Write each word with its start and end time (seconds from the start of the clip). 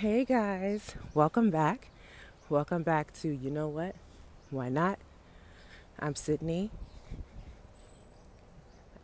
Hey 0.00 0.24
guys, 0.24 0.94
welcome 1.12 1.50
back. 1.50 1.90
Welcome 2.48 2.82
back 2.82 3.12
to 3.20 3.28
You 3.28 3.50
Know 3.50 3.68
What? 3.68 3.94
Why 4.48 4.70
Not? 4.70 4.98
I'm 5.98 6.14
Sydney. 6.14 6.70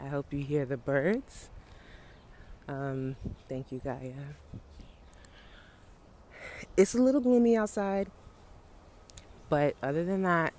I 0.01 0.07
hope 0.07 0.33
you 0.33 0.43
hear 0.43 0.65
the 0.65 0.79
birds. 0.79 1.51
Um, 2.67 3.17
thank 3.47 3.71
you, 3.71 3.83
Gaia. 3.85 4.15
It's 6.79 6.95
a 6.95 6.99
little 7.03 7.21
gloomy 7.21 7.59
outside, 7.59 8.11
but 9.51 9.77
other 9.83 10.03
than 10.03 10.23
that, 10.23 10.55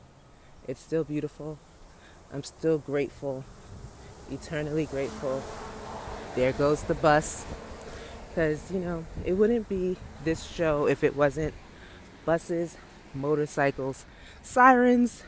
it's 0.67 0.79
still 0.79 1.03
beautiful. 1.03 1.57
I'm 2.31 2.43
still 2.43 2.77
grateful, 2.77 3.43
eternally 4.29 4.85
grateful. 4.85 5.41
There 6.35 6.51
goes 6.51 6.83
the 6.83 6.93
bus. 6.93 7.43
Because, 8.29 8.71
you 8.71 8.77
know, 8.77 9.03
it 9.25 9.33
wouldn't 9.33 9.67
be 9.67 9.97
this 10.23 10.43
show 10.43 10.87
if 10.87 11.03
it 11.03 11.15
wasn't 11.15 11.53
buses, 12.25 12.77
motorcycles, 13.13 14.05
sirens, 14.41 15.23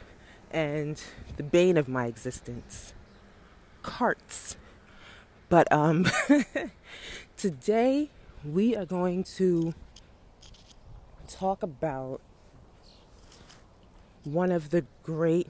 and 0.52 1.02
the 1.38 1.44
bane 1.44 1.78
of 1.78 1.88
my 1.88 2.06
existence 2.06 2.94
carts. 3.82 4.58
But 5.48 5.72
um, 5.72 6.08
today 7.38 8.10
we 8.44 8.76
are 8.76 8.86
going 8.86 9.24
to 9.36 9.74
talk 11.28 11.64
about 11.64 12.22
one 14.24 14.52
of 14.52 14.70
the 14.70 14.86
great 15.04 15.48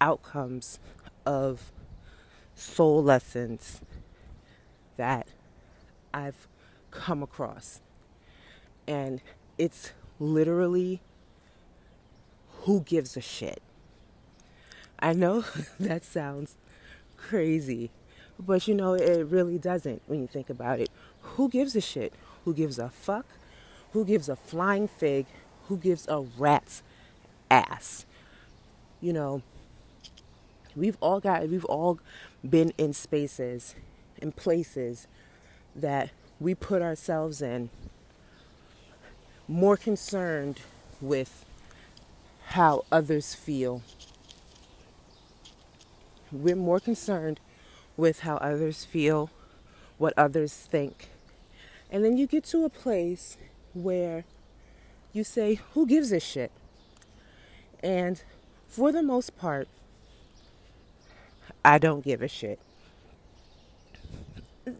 outcomes 0.00 0.78
of 1.26 1.72
soul 2.54 3.02
lessons 3.02 3.80
that 4.96 5.28
I've 6.12 6.48
come 6.90 7.22
across. 7.22 7.80
And 8.88 9.20
it's 9.58 9.92
literally 10.18 11.00
who 12.62 12.80
gives 12.80 13.16
a 13.16 13.20
shit. 13.20 13.62
I 14.98 15.12
know 15.12 15.44
that 15.80 16.04
sounds 16.04 16.56
crazy, 17.16 17.90
but 18.38 18.66
you 18.66 18.74
know, 18.74 18.94
it 18.94 19.26
really 19.26 19.58
doesn't 19.58 20.02
when 20.06 20.20
you 20.20 20.26
think 20.26 20.50
about 20.50 20.80
it. 20.80 20.88
Who 21.20 21.48
gives 21.48 21.76
a 21.76 21.80
shit? 21.80 22.12
Who 22.44 22.54
gives 22.54 22.78
a 22.78 22.88
fuck? 22.88 23.26
Who 23.92 24.04
gives 24.04 24.28
a 24.28 24.36
flying 24.36 24.88
fig? 24.88 25.26
Who 25.68 25.76
gives 25.76 26.06
a 26.08 26.20
rat's 26.38 26.82
ass? 27.50 28.06
You 29.00 29.12
know, 29.12 29.42
we've 30.74 30.96
all 31.00 31.20
got, 31.20 31.48
we've 31.48 31.64
all 31.66 32.00
been 32.48 32.72
in 32.78 32.92
spaces, 32.92 33.74
in 34.16 34.32
places 34.32 35.06
that 35.76 36.10
we 36.40 36.54
put 36.54 36.82
ourselves 36.82 37.42
in 37.42 37.70
more 39.48 39.76
concerned 39.76 40.60
with 41.00 41.44
how 42.48 42.84
others 42.92 43.34
feel. 43.34 43.82
We're 46.30 46.56
more 46.56 46.78
concerned 46.78 47.40
with 47.96 48.20
how 48.20 48.36
others 48.36 48.84
feel, 48.84 49.30
what 49.96 50.12
others 50.16 50.54
think. 50.54 51.08
And 51.90 52.04
then 52.04 52.16
you 52.16 52.26
get 52.26 52.44
to 52.44 52.64
a 52.64 52.68
place 52.68 53.38
where 53.72 54.24
you 55.12 55.24
say, 55.24 55.60
Who 55.72 55.86
gives 55.86 56.12
a 56.12 56.20
shit? 56.20 56.52
And 57.82 58.22
for 58.68 58.92
the 58.92 59.02
most 59.02 59.36
part, 59.38 59.68
I 61.64 61.78
don't 61.78 62.04
give 62.04 62.22
a 62.22 62.28
shit 62.28 62.60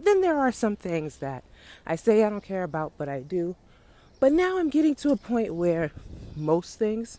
then 0.04 0.20
there 0.20 0.38
are 0.38 0.52
some 0.52 0.76
things 0.76 1.16
that 1.18 1.44
I 1.86 1.96
say 1.96 2.24
I 2.24 2.30
don't 2.30 2.42
care 2.42 2.62
about, 2.62 2.92
but 2.98 3.08
I 3.08 3.20
do. 3.20 3.56
But 4.20 4.32
now 4.32 4.58
I'm 4.58 4.68
getting 4.68 4.94
to 4.96 5.10
a 5.10 5.16
point 5.16 5.54
where 5.54 5.92
most 6.36 6.78
things 6.78 7.18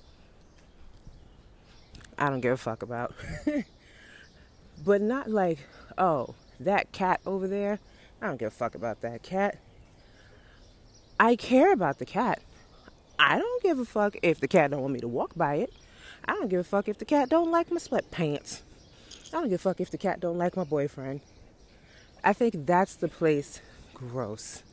I 2.19 2.29
don't 2.29 2.41
give 2.41 2.53
a 2.53 2.57
fuck 2.57 2.84
about. 2.84 3.13
but 4.85 5.01
not 5.01 5.29
like, 5.29 5.59
oh, 5.97 6.35
that 6.59 6.91
cat 6.91 7.22
over 7.25 7.47
there, 7.47 7.79
I 8.22 8.28
don't 8.28 8.38
give 8.38 8.50
a 8.50 8.51
fuck 8.51 8.75
about 8.75 9.00
that 9.01 9.23
cat. 9.23 9.57
I 11.18 11.38
care 11.38 11.72
about 11.72 12.00
the 12.00 12.06
cat. 12.06 12.41
I 13.18 13.38
don't 13.38 13.63
give 13.63 13.79
a 13.79 13.85
fuck 13.85 14.18
if 14.22 14.40
the 14.41 14.47
cat 14.47 14.72
don't 14.72 14.81
want 14.81 14.94
me 14.94 15.00
to 15.00 15.07
walk 15.07 15.35
by 15.35 15.56
it. 15.56 15.73
I 16.25 16.34
don't 16.34 16.50
give 16.50 16.59
a 16.59 16.63
fuck 16.66 16.90
if 16.90 16.97
the 16.97 17.06
cat 17.06 17.29
don't 17.29 17.52
like 17.52 17.72
my 17.72 17.78
sweatpants. 17.78 18.62
I 19.28 19.40
don't 19.40 19.50
give 19.50 19.59
a 19.59 19.63
fuck 19.63 19.79
if 19.79 19.90
the 19.90 19.97
cat 19.97 20.19
don't 20.19 20.38
like 20.38 20.57
my 20.57 20.63
boyfriend. 20.66 21.22
I 22.23 22.34
think 22.34 22.66
that's 22.66 22.96
the 22.96 23.07
place. 23.07 23.62
Gross. 23.94 24.63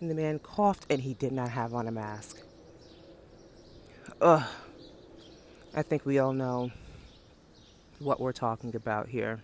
And 0.00 0.10
the 0.10 0.14
man 0.14 0.38
coughed 0.38 0.86
and 0.90 1.00
he 1.00 1.14
did 1.14 1.32
not 1.32 1.50
have 1.50 1.74
on 1.74 1.88
a 1.88 1.90
mask. 1.90 2.40
Ugh. 4.20 4.44
I 5.74 5.82
think 5.82 6.06
we 6.06 6.18
all 6.18 6.32
know 6.32 6.70
what 7.98 8.20
we're 8.20 8.32
talking 8.32 8.74
about 8.74 9.08
here. 9.08 9.40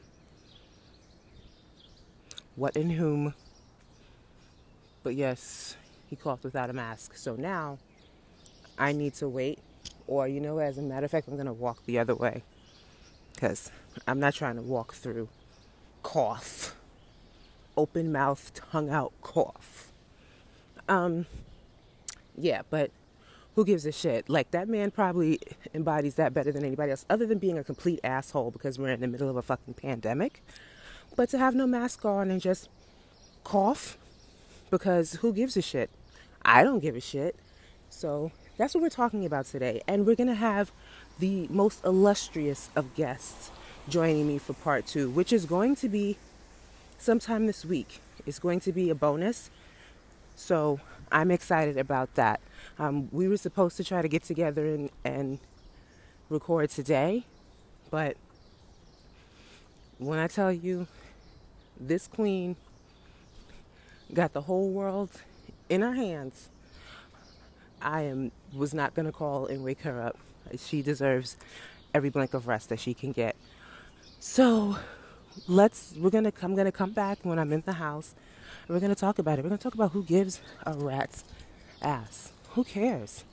What 2.57 2.77
and 2.77 2.93
whom. 2.93 3.35
But 5.03 5.15
yes, 5.15 5.77
he 6.09 6.17
coughed 6.17 6.45
without 6.45 6.71
a 6.71 6.73
mask. 6.73 7.17
So 7.17 7.35
now 7.35 7.79
I 8.79 8.93
need 8.93 9.15
to 9.15 9.29
wait. 9.29 9.59
Or, 10.07 10.29
you 10.29 10.41
know, 10.41 10.59
as 10.59 10.79
a 10.79 10.83
matter 10.83 11.07
of 11.07 11.11
fact, 11.11 11.29
I'm 11.29 11.35
going 11.35 11.47
to 11.47 11.53
walk 11.53 11.85
the 11.87 11.99
other 11.99 12.15
way. 12.15 12.45
Because 13.35 13.71
I'm 14.07 14.21
not 14.21 14.35
trying 14.35 14.57
to 14.57 14.63
walk 14.63 14.95
through 14.95 15.29
cough 16.03 16.77
open 17.77 18.13
mouth, 18.13 18.53
tongue 18.55 18.91
out 18.91 19.13
cough. 19.23 19.92
Um, 20.89 21.27
yeah, 22.37 22.63
but 22.71 22.91
who 23.55 23.65
gives 23.65 23.87
a 23.87 23.93
shit? 23.93 24.29
Like 24.29 24.51
that 24.53 24.69
man 24.69 24.91
probably 24.91 25.41
embodies 25.75 26.15
that 26.17 26.33
better 26.33 26.53
than 26.53 26.65
anybody 26.65 26.91
else, 26.91 27.05
other 27.11 27.27
than 27.27 27.39
being 27.39 27.59
a 27.59 27.65
complete 27.65 28.01
asshole 28.03 28.51
because 28.51 28.79
we're 28.79 28.91
in 28.91 29.01
the 29.01 29.09
middle 29.09 29.29
of 29.29 29.37
a 29.37 29.43
fucking 29.43 29.75
pandemic. 29.75 30.43
But 31.17 31.29
to 31.31 31.39
have 31.39 31.55
no 31.55 31.67
mask 31.67 32.05
on 32.05 32.31
and 32.31 32.41
just 32.41 32.69
cough, 33.45 33.99
because 34.71 35.15
who 35.15 35.33
gives 35.33 35.57
a 35.57 35.63
shit? 35.63 35.91
I 36.43 36.65
don't 36.65 36.81
give 36.81 36.97
a 36.97 37.01
shit. 37.01 37.37
So 37.91 38.33
that's 38.57 38.75
what 38.75 38.83
we're 38.83 38.89
talking 38.89 39.27
about 39.27 39.47
today. 39.47 39.83
And 39.87 40.07
we're 40.07 40.17
going 40.17 40.29
to 40.29 40.35
have 40.35 40.73
the 41.19 41.47
most 41.51 41.85
illustrious 41.85 42.71
of 42.75 42.95
guests 42.95 43.51
joining 43.89 44.27
me 44.27 44.39
for 44.39 44.55
part 44.55 44.87
two, 44.87 45.11
which 45.11 45.33
is 45.33 45.45
going 45.45 45.77
to 45.77 45.89
be 45.89 46.17
sometime 46.99 47.47
this 47.47 47.65
week. 47.65 48.01
It's 48.25 48.39
going 48.39 48.61
to 48.61 48.73
be 48.73 48.89
a 48.89 48.95
bonus. 48.95 49.51
So 50.43 50.81
I'm 51.13 51.31
excited 51.31 51.79
about 51.79 52.17
that. 52.17 52.41
Um, 52.77 53.09
we 53.13 53.29
were 53.29 53.37
supposed 53.37 53.77
to 53.77 53.85
try 53.85 54.03
to 54.03 54.09
get 54.09 54.25
together 54.25 54.67
and, 54.67 54.91
and 55.05 55.39
record 56.29 56.69
today, 56.71 57.25
but 57.91 58.17
when 59.99 60.19
I 60.19 60.27
tell 60.27 60.53
you 60.53 60.89
this 61.79 62.09
queen 62.09 62.57
got 64.13 64.33
the 64.33 64.41
whole 64.43 64.71
world 64.71 65.11
in 65.69 65.81
her 65.81 65.95
hands, 65.95 66.49
I 67.81 68.03
am 68.03 68.33
was 68.53 68.75
not 68.75 68.95
going 68.95 69.07
to 69.07 69.13
call 69.13 69.47
and 69.47 69.63
wake 69.63 69.83
her 69.83 70.03
up. 70.03 70.19
She 70.59 70.83
deserves 70.83 71.37
every 71.95 72.11
blink 72.11 72.35
of 72.35 72.49
rest 72.49 72.69
that 72.71 72.81
she 72.81 72.95
can 72.95 73.13
get. 73.13 73.37
So 74.19 74.77
let's 75.47 75.95
we're 75.97 76.11
gonna 76.11 76.33
I'm 76.43 76.57
gonna 76.57 76.73
come 76.73 76.91
back 76.91 77.21
when 77.23 77.39
I'm 77.39 77.53
in 77.53 77.63
the 77.65 77.75
house 77.75 78.15
we're 78.69 78.81
gonna 78.81 78.95
talk 78.95 79.19
about 79.19 79.39
it. 79.39 79.43
We're 79.43 79.51
gonna 79.51 79.59
talk 79.59 79.75
about 79.75 79.93
who 79.93 80.03
gives 80.03 80.41
a 80.65 80.75
rat's 80.75 81.25
ass. 81.81 82.33
Who 82.51 82.65
cares? 82.65 83.25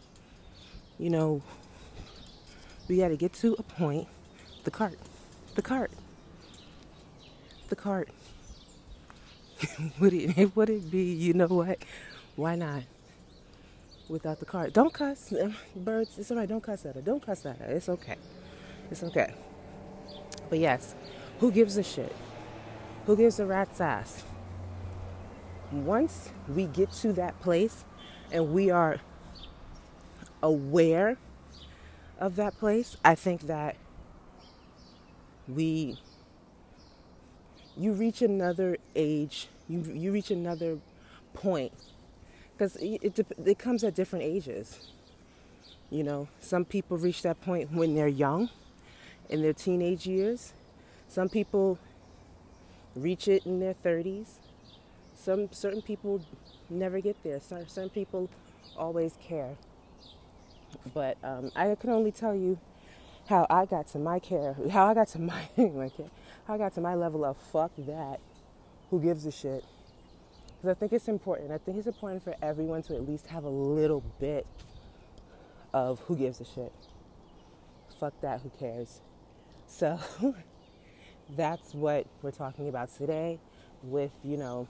You 0.97 1.09
know, 1.09 1.41
we 2.88 2.97
gotta 2.97 3.16
get 3.16 3.34
to 3.34 3.56
a 3.57 3.63
point. 3.63 4.07
The 4.63 4.72
cart. 4.72 4.97
The 5.56 5.62
cart. 5.62 5.91
The 7.69 7.75
cart. 7.75 8.09
would 10.00 10.13
it 10.13 10.51
would 10.56 10.69
it 10.69 10.90
be, 10.90 11.03
you 11.13 11.34
know 11.34 11.47
what? 11.47 11.79
Why 12.35 12.55
not? 12.55 12.84
Without 14.08 14.40
the 14.40 14.46
cart. 14.46 14.73
Don't 14.73 14.93
cuss. 14.93 15.34
Birds, 15.76 16.17
it's 16.17 16.31
alright, 16.31 16.49
don't 16.49 16.64
cuss 16.64 16.85
at 16.85 16.96
her. 16.96 17.02
Don't 17.02 17.23
cuss 17.23 17.46
at 17.46 17.58
her. 17.58 17.66
It's 17.66 17.90
okay. 17.90 18.16
It's 18.90 19.03
okay. 19.03 19.34
But 20.49 20.59
yes, 20.59 20.96
who 21.40 21.52
gives 21.52 21.78
a 21.78 21.84
shit? 21.84 22.16
Who 23.05 23.16
gives 23.16 23.40
a 23.40 23.46
rat's 23.46 23.79
ass? 23.79 24.23
Once 25.71 26.31
we 26.47 26.66
get 26.66 26.91
to 26.91 27.13
that 27.13 27.39
place 27.41 27.85
and 28.31 28.53
we 28.53 28.69
are 28.71 28.99
aware 30.43 31.17
of 32.19 32.35
that 32.37 32.57
place, 32.59 32.97
I 33.05 33.16
think 33.16 33.41
that 33.43 33.75
we 35.47 35.97
you 37.77 37.93
reach 37.93 38.21
another 38.21 38.77
age, 38.95 39.47
you 39.67 39.81
you 39.93 40.11
reach 40.11 40.31
another 40.31 40.79
point 41.33 41.71
because 42.53 42.75
it, 42.77 43.03
it, 43.03 43.27
it 43.45 43.59
comes 43.59 43.83
at 43.83 43.95
different 43.95 44.25
ages. 44.25 44.91
You 45.89 46.03
know, 46.03 46.27
some 46.41 46.66
people 46.66 46.97
reach 46.97 47.21
that 47.23 47.41
point 47.41 47.71
when 47.71 47.95
they're 47.95 48.07
young, 48.07 48.49
in 49.29 49.41
their 49.41 49.53
teenage 49.53 50.05
years, 50.07 50.53
some 51.07 51.29
people 51.29 51.79
reach 52.95 53.27
it 53.27 53.45
in 53.45 53.59
their 53.59 53.73
30s. 53.73 54.27
Some 55.19 55.49
certain 55.51 55.81
people 55.81 56.21
never 56.69 56.99
get 56.99 57.21
there. 57.23 57.39
Certain, 57.39 57.67
certain 57.67 57.89
people 57.89 58.29
always 58.77 59.17
care. 59.21 59.55
But 60.93 61.17
um, 61.23 61.51
I 61.55 61.75
can 61.75 61.89
only 61.89 62.11
tell 62.11 62.35
you 62.35 62.59
how 63.27 63.45
I 63.49 63.66
got 63.66 63.87
to 63.89 63.99
my 63.99 64.19
care, 64.19 64.55
how 64.71 64.87
I 64.87 64.93
got 64.93 65.09
to 65.09 65.19
my, 65.19 65.49
my 65.57 65.89
care, 65.89 66.09
how 66.47 66.55
I 66.55 66.57
got 66.57 66.73
to 66.75 66.81
my 66.81 66.95
level 66.95 67.25
of 67.25 67.37
fuck 67.37 67.71
that. 67.77 68.19
Who 68.89 68.99
gives 68.99 69.25
a 69.25 69.31
shit? 69.31 69.63
Because 70.47 70.75
I 70.75 70.79
think 70.79 70.93
it's 70.93 71.07
important. 71.07 71.51
I 71.51 71.57
think 71.59 71.77
it's 71.77 71.87
important 71.87 72.23
for 72.23 72.35
everyone 72.41 72.81
to 72.83 72.95
at 72.95 73.07
least 73.07 73.27
have 73.27 73.43
a 73.43 73.49
little 73.49 74.03
bit 74.19 74.47
of 75.73 75.99
who 76.01 76.16
gives 76.16 76.41
a 76.41 76.45
shit. 76.45 76.73
Fuck 77.99 78.19
that, 78.21 78.41
who 78.41 78.51
cares? 78.59 79.01
So 79.67 79.99
that's 81.29 81.73
what 81.73 82.07
we're 82.21 82.31
talking 82.31 82.67
about 82.67 82.95
today 82.97 83.39
with, 83.83 84.11
you 84.23 84.37
know, 84.37 84.67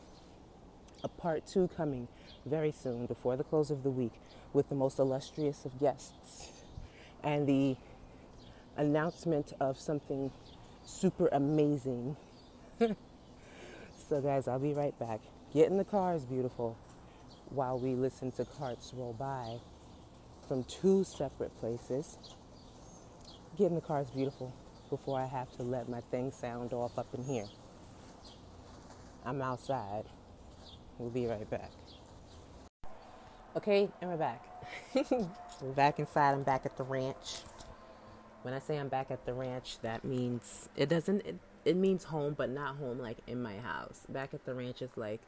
a 1.03 1.07
part 1.07 1.45
two 1.47 1.69
coming 1.75 2.07
very 2.45 2.71
soon 2.71 3.05
before 3.05 3.37
the 3.37 3.43
close 3.43 3.71
of 3.71 3.83
the 3.83 3.89
week 3.89 4.13
with 4.53 4.69
the 4.69 4.75
most 4.75 4.99
illustrious 4.99 5.65
of 5.65 5.79
guests 5.79 6.49
and 7.23 7.47
the 7.47 7.75
announcement 8.77 9.53
of 9.59 9.77
something 9.79 10.31
super 10.85 11.27
amazing. 11.31 12.15
so, 12.79 14.21
guys, 14.21 14.47
I'll 14.47 14.59
be 14.59 14.73
right 14.73 14.97
back. 14.99 15.19
Get 15.53 15.69
in 15.69 15.77
the 15.77 15.85
car 15.85 16.15
is 16.15 16.25
beautiful 16.25 16.77
while 17.49 17.79
we 17.79 17.95
listen 17.95 18.31
to 18.33 18.45
carts 18.45 18.93
roll 18.95 19.13
by 19.13 19.57
from 20.47 20.63
two 20.63 21.03
separate 21.03 21.55
places. 21.59 22.17
Get 23.57 23.67
in 23.67 23.75
the 23.75 23.81
car 23.81 24.01
is 24.01 24.09
beautiful 24.09 24.53
before 24.89 25.19
I 25.19 25.25
have 25.25 25.51
to 25.57 25.63
let 25.63 25.89
my 25.89 26.01
thing 26.01 26.31
sound 26.31 26.73
off 26.73 26.97
up 26.97 27.07
in 27.13 27.23
here. 27.23 27.45
I'm 29.25 29.41
outside. 29.41 30.05
We'll 30.99 31.09
be 31.09 31.27
right 31.27 31.49
back. 31.49 31.71
Okay, 33.55 33.89
and 34.01 34.11
we're 34.11 34.17
back. 34.17 34.45
we're 35.61 35.71
back 35.73 35.97
inside. 35.97 36.33
I'm 36.33 36.43
back 36.43 36.65
at 36.65 36.75
the 36.75 36.83
ranch. 36.83 37.37
When 38.41 38.53
I 38.53 38.59
say 38.59 38.77
I'm 38.77 38.89
back 38.89 39.09
at 39.09 39.25
the 39.25 39.33
ranch, 39.33 39.77
that 39.81 40.03
means 40.03 40.67
it 40.75 40.89
doesn't. 40.89 41.25
It, 41.25 41.37
it 41.63 41.77
means 41.77 42.03
home, 42.03 42.35
but 42.37 42.49
not 42.49 42.75
home 42.75 42.99
like 42.99 43.17
in 43.27 43.41
my 43.41 43.57
house. 43.59 44.01
Back 44.09 44.33
at 44.33 44.43
the 44.43 44.53
ranch 44.53 44.81
is 44.81 44.91
like 44.97 45.21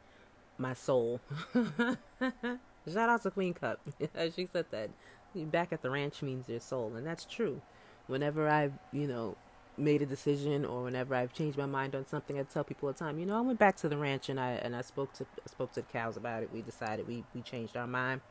my 0.58 0.74
soul. 0.74 1.22
Shout 1.54 3.10
out 3.10 3.24
to 3.24 3.32
Queen 3.32 3.54
Cup. 3.54 3.80
she 4.36 4.48
said 4.52 4.66
that. 4.72 4.90
Back 5.34 5.72
at 5.72 5.82
the 5.82 5.90
ranch 5.90 6.22
means 6.22 6.50
your 6.50 6.60
soul, 6.60 6.94
and 6.98 7.08
that's 7.08 7.24
true. 7.24 7.62
Whenever 8.08 8.50
I've, 8.50 8.74
you 8.92 9.08
know, 9.08 9.38
made 9.82 10.02
a 10.02 10.06
decision 10.06 10.64
or 10.66 10.84
whenever 10.84 11.16
I've 11.16 11.34
changed 11.34 11.58
my 11.58 11.66
mind 11.66 11.96
on 11.96 12.06
something, 12.06 12.40
I 12.40 12.44
tell 12.44 12.64
people 12.64 12.88
all 12.88 12.94
the 12.94 13.00
time, 13.00 13.20
you 13.20 13.26
know, 13.26 13.38
I 13.38 13.42
went 13.42 13.60
back 13.60 13.76
to 13.78 13.90
the 13.90 13.98
ranch 13.98 14.30
and 14.30 14.40
I 14.40 14.52
and 14.52 14.76
I 14.76 14.82
spoke 14.82 15.14
to 15.14 15.26
spoke 15.48 15.74
to 15.74 15.82
the 15.82 15.88
cows 15.88 16.18
about 16.18 16.44
it. 16.44 16.50
We 16.54 16.62
decided 16.62 17.08
we 17.08 17.24
we 17.34 17.42
changed 17.42 17.76
our 17.76 17.88
mind. 17.88 18.22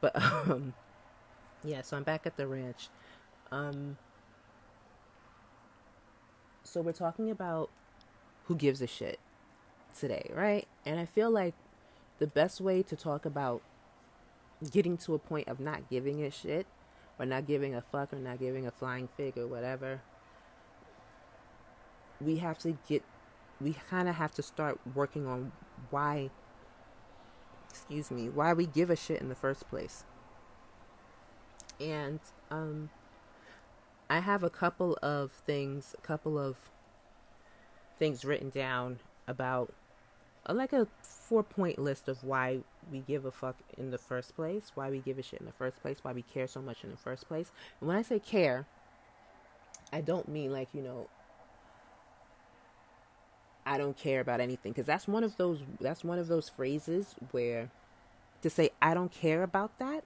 But 0.00 0.20
um 0.22 0.74
yeah, 1.64 1.82
so 1.82 1.96
I'm 1.96 2.02
back 2.02 2.26
at 2.26 2.36
the 2.36 2.46
ranch. 2.46 2.88
Um 3.50 3.96
so 6.62 6.80
we're 6.80 6.92
talking 6.92 7.30
about 7.30 7.70
who 8.44 8.56
gives 8.56 8.82
a 8.82 8.86
shit 8.86 9.18
today, 9.98 10.30
right? 10.34 10.66
And 10.84 10.98
I 10.98 11.06
feel 11.06 11.30
like 11.30 11.54
the 12.18 12.26
best 12.26 12.60
way 12.60 12.82
to 12.82 12.96
talk 12.96 13.24
about 13.24 13.62
getting 14.70 14.96
to 14.96 15.14
a 15.14 15.18
point 15.18 15.48
of 15.48 15.60
not 15.60 15.88
giving 15.90 16.22
a 16.22 16.30
shit 16.30 16.66
or 17.18 17.26
not 17.26 17.46
giving 17.46 17.74
a 17.74 17.80
fuck 17.80 18.12
or 18.12 18.16
not 18.16 18.38
giving 18.38 18.66
a 18.66 18.70
flying 18.70 19.08
fig 19.16 19.38
or 19.38 19.46
whatever, 19.46 20.00
we 22.24 22.36
have 22.38 22.58
to 22.58 22.76
get, 22.88 23.02
we 23.60 23.74
kind 23.90 24.08
of 24.08 24.14
have 24.16 24.32
to 24.34 24.42
start 24.42 24.80
working 24.94 25.26
on 25.26 25.52
why, 25.90 26.30
excuse 27.70 28.10
me, 28.10 28.28
why 28.28 28.52
we 28.52 28.66
give 28.66 28.90
a 28.90 28.96
shit 28.96 29.20
in 29.20 29.28
the 29.28 29.34
first 29.34 29.68
place. 29.68 30.04
And, 31.80 32.20
um, 32.50 32.90
I 34.08 34.20
have 34.20 34.42
a 34.42 34.50
couple 34.50 34.98
of 35.02 35.32
things, 35.32 35.94
a 35.96 36.00
couple 36.00 36.38
of 36.38 36.56
things 37.98 38.24
written 38.24 38.50
down 38.50 39.00
about 39.26 39.72
uh, 40.46 40.54
like 40.54 40.72
a 40.72 40.86
four 41.02 41.42
point 41.42 41.78
list 41.78 42.08
of 42.08 42.22
why 42.22 42.58
we 42.92 43.00
give 43.00 43.24
a 43.24 43.30
fuck 43.30 43.56
in 43.78 43.90
the 43.90 43.98
first 43.98 44.36
place, 44.36 44.72
why 44.74 44.90
we 44.90 44.98
give 44.98 45.18
a 45.18 45.22
shit 45.22 45.40
in 45.40 45.46
the 45.46 45.52
first 45.52 45.80
place, 45.80 45.98
why 46.02 46.12
we 46.12 46.22
care 46.22 46.46
so 46.46 46.60
much 46.60 46.84
in 46.84 46.90
the 46.90 46.96
first 46.96 47.26
place. 47.28 47.50
And 47.80 47.88
when 47.88 47.96
I 47.96 48.02
say 48.02 48.18
care, 48.18 48.66
I 49.92 50.00
don't 50.00 50.28
mean 50.28 50.52
like, 50.52 50.68
you 50.74 50.82
know, 50.82 51.08
I 53.66 53.78
don't 53.78 53.96
care 53.96 54.20
about 54.20 54.40
anything 54.40 54.72
because 54.72 54.86
that's 54.86 55.08
one 55.08 55.24
of 55.24 55.36
those 55.36 55.60
that's 55.80 56.04
one 56.04 56.18
of 56.18 56.28
those 56.28 56.48
phrases 56.48 57.14
where 57.30 57.70
to 58.42 58.50
say 58.50 58.70
I 58.82 58.94
don't 58.94 59.10
care 59.10 59.42
about 59.42 59.78
that 59.78 60.04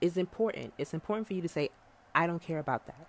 is 0.00 0.16
important. 0.16 0.72
It's 0.78 0.94
important 0.94 1.26
for 1.26 1.34
you 1.34 1.42
to 1.42 1.48
say 1.48 1.70
I 2.14 2.26
don't 2.26 2.42
care 2.42 2.58
about 2.58 2.86
that. 2.86 3.06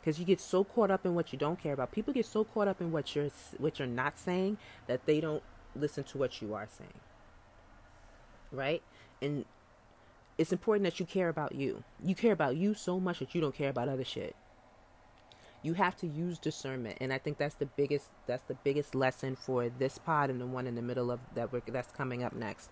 Because 0.00 0.18
you 0.18 0.24
get 0.24 0.40
so 0.40 0.64
caught 0.64 0.90
up 0.90 1.04
in 1.04 1.14
what 1.14 1.32
you 1.32 1.38
don't 1.38 1.60
care 1.60 1.74
about. 1.74 1.92
People 1.92 2.14
get 2.14 2.24
so 2.24 2.44
caught 2.44 2.68
up 2.68 2.80
in 2.80 2.92
what 2.92 3.14
you're 3.14 3.30
what 3.58 3.78
you're 3.78 3.88
not 3.88 4.18
saying 4.18 4.56
that 4.86 5.04
they 5.06 5.20
don't 5.20 5.42
listen 5.76 6.04
to 6.04 6.18
what 6.18 6.40
you 6.40 6.54
are 6.54 6.68
saying. 6.70 7.00
Right? 8.50 8.82
And 9.20 9.44
it's 10.38 10.52
important 10.52 10.84
that 10.84 10.98
you 10.98 11.04
care 11.04 11.28
about 11.28 11.54
you. 11.54 11.82
You 12.02 12.14
care 12.14 12.32
about 12.32 12.56
you 12.56 12.72
so 12.72 12.98
much 12.98 13.18
that 13.18 13.34
you 13.34 13.40
don't 13.40 13.54
care 13.54 13.68
about 13.68 13.88
other 13.88 14.04
shit. 14.04 14.34
You 15.62 15.74
have 15.74 15.96
to 15.96 16.06
use 16.06 16.38
discernment, 16.38 16.98
and 17.00 17.12
I 17.12 17.18
think 17.18 17.38
that's 17.38 17.56
the 17.56 17.66
biggest 17.66 18.06
that's 18.26 18.44
the 18.44 18.54
biggest 18.54 18.94
lesson 18.94 19.36
for 19.36 19.68
this 19.68 19.98
pod 19.98 20.30
and 20.30 20.40
the 20.40 20.46
one 20.46 20.66
in 20.66 20.76
the 20.76 20.82
middle 20.82 21.10
of 21.10 21.20
that 21.34 21.52
we're, 21.52 21.62
that's 21.66 21.92
coming 21.92 22.22
up 22.22 22.32
next. 22.32 22.70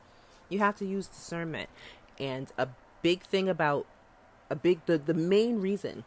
You 0.48 0.60
have 0.60 0.76
to 0.76 0.86
use 0.86 1.08
discernment, 1.08 1.68
and 2.18 2.52
a 2.56 2.68
big 3.02 3.22
thing 3.22 3.48
about 3.48 3.86
a 4.50 4.56
big 4.56 4.80
the, 4.86 4.98
the 4.98 5.14
main 5.14 5.60
reason 5.60 6.04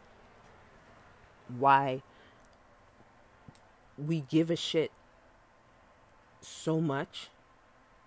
why 1.58 2.02
we 3.98 4.20
give 4.20 4.50
a 4.50 4.56
shit 4.56 4.90
so 6.40 6.80
much 6.80 7.28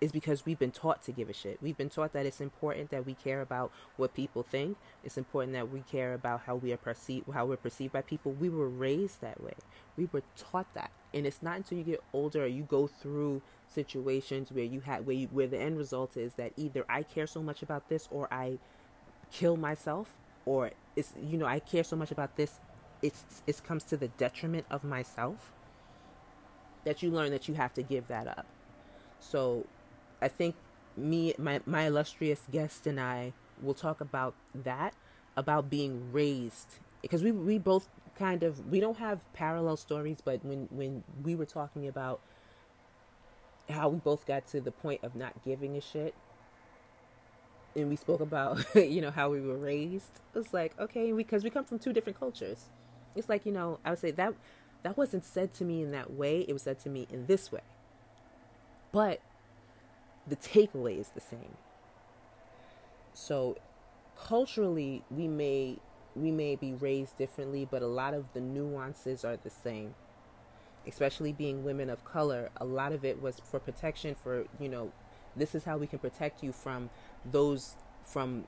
is 0.04 0.12
because 0.12 0.44
we've 0.44 0.58
been 0.58 0.70
taught 0.70 1.02
to 1.02 1.12
give 1.12 1.30
a 1.30 1.32
shit. 1.32 1.58
We've 1.62 1.78
been 1.78 1.88
taught 1.88 2.12
that 2.12 2.26
it's 2.26 2.42
important 2.42 2.90
that 2.90 3.06
we 3.06 3.14
care 3.14 3.40
about 3.40 3.72
what 3.96 4.12
people 4.12 4.42
think. 4.42 4.76
It's 5.02 5.16
important 5.16 5.54
that 5.54 5.72
we 5.72 5.80
care 5.80 6.12
about 6.12 6.42
how 6.44 6.56
we 6.56 6.74
are 6.74 6.76
perceived, 6.76 7.32
how 7.32 7.46
we're 7.46 7.56
perceived 7.56 7.94
by 7.94 8.02
people. 8.02 8.32
We 8.32 8.50
were 8.50 8.68
raised 8.68 9.22
that 9.22 9.42
way. 9.42 9.54
We 9.96 10.10
were 10.12 10.22
taught 10.36 10.74
that, 10.74 10.90
and 11.14 11.26
it's 11.26 11.42
not 11.42 11.56
until 11.56 11.78
you 11.78 11.84
get 11.84 12.02
older 12.12 12.44
or 12.44 12.48
you 12.48 12.64
go 12.64 12.86
through 12.86 13.40
situations 13.66 14.52
where 14.52 14.64
you 14.64 14.80
had 14.80 15.06
where 15.06 15.16
you, 15.16 15.28
where 15.28 15.46
the 15.46 15.58
end 15.58 15.78
result 15.78 16.18
is 16.18 16.34
that 16.34 16.52
either 16.58 16.84
I 16.86 17.02
care 17.02 17.26
so 17.26 17.42
much 17.42 17.62
about 17.62 17.88
this 17.88 18.06
or 18.10 18.28
I 18.30 18.58
kill 19.32 19.56
myself 19.56 20.18
or 20.44 20.72
it's 20.96 21.14
you 21.18 21.38
know 21.38 21.46
I 21.46 21.60
care 21.60 21.82
so 21.82 21.96
much 21.96 22.10
about 22.10 22.36
this 22.36 22.60
it's 23.00 23.42
it 23.46 23.62
comes 23.64 23.84
to 23.84 23.96
the 23.96 24.08
detriment 24.08 24.66
of 24.70 24.84
myself 24.84 25.54
that 26.84 27.02
you 27.02 27.10
learn 27.10 27.30
that 27.30 27.48
you 27.48 27.54
have 27.54 27.72
to 27.74 27.82
give 27.82 28.06
that 28.08 28.28
up 28.28 28.46
so 29.18 29.66
I 30.20 30.28
think 30.28 30.54
me 30.96 31.34
my 31.38 31.60
my 31.66 31.86
illustrious 31.86 32.42
guest 32.50 32.86
and 32.86 33.00
I 33.00 33.32
will 33.60 33.74
talk 33.74 34.00
about 34.00 34.34
that 34.54 34.94
about 35.36 35.70
being 35.70 36.12
raised. 36.12 36.78
Because 37.02 37.22
we 37.22 37.32
we 37.32 37.58
both 37.58 37.88
kind 38.16 38.42
of 38.42 38.70
we 38.70 38.80
don't 38.80 38.98
have 38.98 39.20
parallel 39.32 39.76
stories 39.76 40.18
but 40.24 40.44
when 40.44 40.68
when 40.70 41.02
we 41.24 41.34
were 41.34 41.46
talking 41.46 41.88
about 41.88 42.20
how 43.68 43.88
we 43.88 43.98
both 43.98 44.24
got 44.24 44.46
to 44.46 44.60
the 44.60 44.70
point 44.70 45.02
of 45.02 45.16
not 45.16 45.42
giving 45.44 45.76
a 45.76 45.80
shit 45.80 46.14
and 47.74 47.88
we 47.88 47.96
spoke 47.96 48.20
about 48.20 48.64
you 48.76 49.00
know 49.00 49.10
how 49.10 49.28
we 49.30 49.40
were 49.40 49.56
raised 49.56 50.20
it's 50.36 50.54
like 50.54 50.78
okay 50.78 51.10
because 51.10 51.42
we 51.42 51.50
come 51.50 51.64
from 51.64 51.78
two 51.78 51.92
different 51.92 52.18
cultures. 52.18 52.66
It's 53.16 53.28
like 53.28 53.44
you 53.46 53.52
know 53.52 53.78
i 53.84 53.90
would 53.90 53.98
say 53.98 54.12
that 54.12 54.34
that 54.84 54.96
wasn't 54.98 55.24
said 55.24 55.52
to 55.54 55.64
me 55.64 55.82
in 55.82 55.90
that 55.90 56.12
way. 56.12 56.44
It 56.46 56.52
was 56.52 56.62
said 56.62 56.78
to 56.80 56.90
me 56.90 57.08
in 57.10 57.26
this 57.26 57.50
way. 57.50 57.62
But 58.92 59.20
the 60.26 60.36
takeaway 60.36 60.98
is 60.98 61.08
the 61.10 61.20
same. 61.20 61.56
So 63.12 63.56
culturally 64.18 65.02
we 65.10 65.28
may 65.28 65.78
we 66.16 66.30
may 66.30 66.54
be 66.54 66.72
raised 66.72 67.18
differently 67.18 67.66
but 67.68 67.82
a 67.82 67.86
lot 67.86 68.14
of 68.14 68.32
the 68.32 68.40
nuances 68.40 69.24
are 69.24 69.36
the 69.36 69.50
same. 69.50 69.94
Especially 70.86 71.32
being 71.32 71.64
women 71.64 71.90
of 71.90 72.04
color 72.04 72.50
a 72.56 72.64
lot 72.64 72.92
of 72.92 73.04
it 73.04 73.20
was 73.20 73.40
for 73.44 73.58
protection 73.60 74.14
for 74.14 74.44
you 74.60 74.68
know 74.68 74.92
this 75.36 75.54
is 75.54 75.64
how 75.64 75.76
we 75.76 75.86
can 75.86 75.98
protect 75.98 76.42
you 76.42 76.52
from 76.52 76.90
those 77.30 77.74
from 78.02 78.46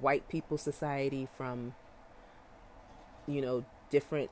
white 0.00 0.28
people 0.28 0.58
society 0.58 1.28
from 1.36 1.74
you 3.26 3.40
know 3.40 3.64
different 3.90 4.30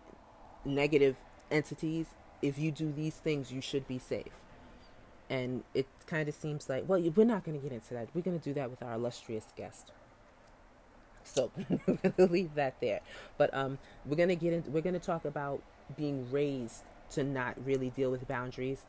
negative 0.64 1.16
entities. 1.50 2.06
If 2.40 2.58
you 2.58 2.72
do 2.72 2.92
these 2.92 3.14
things 3.14 3.52
you 3.52 3.60
should 3.60 3.86
be 3.86 3.98
safe 3.98 4.41
and 5.32 5.64
it 5.74 5.86
kind 6.06 6.28
of 6.28 6.34
seems 6.34 6.68
like 6.68 6.84
well 6.86 7.00
we're 7.16 7.24
not 7.24 7.42
going 7.42 7.58
to 7.58 7.62
get 7.62 7.72
into 7.72 7.94
that 7.94 8.08
we're 8.14 8.22
going 8.22 8.38
to 8.38 8.44
do 8.44 8.52
that 8.52 8.70
with 8.70 8.82
our 8.82 8.94
illustrious 8.94 9.46
guest 9.56 9.90
so 11.24 11.50
to 12.16 12.26
leave 12.26 12.54
that 12.54 12.78
there 12.80 13.00
but 13.38 13.52
um 13.54 13.78
we're 14.04 14.16
going 14.16 14.28
to 14.28 14.36
get 14.36 14.52
into 14.52 14.70
we're 14.70 14.82
going 14.82 14.92
to 14.94 15.00
talk 15.00 15.24
about 15.24 15.62
being 15.96 16.30
raised 16.30 16.82
to 17.10 17.24
not 17.24 17.56
really 17.64 17.90
deal 17.90 18.10
with 18.10 18.26
boundaries 18.28 18.84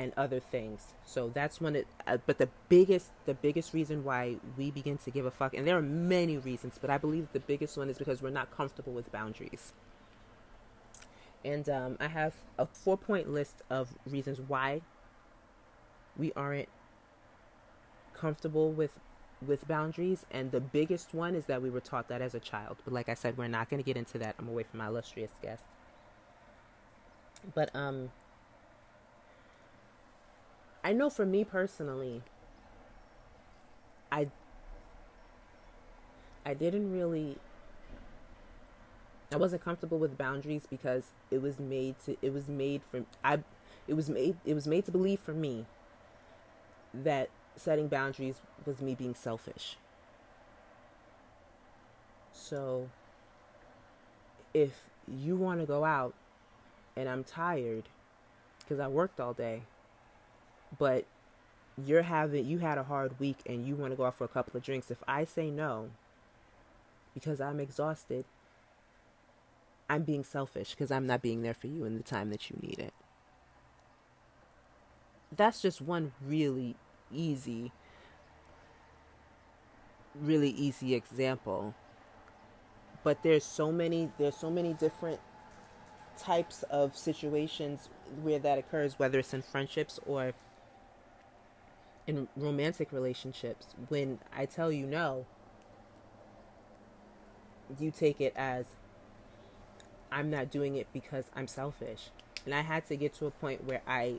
and 0.00 0.14
other 0.16 0.40
things. 0.40 0.94
So 1.04 1.30
that's 1.34 1.60
when 1.60 1.76
it. 1.76 1.86
Uh, 2.06 2.16
but 2.26 2.38
the 2.38 2.48
biggest, 2.70 3.10
the 3.26 3.34
biggest 3.34 3.74
reason 3.74 4.02
why 4.02 4.36
we 4.56 4.70
begin 4.70 4.96
to 4.98 5.10
give 5.10 5.26
a 5.26 5.30
fuck, 5.30 5.52
and 5.52 5.66
there 5.66 5.76
are 5.76 5.82
many 5.82 6.38
reasons, 6.38 6.78
but 6.80 6.88
I 6.88 6.96
believe 6.96 7.28
the 7.34 7.40
biggest 7.40 7.76
one 7.76 7.90
is 7.90 7.98
because 7.98 8.22
we're 8.22 8.30
not 8.30 8.50
comfortable 8.50 8.94
with 8.94 9.12
boundaries. 9.12 9.74
And 11.44 11.68
um, 11.68 11.96
I 12.00 12.08
have 12.08 12.34
a 12.58 12.66
four-point 12.66 13.30
list 13.30 13.62
of 13.68 13.94
reasons 14.06 14.40
why 14.40 14.80
we 16.16 16.32
aren't 16.34 16.68
comfortable 18.14 18.72
with 18.72 18.98
with 19.46 19.66
boundaries. 19.66 20.26
And 20.30 20.52
the 20.52 20.60
biggest 20.60 21.14
one 21.14 21.34
is 21.34 21.46
that 21.46 21.62
we 21.62 21.70
were 21.70 21.80
taught 21.80 22.08
that 22.08 22.20
as 22.22 22.34
a 22.34 22.40
child. 22.40 22.78
But 22.84 22.92
like 22.92 23.08
i 23.08 23.14
said 23.14 23.36
we're 23.38 23.48
not 23.48 23.70
going 23.70 23.82
to 23.82 23.86
get 23.86 23.96
into 23.96 24.18
that. 24.18 24.34
I'm 24.38 24.48
away 24.48 24.64
from 24.64 24.78
my 24.78 24.86
illustrious 24.88 25.32
guest. 25.42 25.64
But 27.54 27.74
um 27.74 28.10
I 30.82 30.92
know 30.92 31.10
for 31.10 31.26
me 31.26 31.44
personally, 31.44 32.22
I 34.10 34.28
I 36.44 36.54
didn't 36.54 36.92
really 36.92 37.38
I 39.32 39.36
wasn't 39.36 39.62
comfortable 39.62 39.98
with 39.98 40.18
boundaries 40.18 40.66
because 40.68 41.12
it 41.30 41.40
was 41.40 41.60
made 41.60 41.96
to 42.06 42.16
it 42.22 42.32
was 42.32 42.48
made 42.48 42.82
for 42.82 43.04
I 43.22 43.40
it 43.86 43.94
was 43.94 44.10
made 44.10 44.36
it 44.44 44.54
was 44.54 44.66
made 44.66 44.84
to 44.86 44.90
believe 44.90 45.20
for 45.20 45.32
me 45.34 45.66
that 46.92 47.30
setting 47.56 47.88
boundaries 47.88 48.36
was 48.66 48.80
me 48.80 48.94
being 48.94 49.14
selfish. 49.14 49.76
So 52.32 52.88
if 54.54 54.88
you 55.06 55.36
want 55.36 55.60
to 55.60 55.66
go 55.66 55.84
out 55.84 56.14
and 56.96 57.08
I'm 57.08 57.24
tired 57.24 57.84
because 58.60 58.80
I 58.80 58.88
worked 58.88 59.20
all 59.20 59.32
day 59.32 59.62
but 60.78 61.04
you're 61.84 62.02
having 62.02 62.44
you 62.46 62.58
had 62.58 62.78
a 62.78 62.84
hard 62.84 63.18
week 63.18 63.38
and 63.46 63.66
you 63.66 63.74
want 63.74 63.92
to 63.92 63.96
go 63.96 64.04
out 64.04 64.14
for 64.14 64.24
a 64.24 64.28
couple 64.28 64.56
of 64.56 64.62
drinks 64.62 64.90
if 64.90 65.02
i 65.08 65.24
say 65.24 65.50
no 65.50 65.90
because 67.14 67.40
i'm 67.40 67.58
exhausted 67.58 68.24
i'm 69.88 70.02
being 70.02 70.24
selfish 70.24 70.70
because 70.70 70.90
i'm 70.90 71.06
not 71.06 71.22
being 71.22 71.42
there 71.42 71.54
for 71.54 71.68
you 71.68 71.84
in 71.84 71.96
the 71.96 72.02
time 72.02 72.30
that 72.30 72.50
you 72.50 72.56
need 72.60 72.78
it 72.78 72.92
that's 75.36 75.60
just 75.60 75.80
one 75.80 76.12
really 76.24 76.76
easy 77.12 77.72
really 80.20 80.50
easy 80.50 80.94
example 80.94 81.74
but 83.04 83.22
there's 83.22 83.44
so 83.44 83.70
many 83.70 84.10
there's 84.18 84.36
so 84.36 84.50
many 84.50 84.74
different 84.74 85.20
types 86.18 86.62
of 86.64 86.96
situations 86.96 87.88
where 88.22 88.38
that 88.38 88.58
occurs 88.58 88.98
whether 88.98 89.18
it's 89.18 89.32
in 89.32 89.42
friendships 89.42 89.98
or 90.06 90.34
in 92.10 92.28
romantic 92.36 92.92
relationships, 92.92 93.68
when 93.88 94.18
I 94.36 94.44
tell 94.44 94.72
you 94.72 94.86
no, 94.86 95.26
you 97.78 97.90
take 97.90 98.20
it 98.20 98.32
as 98.36 98.66
I'm 100.10 100.28
not 100.28 100.50
doing 100.50 100.74
it 100.74 100.88
because 100.92 101.26
I'm 101.36 101.46
selfish. 101.46 102.10
And 102.44 102.54
I 102.54 102.62
had 102.62 102.86
to 102.88 102.96
get 102.96 103.14
to 103.14 103.26
a 103.26 103.30
point 103.30 103.64
where 103.64 103.82
I 103.86 104.18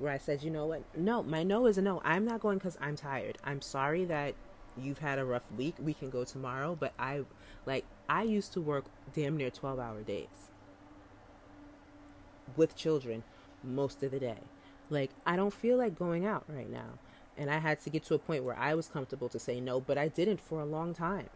where 0.00 0.12
I 0.12 0.18
said, 0.18 0.42
"You 0.42 0.50
know 0.50 0.66
what? 0.66 0.82
No, 0.96 1.22
my 1.22 1.44
no 1.44 1.66
is 1.66 1.78
a 1.78 1.82
no. 1.82 2.02
I'm 2.04 2.24
not 2.24 2.40
going 2.40 2.58
cuz 2.58 2.76
I'm 2.80 2.96
tired. 2.96 3.38
I'm 3.44 3.60
sorry 3.60 4.04
that 4.06 4.34
you've 4.76 4.98
had 4.98 5.18
a 5.18 5.24
rough 5.24 5.50
week. 5.52 5.76
We 5.78 5.94
can 5.94 6.10
go 6.10 6.24
tomorrow, 6.24 6.76
but 6.78 6.92
I 6.98 7.24
like 7.66 7.84
I 8.08 8.24
used 8.24 8.52
to 8.54 8.60
work 8.60 8.86
damn 9.14 9.36
near 9.36 9.50
12-hour 9.50 10.02
days 10.02 10.50
with 12.56 12.74
children 12.76 13.22
most 13.62 14.02
of 14.02 14.10
the 14.10 14.18
day. 14.20 14.38
Like, 14.88 15.10
I 15.24 15.36
don't 15.36 15.54
feel 15.54 15.78
like 15.78 15.98
going 15.98 16.26
out 16.26 16.44
right 16.48 16.70
now. 16.70 16.98
And 17.38 17.50
I 17.50 17.58
had 17.58 17.80
to 17.82 17.90
get 17.90 18.04
to 18.04 18.14
a 18.14 18.18
point 18.18 18.44
where 18.44 18.58
I 18.58 18.74
was 18.74 18.88
comfortable 18.88 19.28
to 19.30 19.38
say 19.38 19.60
no, 19.60 19.80
but 19.80 19.96
I 19.96 20.08
didn't 20.08 20.40
for 20.40 20.60
a 20.60 20.64
long 20.66 20.92
time. 20.94 21.28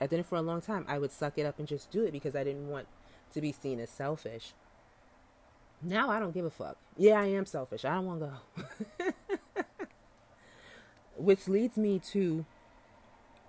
I 0.00 0.06
didn't 0.06 0.26
for 0.26 0.36
a 0.36 0.42
long 0.42 0.60
time. 0.60 0.84
I 0.88 0.98
would 0.98 1.12
suck 1.12 1.36
it 1.36 1.44
up 1.44 1.58
and 1.58 1.68
just 1.68 1.90
do 1.90 2.04
it 2.04 2.12
because 2.12 2.34
I 2.34 2.44
didn't 2.44 2.68
want 2.68 2.86
to 3.32 3.40
be 3.40 3.52
seen 3.52 3.80
as 3.80 3.90
selfish. 3.90 4.54
Now 5.82 6.10
I 6.10 6.20
don't 6.20 6.32
give 6.32 6.44
a 6.44 6.50
fuck. 6.50 6.76
Yeah, 6.96 7.20
I 7.20 7.26
am 7.26 7.46
selfish. 7.46 7.84
I 7.84 7.94
don't 7.94 8.06
want 8.06 8.20
to 8.20 8.32
go. 8.98 9.12
Which 11.16 11.48
leads 11.48 11.76
me 11.76 11.98
to 12.12 12.44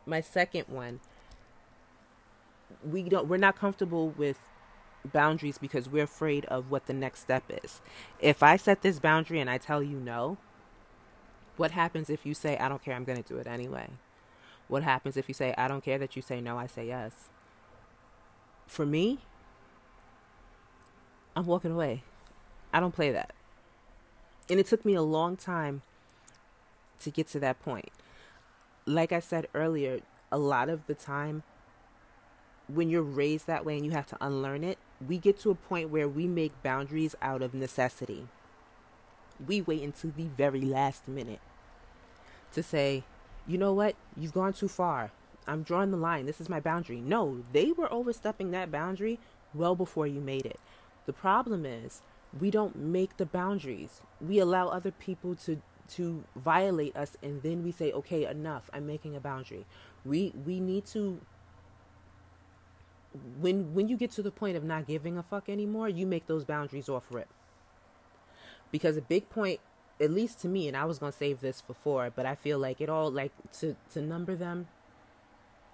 my 0.06 0.22
second 0.22 0.66
one. 0.68 1.00
We 2.90 3.04
don't 3.04 3.28
we're 3.28 3.38
not 3.38 3.56
comfortable 3.58 4.10
with 4.10 4.38
boundaries 5.06 5.58
because 5.58 5.90
we're 5.90 6.04
afraid 6.04 6.46
of 6.46 6.72
what 6.72 6.86
the 6.86 6.94
next 6.94 7.22
step 7.22 7.44
is. 7.64 7.82
If 8.20 8.44
I 8.44 8.56
set 8.56 8.82
this 8.82 9.00
boundary 9.00 9.40
and 9.40 9.50
I 9.50 9.58
tell 9.58 9.82
you 9.82 9.98
no, 10.00 10.38
what 11.58 11.72
happens 11.72 12.10
if 12.10 12.26
you 12.26 12.34
say, 12.34 12.58
I 12.58 12.70
don't 12.70 12.84
care, 12.84 12.96
I'm 12.96 13.04
going 13.04 13.22
to 13.22 13.28
do 13.28 13.40
it 13.40 13.48
anyway? 13.48 13.90
What 14.68 14.84
happens 14.84 15.18
if 15.18 15.28
you 15.28 15.34
say, 15.34 15.54
I 15.58 15.68
don't 15.68 15.84
care 15.84 15.98
that 15.98 16.16
you 16.16 16.22
say 16.22 16.40
no, 16.40 16.58
I 16.58 16.68
say 16.68 16.88
yes? 16.88 17.30
For 18.68 18.86
me, 18.86 19.20
I'm 21.36 21.46
walking 21.46 21.72
away. 21.72 22.04
I 22.74 22.80
don't 22.80 22.96
play 22.96 23.12
that. 23.12 23.34
And 24.50 24.60
it 24.60 24.68
took 24.68 24.86
me 24.86 24.94
a 24.94 25.02
long 25.02 25.38
time 25.38 25.82
to 27.02 27.12
get 27.12 27.28
to 27.30 27.40
that 27.40 27.62
point. 27.62 27.90
Like 28.86 29.12
I 29.12 29.20
said 29.20 29.48
earlier, 29.54 30.02
a 30.32 30.38
lot 30.38 30.70
of 30.70 30.88
the 30.88 30.94
time 30.96 31.44
when 32.68 32.90
you're 32.90 33.02
raised 33.02 33.48
that 33.48 33.66
way 33.66 33.76
and 33.76 33.86
you 33.86 33.92
have 33.92 34.08
to 34.08 34.18
unlearn 34.22 34.64
it, 34.64 34.78
we 35.06 35.18
get 35.18 35.40
to 35.40 35.52
a 35.52 35.56
point 35.56 35.90
where 35.90 36.08
we 36.08 36.28
make 36.28 36.64
boundaries 36.64 37.16
out 37.22 37.42
of 37.42 37.54
necessity. 37.54 38.28
We 39.46 39.62
wait 39.62 39.82
until 39.82 40.12
the 40.16 40.28
very 40.28 40.62
last 40.62 41.08
minute 41.08 41.42
to 42.54 42.64
say, 42.64 43.04
you 43.48 43.58
know 43.58 43.74
what, 43.74 43.96
you've 44.16 44.34
gone 44.34 44.54
too 44.54 44.68
far. 44.68 45.12
I'm 45.48 45.64
drawing 45.64 45.92
the 45.92 45.98
line. 45.98 46.28
This 46.28 46.40
is 46.40 46.50
my 46.50 46.60
boundary. 46.60 47.02
No, 47.02 47.44
they 47.52 47.72
were 47.72 47.92
overstepping 47.92 48.52
that 48.52 48.72
boundary 48.72 49.20
well 49.54 49.76
before 49.76 50.06
you 50.06 50.22
made 50.22 50.46
it. 50.46 50.60
The 51.06 51.14
problem 51.14 51.66
is 51.66 52.02
we 52.40 52.52
don't 52.52 52.76
make 52.76 53.18
the 53.18 53.26
boundaries. 53.26 54.02
We 54.20 54.40
allow 54.40 54.68
other 54.70 54.92
people 54.92 55.36
to 55.46 55.62
to 55.96 56.24
violate 56.38 56.96
us 56.96 57.18
and 57.22 57.42
then 57.44 57.64
we 57.64 57.72
say, 57.72 57.92
"Okay, 57.92 58.26
enough. 58.26 58.70
I'm 58.74 58.88
making 58.88 59.16
a 59.16 59.20
boundary." 59.20 59.66
We 60.06 60.34
we 60.46 60.60
need 60.60 60.86
to 60.88 61.20
when 63.40 63.74
when 63.74 63.88
you 63.90 63.98
get 63.98 64.12
to 64.12 64.22
the 64.22 64.32
point 64.32 64.56
of 64.58 64.64
not 64.64 64.88
giving 64.88 65.18
a 65.18 65.24
fuck 65.24 65.50
anymore, 65.50 65.90
you 65.90 66.08
make 66.08 66.28
those 66.28 66.46
boundaries 66.46 66.90
off 66.90 67.06
rip. 67.10 67.28
Because 68.72 68.96
a 68.96 69.02
big 69.02 69.30
point, 69.30 69.60
at 70.00 70.12
least 70.12 70.40
to 70.42 70.48
me, 70.48 70.68
and 70.68 70.78
I 70.78 70.86
was 70.86 71.00
gonna 71.00 71.12
save 71.12 71.42
this 71.42 71.62
for 71.62 71.74
four, 71.74 72.12
but 72.16 72.26
I 72.26 72.36
feel 72.36 72.58
like 72.58 72.80
it 72.80 72.90
all 72.90 73.12
like 73.12 73.32
to 73.60 73.76
to 73.94 74.02
number 74.02 74.36
them. 74.36 74.68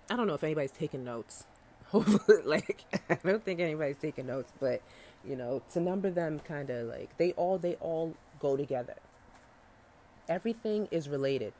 I 0.10 0.16
don't 0.16 0.28
know 0.28 0.34
if 0.34 0.44
anybody's 0.44 0.72
taking 0.72 1.04
notes. 1.04 1.46
Hopefully, 1.88 2.42
like 2.44 2.86
I 3.10 3.16
don't 3.24 3.44
think 3.44 3.60
anybody's 3.60 3.98
taking 3.98 4.28
notes, 4.28 4.52
but 4.60 4.82
you 5.28 5.36
know, 5.36 5.62
to 5.74 5.80
number 5.80 6.10
them, 6.10 6.40
kind 6.40 6.70
of 6.70 6.88
like 6.88 7.18
they 7.18 7.34
all 7.34 7.58
they 7.58 7.76
all 7.76 8.16
go 8.40 8.56
together. 8.56 8.96
Everything 10.30 10.88
is 10.92 11.08
related 11.10 11.54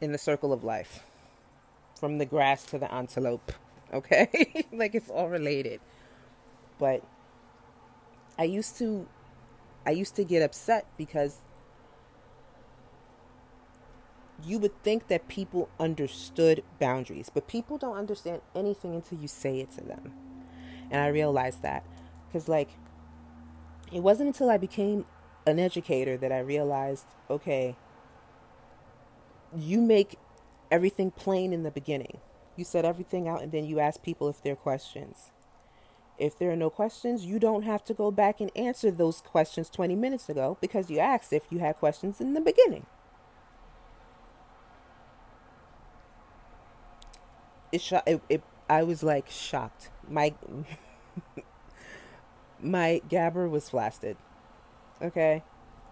in 0.00 0.12
the 0.12 0.18
circle 0.18 0.52
of 0.52 0.64
life 0.64 1.04
from 1.98 2.18
the 2.18 2.26
grass 2.26 2.64
to 2.66 2.78
the 2.78 2.92
antelope. 2.92 3.52
Okay? 3.94 4.64
like 4.72 4.94
it's 4.94 5.10
all 5.10 5.28
related. 5.28 5.78
But 6.78 7.02
I 8.38 8.44
used 8.44 8.78
to 8.78 9.06
I 9.84 9.90
used 9.90 10.16
to 10.16 10.24
get 10.24 10.42
upset 10.42 10.86
because 10.96 11.36
you 14.42 14.58
would 14.58 14.82
think 14.82 15.08
that 15.08 15.28
people 15.28 15.68
understood 15.78 16.64
boundaries, 16.80 17.30
but 17.32 17.46
people 17.46 17.76
don't 17.76 17.96
understand 17.96 18.40
anything 18.54 18.94
until 18.94 19.18
you 19.18 19.28
say 19.28 19.60
it 19.60 19.70
to 19.72 19.84
them. 19.84 20.14
And 20.92 21.02
I 21.02 21.08
realized 21.08 21.62
that 21.62 21.84
cuz 22.32 22.48
like 22.48 22.70
it 23.92 24.00
wasn't 24.02 24.28
until 24.28 24.50
I 24.50 24.58
became 24.58 25.06
an 25.46 25.58
educator 25.58 26.16
that 26.18 26.32
I 26.32 26.40
realized, 26.40 27.06
okay, 27.30 27.76
you 29.56 29.80
make 29.80 30.18
everything 30.70 31.10
plain 31.10 31.52
in 31.52 31.62
the 31.62 31.70
beginning. 31.70 32.18
You 32.56 32.64
set 32.64 32.84
everything 32.84 33.28
out 33.28 33.42
and 33.42 33.52
then 33.52 33.64
you 33.64 33.80
ask 33.80 34.02
people 34.02 34.28
if 34.28 34.42
there 34.42 34.54
are 34.54 34.56
questions. 34.56 35.30
If 36.18 36.38
there 36.38 36.50
are 36.52 36.56
no 36.56 36.70
questions, 36.70 37.26
you 37.26 37.38
don't 37.38 37.62
have 37.62 37.84
to 37.84 37.94
go 37.94 38.10
back 38.10 38.40
and 38.40 38.50
answer 38.56 38.90
those 38.90 39.20
questions 39.20 39.70
20 39.70 39.96
minutes 39.96 40.28
ago 40.28 40.58
because 40.60 40.90
you 40.90 40.98
asked 40.98 41.32
if 41.32 41.46
you 41.50 41.58
had 41.58 41.78
questions 41.78 42.20
in 42.20 42.34
the 42.34 42.40
beginning. 42.40 42.86
It, 47.72 47.80
sh- 47.80 47.94
it, 48.06 48.22
it 48.28 48.42
I 48.68 48.82
was 48.82 49.02
like 49.02 49.30
shocked. 49.30 49.90
My 50.08 50.34
my 52.60 53.02
gabber 53.08 53.48
was 53.48 53.70
flaccid. 53.70 54.16
Okay? 55.00 55.42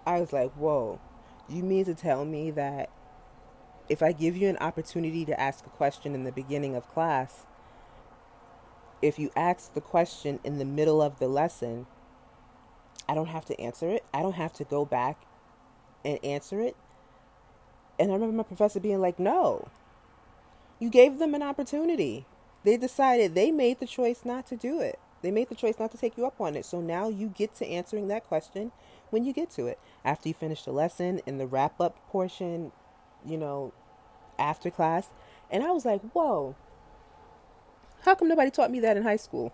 I 0.07 0.21
was 0.21 0.33
like, 0.33 0.53
"Whoa. 0.53 1.01
You 1.49 1.63
mean 1.63 1.85
to 1.87 1.95
tell 1.95 2.25
me 2.25 2.51
that 2.53 2.91
if 3.89 4.03
I 4.03 4.13
give 4.13 4.37
you 4.37 4.49
an 4.49 4.57
opportunity 4.59 5.25
to 5.25 5.39
ask 5.39 5.67
a 5.67 5.71
question 5.71 6.15
in 6.15 6.23
the 6.25 6.31
beginning 6.31 6.77
of 6.77 6.89
class, 6.89 7.45
if 9.03 9.19
you 9.19 9.31
ask 9.35 9.75
the 9.75 9.81
question 9.81 10.39
in 10.45 10.59
the 10.59 10.65
middle 10.65 11.03
of 11.03 11.19
the 11.19 11.27
lesson, 11.27 11.87
I 13.09 13.15
don't 13.15 13.27
have 13.27 13.45
to 13.47 13.61
answer 13.61 13.91
it. 13.91 14.05
I 14.15 14.23
don't 14.23 14.35
have 14.35 14.53
to 14.55 14.65
go 14.65 14.85
back 14.85 15.23
and 16.05 16.25
answer 16.25 16.61
it. 16.61 16.77
And 17.99 18.11
I 18.11 18.15
remember 18.15 18.37
my 18.37 18.43
professor 18.45 18.79
being 18.79 19.01
like, 19.01 19.19
no, 19.19 19.69
you 20.79 20.89
gave 20.89 21.19
them 21.19 21.35
an 21.35 21.43
opportunity. 21.43 22.27
They 22.65 22.77
decided 22.77 23.35
they 23.35 23.51
made 23.51 23.81
the 23.81 23.87
choice 23.87 24.21
not 24.25 24.47
to 24.49 24.57
do 24.57 24.81
it. 24.81 24.99
They 25.23 25.31
made 25.31 25.49
the 25.49 25.55
choice 25.55 25.79
not 25.79 25.91
to 25.93 25.99
take 25.99 26.17
you 26.17 26.27
up 26.27 26.41
on 26.41 26.57
it. 26.57 26.65
So 26.65 26.81
now 26.81 27.09
you 27.09 27.29
get 27.29 27.55
to 27.57 27.67
answering 27.67 28.09
that 28.09 28.27
question 28.27 28.73
when 29.11 29.25
you 29.25 29.33
get 29.33 29.51
to 29.53 29.67
it. 29.67 29.79
After 30.05 30.29
you 30.29 30.35
finish 30.35 30.65
the 30.65 30.73
lesson 30.73 31.21
in 31.27 31.39
the 31.39 31.47
wrap 31.47 31.81
up 31.81 31.97
portion, 32.09 32.73
you 33.27 33.37
know, 33.37 33.73
after 34.39 34.71
class. 34.71 35.09
And 35.51 35.63
I 35.63 35.71
was 35.73 35.85
like, 35.85 36.01
whoa, 36.13 36.55
how 38.05 38.15
come 38.15 38.29
nobody 38.29 38.51
taught 38.51 38.71
me 38.71 38.81
that 38.81 38.97
in 38.97 39.03
high 39.03 39.17
school? 39.17 39.53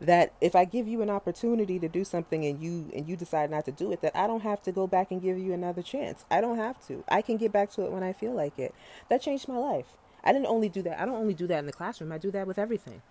That 0.00 0.32
if 0.40 0.56
I 0.56 0.64
give 0.64 0.88
you 0.88 1.02
an 1.02 1.10
opportunity 1.10 1.78
to 1.78 1.88
do 1.88 2.04
something 2.04 2.44
and 2.44 2.60
you 2.60 2.90
and 2.94 3.08
you 3.08 3.16
decide 3.16 3.50
not 3.50 3.64
to 3.66 3.72
do 3.72 3.92
it, 3.92 4.00
that 4.00 4.16
I 4.16 4.26
don't 4.26 4.42
have 4.42 4.60
to 4.62 4.72
go 4.72 4.88
back 4.88 5.12
and 5.12 5.22
give 5.22 5.38
you 5.38 5.52
another 5.52 5.82
chance. 5.82 6.24
I 6.30 6.40
don't 6.40 6.58
have 6.58 6.84
to. 6.88 7.04
I 7.08 7.22
can 7.22 7.36
get 7.36 7.52
back 7.52 7.70
to 7.72 7.84
it 7.84 7.92
when 7.92 8.02
I 8.02 8.12
feel 8.12 8.32
like 8.32 8.58
it. 8.58 8.74
That 9.08 9.22
changed 9.22 9.46
my 9.46 9.58
life. 9.58 9.96
I 10.24 10.32
didn't 10.32 10.46
only 10.46 10.68
do 10.68 10.82
that. 10.82 11.00
I 11.00 11.04
don't 11.04 11.16
only 11.16 11.34
do 11.34 11.46
that 11.48 11.58
in 11.58 11.66
the 11.66 11.72
classroom. 11.72 12.12
I 12.12 12.18
do 12.18 12.30
that 12.30 12.46
with 12.46 12.58
everything. 12.58 13.02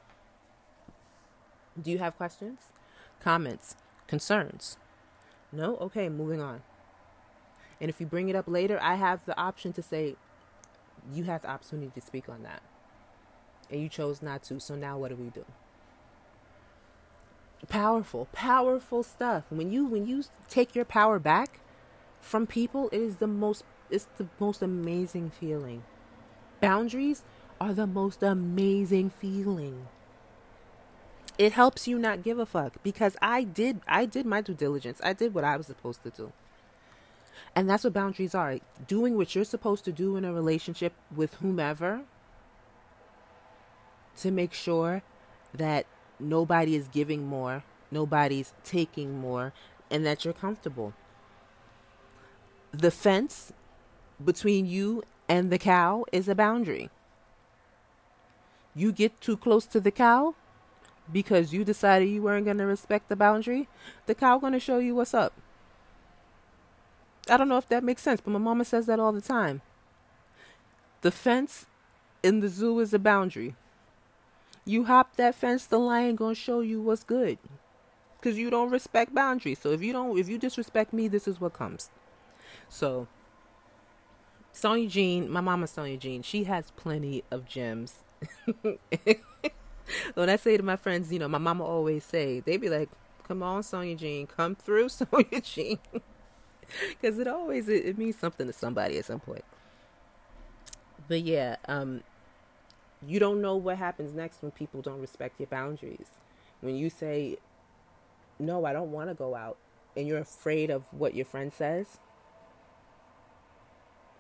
Do 1.82 1.92
you 1.92 2.00
have 2.00 2.18
questions? 2.18 2.60
Comments? 3.22 3.76
Concerns? 4.08 4.78
No? 5.52 5.78
Okay, 5.78 6.10
moving 6.10 6.42
on. 6.42 6.62
And 7.80 7.90
if 7.90 8.00
you 8.00 8.06
bring 8.06 8.30
it 8.30 8.36
up 8.36 8.46
later, 8.48 8.80
I 8.82 8.96
have 8.96 9.26
the 9.26 9.38
option 9.40 9.74
to 9.74 9.82
say, 9.82 10.16
you 11.12 11.24
have 11.26 11.42
the 11.42 11.50
opportunity 11.50 11.92
to 12.00 12.06
speak 12.06 12.30
on 12.30 12.44
that 12.44 12.62
and 13.72 13.82
you 13.82 13.90
chose 13.90 14.22
not 14.22 14.44
to. 14.44 14.60
So 14.60 14.76
now 14.76 14.98
what 14.98 15.10
do 15.10 15.16
we 15.16 15.30
do? 15.30 15.46
Powerful, 17.70 18.28
powerful 18.34 19.04
stuff. 19.04 19.44
When 19.50 19.72
you 19.72 19.86
when 19.86 20.08
you 20.08 20.24
take 20.50 20.76
your 20.76 20.86
power 20.86 21.20
back 21.20 21.60
from 22.20 22.48
people, 22.48 22.90
it 22.92 23.00
is 23.00 23.18
the 23.18 23.28
most 23.28 23.64
it's 23.90 24.08
the 24.18 24.28
most 24.40 24.62
amazing 24.62 25.30
feeling. 25.30 25.84
Boundaries 26.62 27.24
are 27.60 27.74
the 27.74 27.88
most 27.88 28.24
amazing 28.24 29.10
feeling. 29.10 29.88
It 31.38 31.54
helps 31.54 31.88
you 31.88 31.98
not 31.98 32.24
give 32.24 32.38
a 32.40 32.46
fuck 32.46 32.74
because 32.84 33.18
I 33.22 33.44
did 33.44 33.82
I 33.88 34.06
did 34.06 34.26
my 34.26 34.42
due 34.42 34.54
diligence. 34.54 35.02
I 35.04 35.14
did 35.14 35.34
what 35.34 35.44
I 35.44 35.58
was 35.58 35.66
supposed 35.68 36.04
to 36.04 36.12
do. 36.12 36.32
And 37.56 37.70
that's 37.70 37.84
what 37.84 37.94
boundaries 37.94 38.36
are. 38.36 38.60
Doing 38.88 39.18
what 39.18 39.36
you're 39.36 39.44
supposed 39.44 39.84
to 39.86 39.92
do 39.92 40.16
in 40.16 40.24
a 40.24 40.32
relationship 40.32 40.94
with 41.14 41.34
whomever 41.36 42.02
to 44.18 44.32
make 44.32 44.54
sure 44.54 45.02
that 45.54 45.86
nobody 46.20 46.76
is 46.76 46.88
giving 46.88 47.26
more, 47.26 47.64
nobody's 47.90 48.54
taking 48.64 49.20
more, 49.20 49.52
and 49.90 50.06
that 50.06 50.24
you're 50.24 50.34
comfortable. 50.34 50.94
The 52.72 52.92
fence 52.92 53.52
between 54.24 54.66
you 54.66 55.04
and 55.32 55.50
the 55.50 55.58
cow 55.58 56.04
is 56.12 56.28
a 56.28 56.36
boundary. 56.36 56.90
You 58.76 58.92
get 58.92 59.22
too 59.22 59.38
close 59.38 59.66
to 59.68 59.80
the 59.80 59.90
cow 59.90 60.36
because 61.10 61.54
you 61.54 61.64
decided 61.64 62.10
you 62.10 62.22
weren't 62.22 62.44
going 62.44 62.58
to 62.58 62.66
respect 62.66 63.08
the 63.08 63.16
boundary, 63.16 63.70
the 64.08 64.14
cow 64.14 64.40
going 64.40 64.52
to 64.52 64.60
show 64.60 64.80
you 64.80 64.94
what's 64.94 65.14
up. 65.14 65.32
I 67.30 67.38
don't 67.38 67.48
know 67.48 67.58
if 67.58 67.70
that 67.70 67.82
makes 67.82 68.02
sense, 68.02 68.20
but 68.20 68.32
my 68.32 68.40
mama 68.40 68.66
says 68.66 68.88
that 68.88 69.00
all 69.00 69.14
the 69.14 69.22
time. 69.22 69.62
The 71.00 71.12
fence 71.12 71.66
in 72.22 72.42
the 72.42 72.50
zoo 72.50 72.78
is 72.82 72.94
a 72.94 73.00
boundary. 73.00 73.56
You 74.66 74.84
hop 74.84 75.16
that 75.16 75.34
fence, 75.34 75.66
the 75.66 75.80
lion 75.80 76.18
gonna 76.18 76.36
show 76.36 76.60
you 76.60 76.82
what's 76.82 77.06
good. 77.06 77.38
Cause 78.22 78.36
you 78.36 78.50
don't 78.50 78.70
respect 78.70 79.16
boundaries. 79.16 79.60
So 79.60 79.72
if 79.72 79.82
you 79.82 79.94
don't, 79.94 80.20
if 80.20 80.28
you 80.28 80.38
disrespect 80.38 80.92
me, 80.92 81.08
this 81.08 81.26
is 81.26 81.40
what 81.40 81.54
comes. 81.54 81.90
So 82.68 83.08
Sonia 84.62 84.88
Jean, 84.88 85.28
my 85.28 85.42
mama 85.42 85.66
Sonia 85.66 85.98
Jean, 85.98 86.22
she 86.22 86.44
has 86.44 86.70
plenty 86.76 87.24
of 87.32 87.48
gems. 87.48 87.96
when 90.14 90.30
I 90.30 90.36
say 90.36 90.56
to 90.56 90.62
my 90.62 90.76
friends, 90.76 91.12
you 91.12 91.18
know, 91.18 91.28
my 91.28 91.40
mama 91.40 91.64
always 91.64 92.06
say, 92.06 92.42
they 92.42 92.58
be 92.58 92.70
like, 92.70 92.88
"Come 93.28 93.42
on, 93.42 93.64
Sonia 93.64 93.96
Jean, 93.96 94.28
come 94.28 94.54
through, 94.54 94.90
Sonia 94.90 95.42
Jean," 95.42 95.80
because 96.90 97.18
it 97.18 97.28
always 97.28 97.68
it, 97.70 97.88
it 97.88 97.98
means 97.98 98.20
something 98.20 98.46
to 98.46 98.54
somebody 98.54 99.00
at 99.00 99.06
some 99.06 99.20
point. 99.20 99.44
But 101.08 101.22
yeah, 101.22 101.56
um, 101.68 102.04
you 103.08 103.20
don't 103.20 103.42
know 103.42 103.56
what 103.56 103.80
happens 103.80 104.14
next 104.14 104.44
when 104.44 104.52
people 104.52 104.84
don't 104.84 105.02
respect 105.02 105.40
your 105.40 105.48
boundaries. 105.48 106.06
When 106.60 106.76
you 106.76 106.92
say, 106.92 107.38
No, 108.38 108.66
I 108.66 108.74
don't 108.74 108.92
want 108.92 109.10
to 109.10 109.16
go 109.16 109.34
out, 109.34 109.58
and 109.98 110.08
you're 110.08 110.20
afraid 110.20 110.70
of 110.70 110.84
what 110.92 111.16
your 111.16 111.26
friend 111.26 111.52
says, 111.52 111.98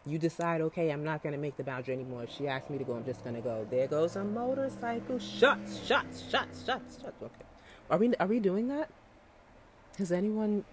you 0.05 0.17
decide, 0.17 0.61
okay, 0.61 0.89
I'm 0.89 1.03
not 1.03 1.21
going 1.21 1.33
to 1.33 1.39
make 1.39 1.57
the 1.57 1.63
boundary 1.63 1.93
anymore. 1.93 2.23
If 2.23 2.31
she 2.31 2.47
asks 2.47 2.69
me 2.69 2.77
to 2.77 2.83
go, 2.83 2.93
I'm 2.93 3.05
just 3.05 3.23
going 3.23 3.35
to 3.35 3.41
go. 3.41 3.67
There 3.69 3.87
goes 3.87 4.15
a 4.15 4.23
motorcycle. 4.23 5.19
Shots, 5.19 5.85
shots, 5.85 6.23
shots, 6.29 6.65
shots, 6.65 6.97
shots. 7.01 7.15
Okay. 7.21 7.45
Are 7.89 7.97
we, 7.97 8.15
are 8.15 8.27
we 8.27 8.39
doing 8.39 8.67
that? 8.69 8.89
Has 9.97 10.11
anyone, 10.11 10.65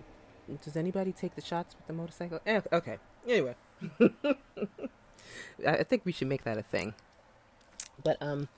does 0.65 0.77
anybody 0.77 1.13
take 1.13 1.35
the 1.35 1.43
shots 1.43 1.75
with 1.77 1.87
the 1.87 1.93
motorcycle? 1.93 2.41
Eh, 2.47 2.61
okay. 2.73 2.99
Anyway. 3.27 3.55
I 5.67 5.83
think 5.83 6.05
we 6.05 6.13
should 6.13 6.29
make 6.29 6.45
that 6.45 6.59
a 6.59 6.63
thing. 6.63 6.95
But 8.03 8.17
um 8.21 8.49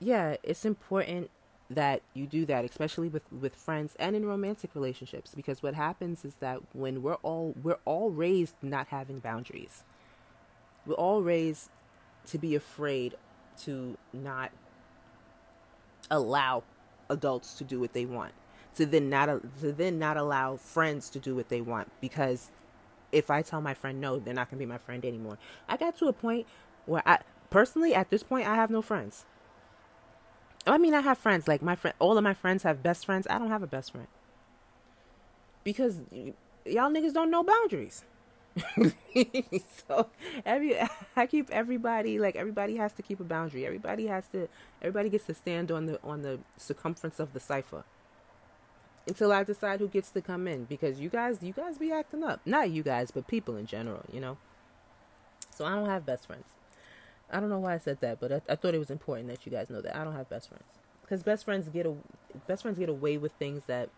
yeah, 0.00 0.36
it's 0.42 0.64
important 0.64 1.30
that 1.70 2.02
you 2.12 2.26
do 2.26 2.44
that, 2.46 2.64
especially 2.64 3.08
with 3.08 3.30
with 3.32 3.54
friends 3.54 3.96
and 3.98 4.14
in 4.14 4.26
romantic 4.26 4.70
relationships 4.74 5.34
because 5.34 5.62
what 5.62 5.74
happens 5.74 6.24
is 6.24 6.34
that 6.36 6.60
when 6.72 7.02
we're 7.02 7.14
all 7.16 7.54
we're 7.62 7.78
all 7.84 8.10
raised 8.10 8.54
not 8.62 8.88
having 8.88 9.18
boundaries. 9.18 9.84
We're 10.86 10.94
all 10.94 11.22
raised 11.22 11.70
to 12.26 12.38
be 12.38 12.54
afraid 12.54 13.14
to 13.62 13.96
not 14.12 14.50
allow 16.10 16.64
adults 17.08 17.54
to 17.54 17.64
do 17.64 17.80
what 17.80 17.92
they 17.94 18.04
want 18.04 18.32
to 18.74 18.84
then 18.84 19.08
not 19.08 19.28
to 19.60 19.72
then 19.72 19.98
not 19.98 20.16
allow 20.16 20.56
friends 20.56 21.08
to 21.10 21.18
do 21.18 21.34
what 21.34 21.48
they 21.48 21.60
want 21.60 21.90
because 22.00 22.50
if 23.12 23.30
I 23.30 23.42
tell 23.42 23.60
my 23.60 23.74
friend 23.74 24.00
no, 24.00 24.18
they're 24.18 24.34
not 24.34 24.50
gonna 24.50 24.58
be 24.58 24.66
my 24.66 24.78
friend 24.78 25.04
anymore. 25.04 25.38
I 25.68 25.76
got 25.76 25.96
to 25.98 26.08
a 26.08 26.12
point 26.12 26.46
where 26.84 27.02
I 27.06 27.20
personally, 27.50 27.94
at 27.94 28.10
this 28.10 28.24
point, 28.24 28.46
I 28.48 28.56
have 28.56 28.70
no 28.70 28.82
friends. 28.82 29.24
I 30.66 30.78
mean, 30.78 30.94
I 30.94 31.00
have 31.00 31.18
friends. 31.18 31.48
Like 31.48 31.62
my 31.62 31.76
friend, 31.76 31.94
all 31.98 32.16
of 32.16 32.24
my 32.24 32.34
friends 32.34 32.62
have 32.62 32.82
best 32.82 33.06
friends. 33.06 33.26
I 33.30 33.38
don't 33.38 33.50
have 33.50 33.62
a 33.62 33.66
best 33.66 33.92
friend 33.92 34.08
because 35.64 35.98
y'all 36.64 36.90
niggas 36.90 37.12
don't 37.12 37.30
know 37.30 37.42
boundaries. 37.42 38.04
so 39.88 40.08
every 40.46 40.76
I 41.16 41.26
keep 41.26 41.50
everybody 41.50 42.18
like 42.20 42.36
everybody 42.36 42.76
has 42.76 42.92
to 42.94 43.02
keep 43.02 43.20
a 43.20 43.24
boundary. 43.24 43.66
Everybody 43.66 44.06
has 44.06 44.28
to 44.28 44.48
everybody 44.80 45.08
gets 45.10 45.26
to 45.26 45.34
stand 45.34 45.72
on 45.72 45.86
the 45.86 46.00
on 46.02 46.22
the 46.22 46.38
circumference 46.56 47.20
of 47.20 47.32
the 47.32 47.40
cipher 47.40 47.84
until 49.08 49.32
I 49.32 49.44
decide 49.44 49.80
who 49.80 49.88
gets 49.88 50.10
to 50.10 50.22
come 50.22 50.48
in 50.48 50.64
because 50.64 51.00
you 51.00 51.08
guys 51.08 51.38
you 51.42 51.52
guys 51.52 51.78
be 51.78 51.92
acting 51.92 52.24
up. 52.24 52.40
Not 52.46 52.70
you 52.70 52.82
guys, 52.82 53.10
but 53.10 53.26
people 53.26 53.56
in 53.56 53.66
general, 53.66 54.02
you 54.12 54.20
know. 54.20 54.38
So 55.54 55.64
I 55.64 55.74
don't 55.74 55.88
have 55.88 56.06
best 56.06 56.26
friends. 56.26 56.53
I 57.34 57.40
don't 57.40 57.50
know 57.50 57.58
why 57.58 57.74
I 57.74 57.78
said 57.78 58.00
that, 58.00 58.20
but 58.20 58.32
I, 58.32 58.40
I 58.48 58.54
thought 58.54 58.74
it 58.74 58.78
was 58.78 58.90
important 58.90 59.28
that 59.28 59.44
you 59.44 59.50
guys 59.50 59.68
know 59.68 59.80
that 59.80 59.96
I 59.96 60.04
don't 60.04 60.14
have 60.14 60.30
best 60.30 60.48
friends 60.48 60.64
because 61.02 61.24
best 61.24 61.44
friends 61.44 61.68
get 61.68 61.84
a 61.84 61.94
best 62.46 62.62
friends 62.62 62.78
get 62.78 62.88
away 62.88 63.18
with 63.18 63.32
things 63.32 63.64
that 63.66 63.90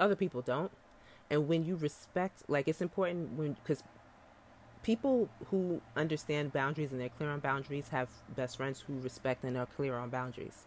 other 0.00 0.16
people 0.16 0.42
don't. 0.42 0.72
And 1.30 1.46
when 1.46 1.64
you 1.64 1.76
respect, 1.76 2.42
like 2.48 2.66
it's 2.66 2.82
important 2.82 3.38
when 3.38 3.52
because 3.52 3.84
people 4.82 5.28
who 5.50 5.80
understand 5.96 6.52
boundaries 6.52 6.90
and 6.90 7.00
they're 7.00 7.08
clear 7.08 7.30
on 7.30 7.38
boundaries 7.38 7.90
have 7.90 8.08
best 8.34 8.56
friends 8.56 8.80
who 8.80 8.98
respect 8.98 9.44
and 9.44 9.56
are 9.56 9.66
clear 9.66 9.96
on 9.96 10.10
boundaries. 10.10 10.66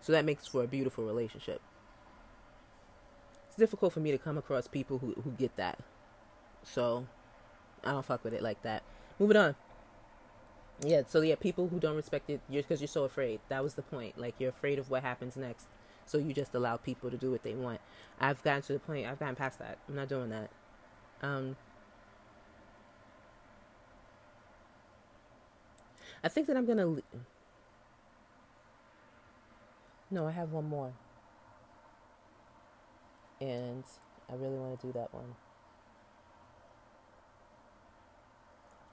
So 0.00 0.10
that 0.10 0.24
makes 0.24 0.48
for 0.48 0.64
a 0.64 0.66
beautiful 0.66 1.04
relationship. 1.04 1.62
It's 3.46 3.56
difficult 3.56 3.92
for 3.92 4.00
me 4.00 4.10
to 4.10 4.18
come 4.18 4.36
across 4.36 4.66
people 4.66 4.98
who, 4.98 5.12
who 5.22 5.30
get 5.30 5.54
that. 5.54 5.78
So 6.64 7.06
I 7.84 7.92
don't 7.92 8.04
fuck 8.04 8.24
with 8.24 8.34
it 8.34 8.42
like 8.42 8.62
that. 8.62 8.82
Moving 9.20 9.36
on 9.36 9.54
yeah 10.84 11.02
so 11.06 11.20
yeah 11.20 11.34
people 11.36 11.68
who 11.68 11.78
don't 11.78 11.96
respect 11.96 12.28
it 12.30 12.40
you're 12.48 12.62
because 12.62 12.80
you're 12.80 12.88
so 12.88 13.04
afraid. 13.04 13.40
That 13.48 13.62
was 13.62 13.74
the 13.74 13.82
point. 13.82 14.18
Like 14.18 14.34
you're 14.38 14.50
afraid 14.50 14.78
of 14.78 14.90
what 14.90 15.02
happens 15.02 15.36
next. 15.36 15.66
So 16.06 16.18
you 16.18 16.32
just 16.32 16.54
allow 16.54 16.76
people 16.76 17.10
to 17.10 17.16
do 17.16 17.30
what 17.30 17.42
they 17.42 17.54
want. 17.54 17.80
I've 18.20 18.42
gotten 18.42 18.62
to 18.62 18.72
the 18.74 18.78
point 18.80 19.06
i've 19.06 19.18
gotten 19.18 19.36
past 19.36 19.58
that. 19.60 19.78
I'm 19.88 19.94
not 19.94 20.08
doing 20.08 20.30
that. 20.30 20.50
Um 21.22 21.56
i 26.24 26.28
think 26.28 26.46
that 26.46 26.56
i'm 26.56 26.66
gonna 26.66 26.86
le- 26.86 27.02
no 30.10 30.26
i 30.26 30.30
have 30.30 30.52
one 30.52 30.68
more. 30.68 30.92
And 33.40 33.84
i 34.30 34.34
really 34.34 34.56
want 34.56 34.80
to 34.80 34.86
do 34.86 34.92
that 34.94 35.12
one. 35.12 35.34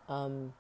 Um 0.08 0.54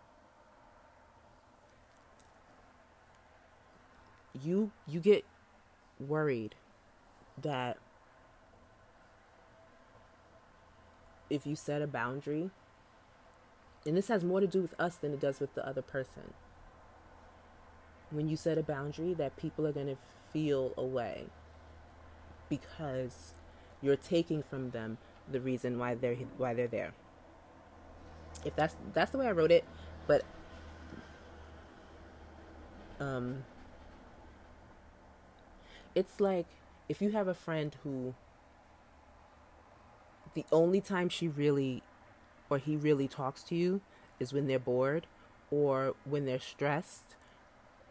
you 4.33 4.71
you 4.87 4.99
get 4.99 5.25
worried 5.99 6.55
that 7.41 7.77
if 11.29 11.45
you 11.45 11.55
set 11.55 11.81
a 11.81 11.87
boundary, 11.87 12.49
and 13.85 13.95
this 13.95 14.07
has 14.07 14.23
more 14.23 14.39
to 14.39 14.47
do 14.47 14.61
with 14.61 14.73
us 14.79 14.95
than 14.95 15.13
it 15.13 15.19
does 15.19 15.39
with 15.39 15.53
the 15.53 15.65
other 15.67 15.81
person. 15.81 16.33
When 18.11 18.27
you 18.27 18.35
set 18.35 18.57
a 18.57 18.63
boundary, 18.63 19.13
that 19.13 19.37
people 19.37 19.67
are 19.67 19.71
going 19.71 19.87
to 19.87 19.97
feel 20.33 20.73
away 20.77 21.27
because 22.49 23.33
you're 23.81 23.95
taking 23.95 24.41
from 24.41 24.71
them 24.71 24.97
the 25.31 25.39
reason 25.39 25.77
why 25.77 25.95
they're 25.95 26.15
why 26.37 26.53
they're 26.53 26.67
there. 26.67 26.93
If 28.45 28.55
that's 28.55 28.75
that's 28.93 29.11
the 29.11 29.19
way 29.19 29.27
I 29.27 29.31
wrote 29.31 29.51
it, 29.51 29.63
but 30.07 30.23
um 32.99 33.43
it's 35.95 36.19
like 36.19 36.47
if 36.87 37.01
you 37.01 37.11
have 37.11 37.27
a 37.27 37.33
friend 37.33 37.75
who 37.83 38.15
the 40.33 40.45
only 40.51 40.81
time 40.81 41.09
she 41.09 41.27
really 41.27 41.83
or 42.49 42.57
he 42.57 42.75
really 42.75 43.07
talks 43.07 43.43
to 43.43 43.55
you 43.55 43.81
is 44.19 44.33
when 44.33 44.47
they're 44.47 44.59
bored 44.59 45.07
or 45.51 45.95
when 46.05 46.25
they're 46.25 46.39
stressed 46.39 47.15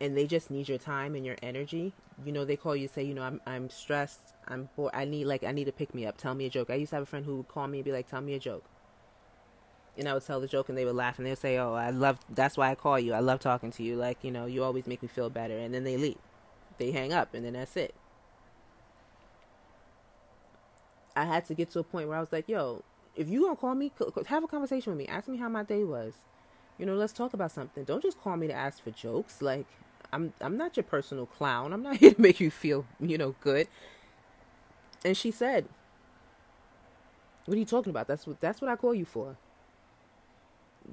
and 0.00 0.16
they 0.16 0.26
just 0.26 0.50
need 0.50 0.68
your 0.68 0.78
time 0.78 1.14
and 1.14 1.26
your 1.26 1.36
energy. 1.42 1.92
You 2.24 2.32
know, 2.32 2.44
they 2.44 2.56
call 2.56 2.76
you 2.76 2.88
say, 2.88 3.02
you 3.04 3.14
know, 3.14 3.22
I'm 3.22 3.40
I'm 3.46 3.70
stressed, 3.70 4.34
I'm 4.46 4.68
bored, 4.76 4.92
I 4.94 5.04
need 5.04 5.26
like 5.26 5.44
I 5.44 5.52
need 5.52 5.64
to 5.66 5.72
pick 5.72 5.94
me 5.94 6.06
up, 6.06 6.16
tell 6.16 6.34
me 6.34 6.46
a 6.46 6.50
joke. 6.50 6.70
I 6.70 6.74
used 6.74 6.90
to 6.90 6.96
have 6.96 7.02
a 7.04 7.06
friend 7.06 7.24
who 7.24 7.36
would 7.36 7.48
call 7.48 7.66
me 7.68 7.78
and 7.78 7.84
be 7.84 7.92
like, 7.92 8.08
Tell 8.08 8.20
me 8.20 8.34
a 8.34 8.38
joke. 8.38 8.64
And 9.98 10.08
I 10.08 10.14
would 10.14 10.24
tell 10.24 10.40
the 10.40 10.46
joke 10.46 10.68
and 10.68 10.78
they 10.78 10.84
would 10.84 10.94
laugh 10.94 11.18
and 11.18 11.26
they'd 11.26 11.38
say, 11.38 11.58
Oh, 11.58 11.74
I 11.74 11.90
love 11.90 12.18
that's 12.30 12.56
why 12.56 12.70
I 12.70 12.74
call 12.74 12.98
you. 13.00 13.12
I 13.14 13.20
love 13.20 13.40
talking 13.40 13.70
to 13.72 13.82
you. 13.82 13.96
Like, 13.96 14.18
you 14.22 14.30
know, 14.30 14.46
you 14.46 14.62
always 14.64 14.86
make 14.86 15.02
me 15.02 15.08
feel 15.08 15.30
better 15.30 15.58
and 15.58 15.74
then 15.74 15.84
they 15.84 15.96
leave. 15.96 16.18
They 16.78 16.92
hang 16.92 17.12
up 17.12 17.34
and 17.34 17.44
then 17.44 17.52
that's 17.54 17.76
it. 17.76 17.94
I 21.14 21.24
had 21.24 21.44
to 21.46 21.54
get 21.54 21.70
to 21.70 21.80
a 21.80 21.84
point 21.84 22.08
where 22.08 22.16
I 22.16 22.20
was 22.20 22.32
like, 22.32 22.48
yo, 22.48 22.84
if 23.16 23.28
you 23.28 23.42
gonna 23.42 23.56
call 23.56 23.74
me, 23.74 23.90
have 24.26 24.44
a 24.44 24.46
conversation 24.46 24.92
with 24.92 24.98
me. 24.98 25.06
Ask 25.08 25.28
me 25.28 25.36
how 25.36 25.48
my 25.48 25.64
day 25.64 25.82
was. 25.82 26.14
You 26.78 26.86
know, 26.86 26.94
let's 26.94 27.12
talk 27.12 27.34
about 27.34 27.50
something. 27.50 27.82
Don't 27.82 28.02
just 28.02 28.20
call 28.20 28.36
me 28.36 28.46
to 28.46 28.52
ask 28.52 28.82
for 28.82 28.92
jokes. 28.92 29.42
Like, 29.42 29.66
I'm 30.12 30.32
I'm 30.40 30.56
not 30.56 30.76
your 30.76 30.84
personal 30.84 31.26
clown. 31.26 31.72
I'm 31.72 31.82
not 31.82 31.96
here 31.98 32.14
to 32.14 32.20
make 32.20 32.38
you 32.38 32.50
feel, 32.50 32.86
you 33.00 33.18
know, 33.18 33.34
good. 33.40 33.66
And 35.04 35.16
she 35.16 35.32
said, 35.32 35.66
"What 37.46 37.56
are 37.56 37.58
you 37.58 37.66
talking 37.66 37.90
about? 37.90 38.06
That's 38.06 38.26
what 38.26 38.40
that's 38.40 38.60
what 38.60 38.70
I 38.70 38.76
call 38.76 38.94
you 38.94 39.04
for." 39.04 39.36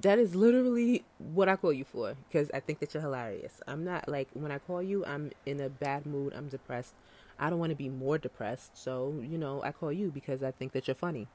That 0.02 0.20
is 0.20 0.36
literally 0.36 1.06
what 1.18 1.48
I 1.48 1.56
call 1.56 1.72
you 1.72 1.86
for 1.86 2.16
because 2.28 2.52
I 2.54 2.60
think 2.60 2.80
that 2.80 2.94
you're 2.94 3.02
hilarious. 3.02 3.62
I'm 3.66 3.84
not 3.86 4.10
like 4.10 4.28
when 4.34 4.52
I 4.52 4.58
call 4.58 4.84
you, 4.84 5.06
I'm 5.06 5.32
in 5.46 5.62
a 5.62 5.70
bad 5.70 6.06
mood. 6.06 6.34
I'm 6.36 6.50
depressed. 6.50 6.94
I 7.40 7.50
don't 7.50 7.60
want 7.60 7.72
to 7.72 7.76
be 7.76 7.90
more 7.90 8.18
depressed. 8.18 8.78
So, 8.78 9.22
you 9.22 9.38
know, 9.38 9.62
I 9.64 9.72
call 9.72 9.92
you 9.92 10.12
because 10.12 10.44
I 10.44 10.52
think 10.52 10.74
that 10.74 10.88
you're 10.88 10.96
funny. 10.96 11.28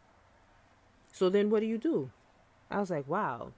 So 1.13 1.29
then 1.29 1.51
what 1.51 1.61
do 1.61 1.67
you 1.67 1.79
do? 1.79 2.11
I 2.71 2.79
was 2.81 2.91
like, 2.91 3.09
wow. 3.09 3.53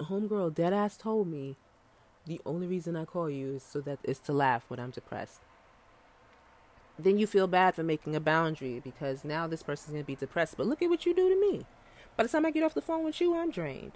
Homegirl 0.00 0.54
deadass 0.54 0.98
told 0.98 1.28
me 1.28 1.56
the 2.26 2.40
only 2.46 2.66
reason 2.66 2.96
I 2.96 3.04
call 3.04 3.28
you 3.28 3.56
is 3.56 3.62
so 3.62 3.80
that 3.80 3.98
is 4.04 4.18
to 4.20 4.32
laugh 4.32 4.64
when 4.68 4.78
I'm 4.78 4.90
depressed. 4.90 5.40
Then 6.98 7.18
you 7.18 7.26
feel 7.26 7.46
bad 7.46 7.74
for 7.74 7.82
making 7.82 8.14
a 8.14 8.20
boundary 8.20 8.80
because 8.82 9.24
now 9.24 9.46
this 9.46 9.62
person's 9.62 9.92
gonna 9.92 10.04
be 10.04 10.14
depressed. 10.14 10.56
But 10.56 10.66
look 10.66 10.82
at 10.82 10.90
what 10.90 11.06
you 11.06 11.14
do 11.14 11.28
to 11.28 11.40
me. 11.40 11.64
By 12.16 12.24
the 12.24 12.28
time 12.28 12.44
I 12.46 12.50
get 12.50 12.62
off 12.62 12.74
the 12.74 12.82
phone 12.82 13.04
with 13.04 13.20
you, 13.20 13.36
I'm 13.36 13.50
drained. 13.50 13.92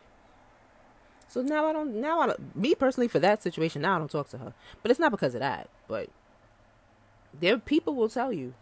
So 1.28 1.42
now 1.42 1.66
I 1.66 1.72
don't. 1.72 2.00
Now 2.00 2.20
I 2.20 2.26
don't. 2.28 2.56
Me 2.56 2.74
personally, 2.74 3.08
for 3.08 3.18
that 3.18 3.42
situation, 3.42 3.82
now 3.82 3.96
I 3.96 3.98
don't 3.98 4.10
talk 4.10 4.28
to 4.30 4.38
her. 4.38 4.54
But 4.82 4.90
it's 4.90 5.00
not 5.00 5.10
because 5.10 5.34
of 5.34 5.40
that. 5.40 5.68
But 5.88 6.08
there, 7.38 7.58
people 7.58 7.94
will 7.94 8.08
tell 8.08 8.32
you, 8.32 8.54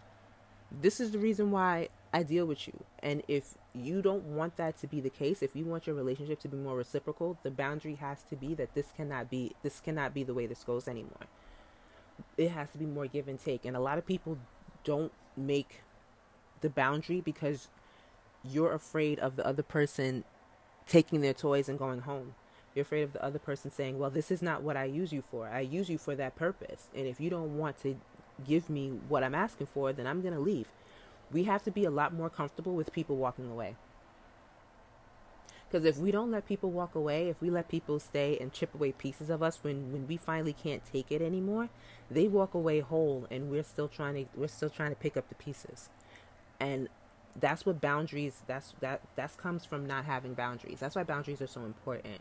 this 0.81 1.01
is 1.01 1.11
the 1.11 1.19
reason 1.19 1.51
why 1.51 1.89
I 2.13 2.23
deal 2.23 2.47
with 2.47 2.67
you. 2.67 2.85
And 3.01 3.23
if 3.29 3.55
you 3.75 4.03
don't 4.03 4.25
want 4.25 4.57
that 4.57 4.79
to 4.79 4.87
be 4.87 5.01
the 5.01 5.11
case, 5.11 5.43
if 5.43 5.57
you 5.57 5.65
want 5.65 5.87
your 5.87 5.97
relationship 5.97 6.41
to 6.41 6.49
be 6.49 6.57
more 6.57 6.77
reciprocal, 6.77 7.39
the 7.43 7.51
boundary 7.51 7.97
has 7.97 8.23
to 8.25 8.37
be 8.37 8.55
that 8.55 8.75
this 8.75 8.87
cannot 8.97 9.31
be 9.31 9.53
this 9.63 9.81
cannot 9.81 10.15
be 10.15 10.23
the 10.23 10.35
way 10.35 10.47
this 10.47 10.65
goes 10.65 10.89
anymore. 10.89 11.27
It 12.37 12.51
has 12.51 12.71
to 12.71 12.79
be 12.79 12.87
more 12.87 13.07
give 13.07 13.29
and 13.29 13.39
take. 13.39 13.65
And 13.65 13.77
a 13.77 13.81
lot 13.81 13.99
of 13.99 14.07
people 14.07 14.39
don't 14.85 15.13
make 15.37 15.83
the 16.61 16.69
boundary 16.69 17.21
because 17.21 17.69
you're 18.45 18.73
afraid 18.73 19.19
of 19.19 19.37
the 19.37 19.47
other 19.47 19.63
person 19.63 20.25
taking 20.87 21.21
their 21.21 21.35
toys 21.35 21.69
and 21.69 21.79
going 21.79 22.01
home. 22.01 22.35
You're 22.75 22.83
afraid 22.83 23.03
of 23.03 23.13
the 23.13 23.25
other 23.25 23.39
person 23.39 23.71
saying, 23.71 23.99
"Well, 23.99 24.11
this 24.11 24.31
is 24.31 24.43
not 24.43 24.63
what 24.63 24.77
I 24.77 24.85
use 24.85 25.13
you 25.13 25.23
for. 25.31 25.49
I 25.49 25.61
use 25.61 25.91
you 25.91 25.99
for 25.99 26.15
that 26.17 26.37
purpose. 26.37 26.89
And 26.95 27.07
if 27.07 27.21
you 27.21 27.31
don't 27.31 27.59
want 27.59 27.81
to 27.83 27.97
give 28.47 28.71
me 28.71 28.91
what 29.09 29.23
I'm 29.23 29.35
asking 29.35 29.67
for, 29.69 29.93
then 29.93 30.07
I'm 30.07 30.23
going 30.23 30.35
to 30.35 30.41
leave." 30.41 30.69
we 31.33 31.45
have 31.45 31.63
to 31.65 31.71
be 31.71 31.85
a 31.85 31.91
lot 31.91 32.13
more 32.13 32.31
comfortable 32.31 32.75
with 32.75 32.93
people 32.93 33.17
walking 33.17 33.51
away. 33.51 33.77
Because 35.69 35.87
if 35.87 35.97
we 35.97 36.11
don't 36.11 36.31
let 36.31 36.47
people 36.47 36.71
walk 36.71 36.95
away, 36.95 37.31
if 37.31 37.41
we 37.41 37.49
let 37.49 37.69
people 37.69 37.99
stay 37.99 38.37
and 38.39 38.53
chip 38.53 38.75
away 38.75 38.93
pieces 38.93 39.31
of 39.31 39.43
us 39.43 39.59
when, 39.63 39.91
when 39.91 40.07
we 40.07 40.19
finally 40.19 40.53
can't 40.53 40.83
take 40.93 41.11
it 41.11 41.23
anymore, 41.23 41.71
they 42.11 42.29
walk 42.29 42.53
away 42.53 42.81
whole 42.81 43.27
and 43.31 43.51
we're 43.51 43.63
still 43.63 43.89
trying 43.89 44.15
to 44.15 44.27
we're 44.37 44.49
still 44.49 44.69
trying 44.69 44.91
to 44.91 44.97
pick 44.97 45.17
up 45.17 45.31
the 45.31 45.35
pieces. 45.35 45.89
And 46.61 46.89
that's 47.41 47.65
what 47.65 47.81
boundaries 47.81 48.43
that's 48.47 48.75
that 48.81 49.01
that 49.17 49.37
comes 49.37 49.65
from 49.65 49.87
not 49.87 50.05
having 50.05 50.35
boundaries. 50.35 50.79
That's 50.81 50.97
why 50.97 51.03
boundaries 51.03 51.41
are 51.41 51.47
so 51.47 51.65
important. 51.65 52.21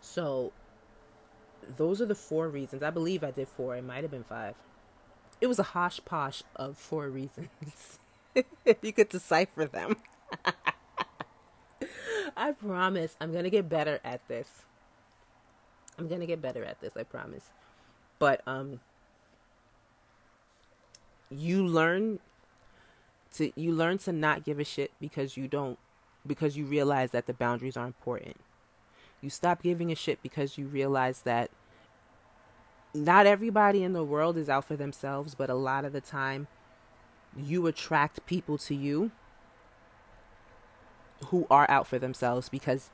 So 0.00 0.52
those 1.76 2.00
are 2.00 2.06
the 2.06 2.14
four 2.14 2.48
reasons. 2.48 2.82
I 2.82 2.90
believe 2.90 3.24
I 3.24 3.30
did 3.30 3.48
four. 3.48 3.76
It 3.76 3.84
might 3.84 4.02
have 4.02 4.10
been 4.10 4.24
five 4.24 4.54
it 5.40 5.46
was 5.46 5.58
a 5.58 5.62
hosh 5.62 6.00
posh 6.04 6.42
of 6.56 6.78
four 6.78 7.08
reasons. 7.08 7.98
if 8.64 8.78
you 8.82 8.92
could 8.92 9.08
decipher 9.08 9.66
them. 9.66 9.96
I 12.36 12.52
promise 12.52 13.16
I'm 13.20 13.32
to 13.44 13.50
get 13.50 13.68
better 13.68 14.00
at 14.04 14.26
this. 14.26 14.48
I'm 15.98 16.08
to 16.20 16.26
get 16.26 16.40
better 16.42 16.64
at 16.64 16.80
this, 16.80 16.96
I 16.96 17.02
promise. 17.02 17.52
But 18.18 18.40
um 18.46 18.80
you 21.30 21.66
learn 21.66 22.20
to 23.34 23.52
you 23.60 23.72
learn 23.72 23.98
to 23.98 24.12
not 24.12 24.44
give 24.44 24.58
a 24.58 24.64
shit 24.64 24.92
because 25.00 25.36
you 25.36 25.48
don't 25.48 25.78
because 26.26 26.56
you 26.56 26.64
realize 26.64 27.10
that 27.10 27.26
the 27.26 27.34
boundaries 27.34 27.76
are 27.76 27.86
important. 27.86 28.36
You 29.20 29.30
stop 29.30 29.62
giving 29.62 29.92
a 29.92 29.94
shit 29.94 30.22
because 30.22 30.56
you 30.56 30.66
realize 30.66 31.22
that 31.22 31.50
not 32.94 33.26
everybody 33.26 33.82
in 33.82 33.92
the 33.92 34.04
world 34.04 34.36
is 34.36 34.48
out 34.48 34.64
for 34.64 34.76
themselves, 34.76 35.34
but 35.34 35.50
a 35.50 35.54
lot 35.54 35.84
of 35.84 35.92
the 35.92 36.00
time 36.00 36.46
you 37.36 37.66
attract 37.66 38.24
people 38.26 38.56
to 38.58 38.74
you 38.74 39.10
who 41.26 41.46
are 41.50 41.68
out 41.70 41.86
for 41.86 41.98
themselves 41.98 42.48
because 42.48 42.90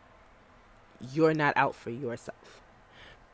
you're 1.13 1.35
not 1.35 1.57
out 1.57 1.75
for 1.75 1.91
yourself. 1.91 2.63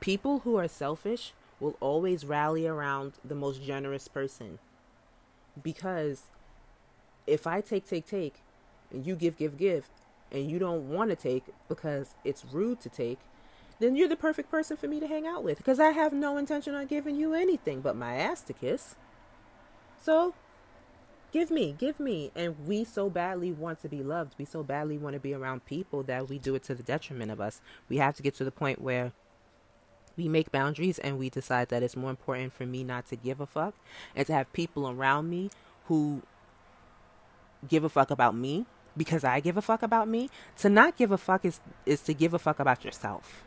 People 0.01 0.41
who 0.41 0.57
are 0.57 0.69
selfish 0.69 1.33
will 1.61 1.77
always 1.81 2.25
rally 2.25 2.67
around 2.67 3.15
the 3.25 3.35
most 3.35 3.63
generous 3.63 4.09
person 4.09 4.59
because 5.63 6.25
if 7.27 7.47
I 7.47 7.61
take, 7.61 7.87
take, 7.87 8.07
take, 8.07 8.43
and 8.91 9.07
you 9.07 9.17
give, 9.17 9.37
give, 9.37 9.57
give, 9.57 9.89
and 10.31 10.51
you 10.51 10.59
don't 10.59 10.89
want 10.89 11.11
to 11.11 11.17
take 11.17 11.45
because 11.69 12.15
it's 12.25 12.45
rude 12.53 12.81
to 12.81 12.89
take, 12.89 13.19
then 13.79 13.97
you're 13.97 14.09
the 14.09 14.17
perfect 14.17 14.51
person 14.51 14.77
for 14.77 14.89
me 14.89 15.01
to 15.01 15.07
hang 15.07 15.27
out 15.27 15.45
with 15.45 15.59
because 15.59 15.79
I 15.79 15.91
have 15.91 16.13
no 16.13 16.37
intention 16.37 16.75
on 16.75 16.87
giving 16.87 17.17
you 17.17 17.35
anything 17.35 17.81
but 17.81 17.97
my 17.97 18.17
ass 18.17 18.41
to 18.43 18.53
kiss. 18.53 18.95
So, 20.01 20.35
give 21.33 21.51
me, 21.51 21.75
give 21.77 22.01
me. 22.01 22.31
And 22.35 22.67
we 22.67 22.85
so 22.85 23.11
badly 23.11 23.53
want 23.53 23.83
to 23.83 23.89
be 23.89 24.03
loved. 24.03 24.35
We 24.39 24.45
so 24.45 24.63
badly 24.63 24.97
want 24.97 25.15
to 25.15 25.21
be 25.21 25.35
around 25.35 25.67
people 25.67 26.03
that 26.05 26.29
we 26.29 26.39
do 26.39 26.55
it 26.55 26.63
to 26.65 26.75
the 26.75 26.83
detriment 26.83 27.31
of 27.31 27.41
us. 27.41 27.61
We 27.89 27.99
have 27.99 28.17
to 28.17 28.23
get 28.23 28.35
to 28.37 28.45
the 28.45 28.51
point 28.51 28.81
where 28.81 29.13
we 30.17 30.29
make 30.29 30.51
boundaries 30.51 30.99
and 30.99 31.19
we 31.19 31.29
decide 31.29 31.69
that 31.69 31.83
it's 31.83 31.97
more 31.97 32.11
important 32.11 32.53
for 32.53 32.65
me 32.65 32.83
not 32.83 33.07
to 33.09 33.17
give 33.17 33.41
a 33.41 33.47
fuck 33.47 33.75
and 34.15 34.27
to 34.27 34.33
have 34.33 34.51
people 34.53 34.89
around 34.89 35.29
me 35.29 35.51
who 35.87 36.23
give 37.69 37.85
a 37.85 37.89
fuck 37.89 38.11
about 38.11 38.35
me 38.35 38.67
because 38.97 39.25
I 39.25 39.41
give 39.41 39.57
a 39.57 39.63
fuck 39.63 39.83
about 39.83 40.09
me. 40.09 40.31
To 40.59 40.69
not 40.69 40.97
give 40.97 41.11
a 41.13 41.19
fuck 41.19 41.45
is 41.45 41.61
is 41.85 42.01
to 42.03 42.15
give 42.15 42.35
a 42.35 42.39
fuck 42.39 42.59
about 42.59 42.85
yourself. 42.85 43.45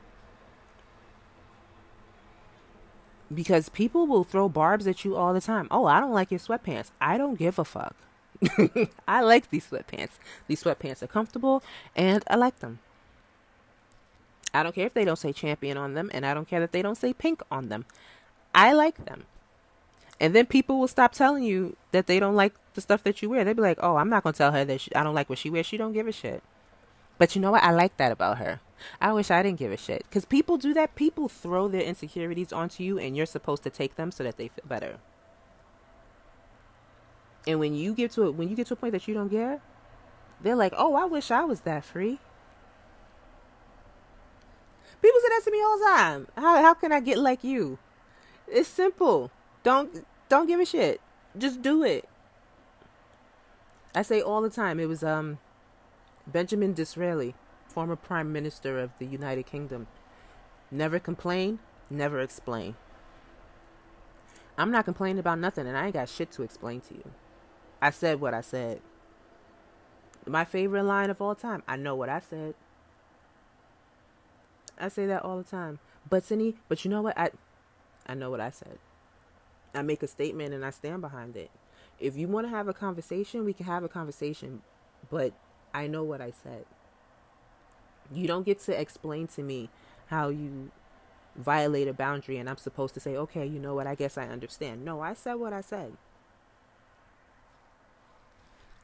because 3.34 3.70
people 3.70 4.08
will 4.08 4.24
throw 4.24 4.50
barbs 4.50 4.88
at 4.88 5.06
you 5.06 5.16
all 5.16 5.34
the 5.34 5.42
time. 5.42 5.68
Oh, 5.72 5.86
I 5.86 6.00
don't 6.00 6.14
like 6.14 6.32
your 6.32 6.40
sweatpants. 6.40 6.92
I 7.00 7.18
don't 7.18 7.38
give 7.38 7.60
a 7.60 7.66
fuck. 7.66 7.96
I 9.08 9.22
like 9.22 9.50
these 9.50 9.68
sweatpants. 9.68 10.12
These 10.48 10.64
sweatpants 10.64 11.04
are 11.04 11.08
comfortable 11.08 11.64
and 11.96 12.24
I 12.30 12.36
like 12.36 12.60
them. 12.60 12.80
I 14.54 14.64
don't 14.64 14.74
care 14.74 14.88
if 14.88 14.94
they 14.94 15.06
don't 15.06 15.20
say 15.20 15.32
champion 15.32 15.78
on 15.78 15.94
them 15.94 16.10
and 16.14 16.26
I 16.26 16.34
don't 16.34 16.48
care 16.48 16.60
that 16.60 16.72
they 16.72 16.82
don't 16.82 16.98
say 16.98 17.14
pink 17.14 17.42
on 17.52 17.70
them. 17.70 17.86
I 18.56 18.74
like 18.74 19.06
them. 19.06 19.26
And 20.20 20.36
then 20.36 20.46
people 20.46 20.80
will 20.80 20.88
stop 20.88 21.14
telling 21.14 21.44
you 21.44 21.78
that 21.92 22.08
they 22.08 22.20
don't 22.20 22.36
like 22.36 22.54
the 22.74 22.82
stuff 22.82 23.04
that 23.04 23.22
you 23.22 23.30
wear. 23.30 23.46
They'd 23.46 23.56
be 23.56 23.62
like, 23.62 23.80
"Oh, 23.82 23.96
I'm 23.96 24.10
not 24.10 24.24
to 24.26 24.34
tell 24.34 24.52
her 24.52 24.66
that 24.66 24.82
she, 24.82 24.94
I 24.94 25.04
don't 25.04 25.16
like 25.16 25.30
what 25.30 25.40
she 25.40 25.50
wears. 25.50 25.66
She 25.66 25.78
don't 25.78 25.94
give 25.94 26.08
a 26.08 26.12
shit." 26.12 26.44
But 27.18 27.36
you 27.36 27.42
know 27.42 27.52
what? 27.52 27.64
I 27.64 27.72
like 27.72 27.98
that 27.98 28.12
about 28.12 28.38
her. 28.38 28.60
I 29.02 29.12
wish 29.14 29.32
I 29.32 29.44
didn't 29.44 29.60
give 29.60 29.72
a 29.72 29.78
shit. 29.78 30.04
Because 30.10 30.26
people 30.26 30.58
do 30.58 30.74
that. 30.74 30.96
People 30.96 31.28
throw 31.30 31.68
their 31.68 31.82
insecurities 31.82 32.54
onto 32.54 32.84
you, 32.84 32.98
and 32.98 33.16
you're 33.16 33.26
supposed 33.26 33.64
to 33.64 33.70
take 33.70 33.96
them 33.96 34.12
so 34.12 34.24
that 34.24 34.38
they 34.38 34.48
feel 34.48 34.66
better. 34.66 34.98
And 37.48 37.60
when 37.60 37.74
you 37.74 37.94
get 37.94 38.12
to 38.12 38.28
it, 38.28 38.36
when 38.36 38.50
you 38.50 38.56
get 38.56 38.68
to 38.68 38.74
a 38.74 38.78
point 38.78 38.94
that 38.94 39.08
you 39.08 39.14
don't 39.14 39.30
care, 39.30 39.62
they're 40.42 40.56
like, 40.56 40.74
"Oh, 40.78 40.96
I 40.96 41.06
wish 41.06 41.32
I 41.32 41.44
was 41.46 41.62
that 41.62 41.86
free." 41.86 42.20
People 45.02 45.20
say 45.22 45.30
that 45.30 45.42
to 45.46 45.52
me 45.52 45.62
all 45.62 45.80
the 45.80 45.86
time. 45.86 46.28
How 46.36 46.62
how 46.62 46.74
can 46.74 46.92
I 46.92 47.00
get 47.00 47.18
like 47.18 47.44
you? 47.44 47.80
It's 48.48 48.68
simple. 48.68 49.32
Don't 49.64 50.06
don't 50.30 50.48
give 50.48 50.60
a 50.60 50.66
shit. 50.66 51.02
Just 51.38 51.62
do 51.62 51.84
it. 51.84 52.08
I 53.94 54.02
say 54.02 54.22
all 54.22 54.42
the 54.42 54.50
time. 54.50 54.80
It 54.80 54.88
was 54.88 55.04
um 55.04 55.40
Benjamin 56.28 56.74
Disraeli, 56.74 57.36
former 57.68 57.96
Prime 57.96 58.32
Minister 58.32 58.80
of 58.80 58.92
the 59.00 59.06
United 59.06 59.46
Kingdom. 59.46 59.88
Never 60.72 61.00
complain, 61.00 61.60
never 61.90 62.20
explain. 62.20 62.76
I'm 64.58 64.72
not 64.72 64.86
complaining 64.86 65.20
about 65.20 65.40
nothing, 65.40 65.68
and 65.68 65.78
I 65.78 65.86
ain't 65.86 65.94
got 65.94 66.10
shit 66.10 66.32
to 66.34 66.44
explain 66.44 66.82
to 66.82 66.94
you. 66.94 67.12
I 67.82 67.92
said 67.92 68.20
what 68.20 68.34
I 68.34 68.42
said. 68.42 68.82
My 70.28 70.46
favorite 70.46 70.84
line 70.84 71.10
of 71.10 71.22
all 71.22 71.34
time 71.34 71.64
I 71.68 71.76
know 71.76 71.96
what 71.96 72.10
I 72.10 72.20
said. 72.20 72.54
I 74.78 74.90
say 74.90 75.06
that 75.08 75.24
all 75.24 75.38
the 75.38 75.44
time. 75.44 75.80
But 76.10 76.24
Cindy, 76.24 76.58
but 76.68 76.86
you 76.86 76.92
know 76.92 77.02
what? 77.02 77.18
I 77.18 77.32
I 78.08 78.14
know 78.14 78.30
what 78.30 78.40
I 78.40 78.50
said. 78.50 78.80
I 79.74 79.82
make 79.82 80.04
a 80.04 80.08
statement 80.08 80.54
and 80.54 80.66
I 80.66 80.72
stand 80.72 81.02
behind 81.02 81.36
it. 81.36 81.52
If 82.00 82.18
you 82.18 82.28
want 82.28 82.48
to 82.48 82.50
have 82.50 82.68
a 82.68 82.74
conversation, 82.74 83.46
we 83.46 83.54
can 83.54 83.66
have 83.66 83.84
a 83.84 83.90
conversation, 83.90 84.62
but 85.10 85.34
I 85.74 85.88
know 85.88 86.04
what 86.04 86.22
I 86.22 86.32
said. 86.32 86.66
You 88.12 88.28
don't 88.28 88.46
get 88.46 88.60
to 88.62 88.80
explain 88.80 89.28
to 89.28 89.44
me 89.44 89.70
how 90.08 90.30
you 90.30 90.72
violate 91.36 91.88
a 91.88 91.94
boundary 91.94 92.38
and 92.38 92.50
I'm 92.50 92.58
supposed 92.58 92.94
to 92.96 93.00
say, 93.00 93.16
okay, 93.16 93.46
you 93.46 93.60
know 93.60 93.76
what, 93.76 93.86
I 93.88 93.96
guess 93.96 94.18
I 94.18 94.28
understand. 94.28 94.84
No, 94.84 95.02
I 95.02 95.14
said 95.14 95.36
what 95.36 95.54
I 95.54 95.62
said. 95.62 95.94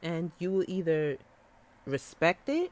And 0.02 0.30
you 0.38 0.52
will 0.52 0.64
either 0.68 1.18
respect 1.84 2.48
it 2.48 2.70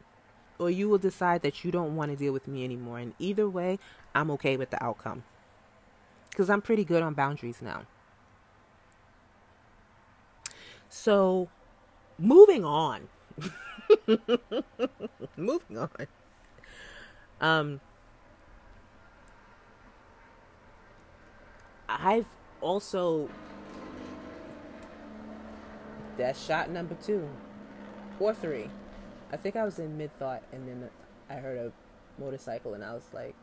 or 0.59 0.70
you 0.70 0.88
will 0.88 0.98
decide 0.98 1.42
that 1.42 1.64
you 1.64 1.72
don't 1.72 1.96
want 1.96 2.11
to 2.11 2.16
deal 2.16 2.33
with 2.33 2.46
me 2.46 2.64
anymore. 2.64 2.98
And 2.98 3.14
either 3.18 3.48
way, 3.48 3.79
I'm 4.14 4.31
okay 4.33 4.57
with 4.57 4.70
the 4.70 4.83
outcome. 4.83 5.24
Because 6.31 6.50
I'm 6.50 6.62
pretty 6.62 6.85
good 6.85 7.03
on 7.03 7.14
boundaries 7.14 7.61
now. 7.61 7.83
So, 10.96 11.48
moving 12.18 12.64
on. 12.64 13.09
moving 15.37 15.76
on. 15.76 15.90
Um, 17.40 17.80
I've 21.88 22.28
also 22.61 23.28
that's 26.16 26.46
shot 26.46 26.70
number 26.70 26.96
two 27.04 27.28
or 28.20 28.33
three. 28.33 28.70
I 29.33 29.37
think 29.37 29.57
I 29.57 29.64
was 29.64 29.80
in 29.80 29.98
mid 29.98 30.16
thought, 30.20 30.44
and 30.52 30.68
then 30.68 30.88
I 31.28 31.35
heard 31.35 31.59
a 31.59 31.72
motorcycle, 32.22 32.74
and 32.74 32.85
I 32.85 32.94
was 32.94 33.09
like, 33.12 33.35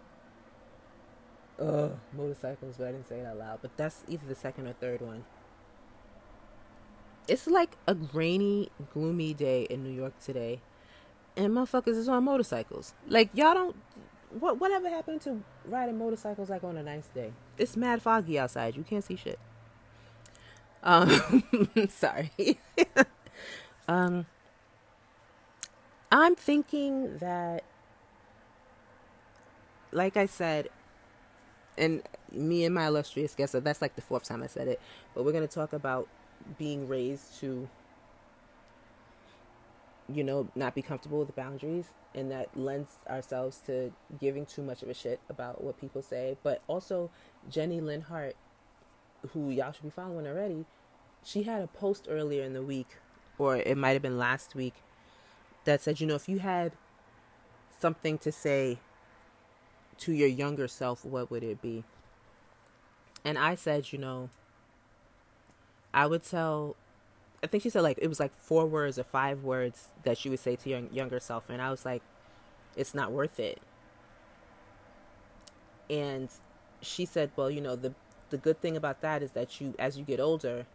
"Ugh, 1.60 2.00
motorcycles!" 2.14 2.76
But 2.78 2.88
I 2.88 2.92
didn't 2.94 3.10
say 3.10 3.20
it 3.20 3.26
out 3.26 3.38
loud. 3.38 3.60
But 3.62 3.76
that's 3.76 4.06
either 4.08 4.26
the 4.26 4.36
second 4.36 4.68
or 4.68 4.74
third 4.74 5.02
one. 5.02 5.26
It's 7.32 7.48
like 7.48 7.78
a 7.88 7.96
rainy, 8.12 8.70
gloomy 8.94 9.34
day 9.34 9.64
in 9.70 9.86
New 9.86 9.90
York 9.90 10.20
today, 10.20 10.60
and 11.38 11.54
motherfuckers 11.54 11.96
is 11.96 12.10
on 12.10 12.26
motorcycles. 12.26 12.94
Like 13.08 13.30
y'all 13.34 13.54
don't. 13.54 13.76
What 14.38 14.60
whatever 14.60 14.90
happened 14.90 15.22
to 15.22 15.42
riding 15.64 15.98
motorcycles 15.98 16.50
like 16.50 16.66
on 16.66 16.76
a 16.76 16.84
nice 16.84 17.08
day? 17.16 17.32
It's 17.58 17.78
mad 17.78 18.02
foggy 18.02 18.38
outside. 18.38 18.76
You 18.76 18.84
can't 18.84 19.02
see 19.02 19.16
shit. 19.16 19.40
Um, 20.84 21.88
sorry. 21.90 22.60
um, 23.88 24.26
I'm 26.12 26.36
thinking 26.36 27.18
that, 27.20 27.64
like 29.94 30.18
I 30.18 30.26
said, 30.26 30.68
and 31.78 32.04
me 32.30 32.66
and 32.66 32.76
my 32.76 32.88
illustrious 32.88 33.36
guest, 33.36 33.54
so 33.54 33.62
that's 33.62 33.82
like 33.82 33.96
the 33.96 34.02
fourth 34.02 34.26
time 34.26 34.44
I 34.44 34.48
said 34.48 34.68
it, 34.68 34.82
but 35.16 35.24
we're 35.24 35.32
going 35.32 35.48
to 35.48 35.56
talk 35.56 35.72
about 35.72 36.10
being 36.58 36.88
raised 36.88 37.40
to, 37.40 37.68
you 40.12 40.24
know, 40.24 40.50
not 40.56 40.76
be 40.76 40.82
comfortable 40.82 41.20
with 41.20 41.36
boundaries 41.36 41.86
and 42.14 42.32
that 42.32 42.56
lends 42.58 42.92
ourselves 43.10 43.62
to 43.66 43.92
giving 44.20 44.46
too 44.46 44.62
much 44.62 44.84
of 44.84 44.90
a 44.90 44.94
shit 44.94 45.20
about 45.30 45.64
what 45.64 45.80
people 45.80 46.02
say. 46.02 46.38
But 46.44 46.62
also, 46.68 47.10
Jenny 47.50 47.80
Lynn 47.80 48.06
who 49.30 49.50
y'all 49.50 49.72
should 49.72 49.84
be 49.84 49.90
following 49.90 50.28
already, 50.28 50.66
she 51.24 51.44
had 51.44 51.62
a 51.62 51.68
post 51.68 52.08
earlier 52.10 52.44
in 52.44 52.54
the 52.54 52.64
week, 52.64 52.98
or 53.38 53.56
it 53.56 53.78
might 53.78 53.92
have 53.92 54.02
been 54.02 54.18
last 54.18 54.56
week, 54.56 54.74
that 55.66 55.82
said, 55.82 56.00
you 56.02 56.08
know, 56.08 56.16
if 56.16 56.28
you 56.28 56.40
had 56.40 56.74
something 57.80 58.18
to 58.20 58.32
say 58.32 58.80
to 60.00 60.12
your 60.12 60.28
younger 60.28 60.68
self, 60.68 61.06
what 61.06 61.30
would 61.30 61.44
it 61.44 61.62
be? 61.62 61.84
And 63.24 63.38
I 63.38 63.56
said, 63.56 63.94
you 63.94 64.00
know, 64.00 64.30
I 65.94 66.08
would 66.08 66.24
tell, 66.24 66.76
I 67.44 67.48
think 67.48 67.64
she 67.64 67.70
said 67.70 67.82
like, 67.82 68.00
it 68.02 68.08
was 68.08 68.20
like 68.20 68.34
four 68.36 68.66
words 68.66 68.98
or 68.98 69.04
five 69.04 69.44
words 69.44 69.90
that 70.04 70.18
she 70.18 70.30
would 70.30 70.40
say 70.40 70.56
to 70.56 70.70
your 70.70 70.80
younger 70.92 71.20
self. 71.20 71.50
And 71.50 71.62
I 71.62 71.70
was 71.72 71.86
like, 71.86 72.02
it's 72.76 72.94
not 72.94 73.12
worth 73.12 73.40
it. 73.40 73.60
And 75.90 76.30
she 76.82 77.06
said, 77.06 77.32
well, 77.36 77.52
you 77.52 77.62
know, 77.62 77.76
the, 77.76 77.94
the 78.30 78.38
good 78.38 78.62
thing 78.62 78.78
about 78.78 79.02
that 79.02 79.22
is 79.22 79.32
that 79.32 79.60
you, 79.60 79.76
as 79.78 79.98
you 79.98 80.06
get 80.06 80.20
older, 80.20 80.66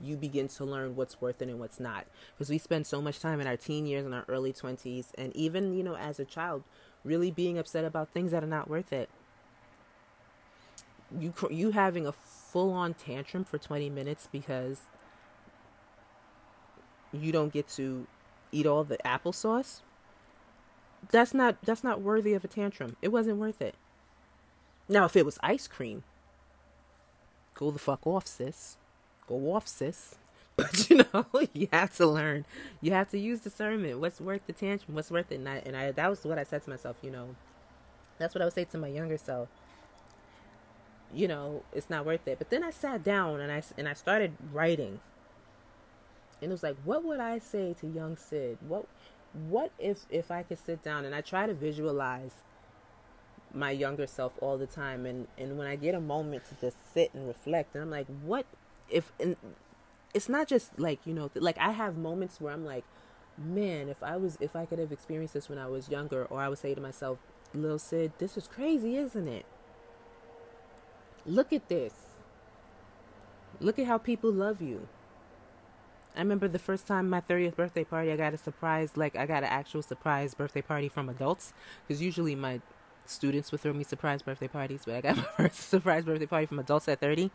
you 0.00 0.16
begin 0.16 0.48
to 0.48 0.64
learn 0.64 0.94
what's 0.96 1.20
worth 1.20 1.40
it 1.40 1.48
and 1.48 1.58
what's 1.58 1.80
not. 1.80 2.06
Because 2.36 2.50
we 2.50 2.58
spend 2.58 2.86
so 2.86 3.00
much 3.00 3.20
time 3.20 3.40
in 3.40 3.46
our 3.46 3.56
teen 3.56 3.86
years 3.86 4.04
and 4.04 4.14
our 4.14 4.24
early 4.28 4.52
20s, 4.52 5.06
and 5.16 5.34
even, 5.34 5.72
you 5.74 5.82
know, 5.82 5.96
as 5.96 6.20
a 6.20 6.24
child, 6.24 6.62
really 7.04 7.30
being 7.30 7.56
upset 7.56 7.84
about 7.84 8.10
things 8.10 8.32
that 8.32 8.44
are 8.44 8.48
not 8.48 8.68
worth 8.68 8.92
it. 8.92 9.08
You, 11.18 11.32
you 11.50 11.70
having 11.70 12.06
a 12.06 12.12
full 12.56 12.72
on 12.72 12.94
tantrum 12.94 13.44
for 13.44 13.58
20 13.58 13.90
minutes 13.90 14.28
because 14.32 14.82
you 17.12 17.30
don't 17.30 17.52
get 17.52 17.68
to 17.68 18.06
eat 18.50 18.66
all 18.66 18.82
the 18.82 18.96
applesauce 19.04 19.80
that's 21.10 21.34
not 21.34 21.56
that's 21.62 21.84
not 21.84 22.00
worthy 22.00 22.32
of 22.32 22.44
a 22.44 22.48
tantrum 22.48 22.96
it 23.02 23.08
wasn't 23.08 23.36
worth 23.36 23.60
it 23.60 23.74
now 24.88 25.04
if 25.04 25.14
it 25.16 25.26
was 25.26 25.38
ice 25.42 25.68
cream 25.68 26.02
go 27.54 27.70
the 27.70 27.78
fuck 27.78 28.06
off 28.06 28.26
sis 28.26 28.78
go 29.26 29.54
off, 29.54 29.66
sis. 29.66 30.16
But 30.56 30.88
you 30.88 31.02
know, 31.12 31.26
you 31.52 31.68
have 31.70 31.94
to 31.96 32.06
learn. 32.06 32.46
You 32.80 32.92
have 32.92 33.10
to 33.10 33.18
use 33.18 33.40
discernment. 33.40 33.98
What's 34.00 34.22
worth 34.22 34.46
the 34.46 34.54
tantrum? 34.54 34.94
What's 34.94 35.10
worth 35.10 35.30
it? 35.30 35.34
And 35.34 35.46
I, 35.46 35.56
and 35.66 35.76
I 35.76 35.92
that 35.92 36.08
was 36.08 36.24
what 36.24 36.38
I 36.38 36.44
said 36.44 36.64
to 36.64 36.70
myself. 36.70 36.96
You 37.02 37.10
know, 37.10 37.36
that's 38.16 38.34
what 38.34 38.40
I 38.40 38.46
would 38.46 38.54
say 38.54 38.64
to 38.64 38.78
my 38.78 38.88
younger 38.88 39.18
self. 39.18 39.48
You 41.14 41.28
know, 41.28 41.62
it's 41.72 41.88
not 41.88 42.04
worth 42.04 42.26
it. 42.26 42.38
But 42.38 42.50
then 42.50 42.62
I 42.62 42.70
sat 42.70 43.04
down 43.04 43.40
and 43.40 43.50
I 43.52 43.62
and 43.78 43.88
I 43.88 43.94
started 43.94 44.32
writing. 44.52 45.00
And 46.42 46.50
it 46.50 46.52
was 46.52 46.62
like, 46.62 46.76
what 46.84 47.02
would 47.04 47.20
I 47.20 47.38
say 47.38 47.74
to 47.80 47.86
young 47.86 48.16
Sid? 48.16 48.58
What 48.66 48.86
what 49.48 49.72
if 49.78 50.00
if 50.10 50.30
I 50.30 50.42
could 50.42 50.58
sit 50.58 50.82
down 50.82 51.04
and 51.04 51.14
I 51.14 51.20
try 51.20 51.46
to 51.46 51.54
visualize 51.54 52.32
my 53.54 53.70
younger 53.70 54.06
self 54.06 54.34
all 54.40 54.58
the 54.58 54.66
time 54.66 55.06
and 55.06 55.28
and 55.38 55.56
when 55.56 55.66
I 55.66 55.76
get 55.76 55.94
a 55.94 56.00
moment 56.00 56.44
to 56.48 56.54
just 56.60 56.76
sit 56.92 57.14
and 57.14 57.26
reflect 57.26 57.74
and 57.74 57.82
I'm 57.82 57.90
like, 57.90 58.06
what 58.22 58.46
if 58.90 59.12
and 59.18 59.36
it's 60.14 60.28
not 60.28 60.48
just 60.48 60.78
like 60.78 60.98
you 61.04 61.12
know 61.12 61.30
like 61.34 61.58
i 61.58 61.72
have 61.72 61.96
moments 61.96 62.40
where 62.40 62.52
i'm 62.52 62.64
like 62.64 62.84
man 63.36 63.88
if 63.88 64.02
i 64.02 64.16
was 64.16 64.38
if 64.40 64.56
i 64.56 64.64
could 64.64 64.78
have 64.78 64.90
experienced 64.90 65.34
this 65.34 65.48
when 65.48 65.58
i 65.58 65.66
was 65.66 65.88
younger 65.90 66.24
or 66.26 66.40
i 66.40 66.48
would 66.48 66.58
say 66.58 66.74
to 66.74 66.80
myself 66.80 67.18
lil 67.52 67.78
sid 67.78 68.12
this 68.18 68.36
is 68.36 68.48
crazy 68.48 68.96
isn't 68.96 69.28
it 69.28 69.44
look 71.26 71.52
at 71.52 71.68
this 71.68 71.92
look 73.60 73.78
at 73.78 73.86
how 73.86 73.98
people 73.98 74.30
love 74.30 74.60
you 74.62 74.88
i 76.14 76.20
remember 76.20 76.48
the 76.48 76.58
first 76.58 76.86
time 76.86 77.08
my 77.08 77.20
30th 77.20 77.56
birthday 77.56 77.84
party 77.84 78.12
i 78.12 78.16
got 78.16 78.34
a 78.34 78.38
surprise 78.38 78.96
like 78.96 79.16
i 79.16 79.26
got 79.26 79.42
an 79.42 79.48
actual 79.48 79.82
surprise 79.82 80.34
birthday 80.34 80.62
party 80.62 80.88
from 80.88 81.08
adults 81.08 81.52
because 81.86 82.00
usually 82.02 82.34
my 82.34 82.60
students 83.04 83.52
would 83.52 83.60
throw 83.60 83.72
me 83.72 83.84
surprise 83.84 84.22
birthday 84.22 84.48
parties 84.48 84.82
but 84.84 84.94
i 84.94 85.00
got 85.00 85.16
my 85.38 85.48
first 85.48 85.68
surprise 85.68 86.04
birthday 86.04 86.26
party 86.26 86.46
from 86.46 86.58
adults 86.58 86.88
at 86.88 87.00
30 87.00 87.30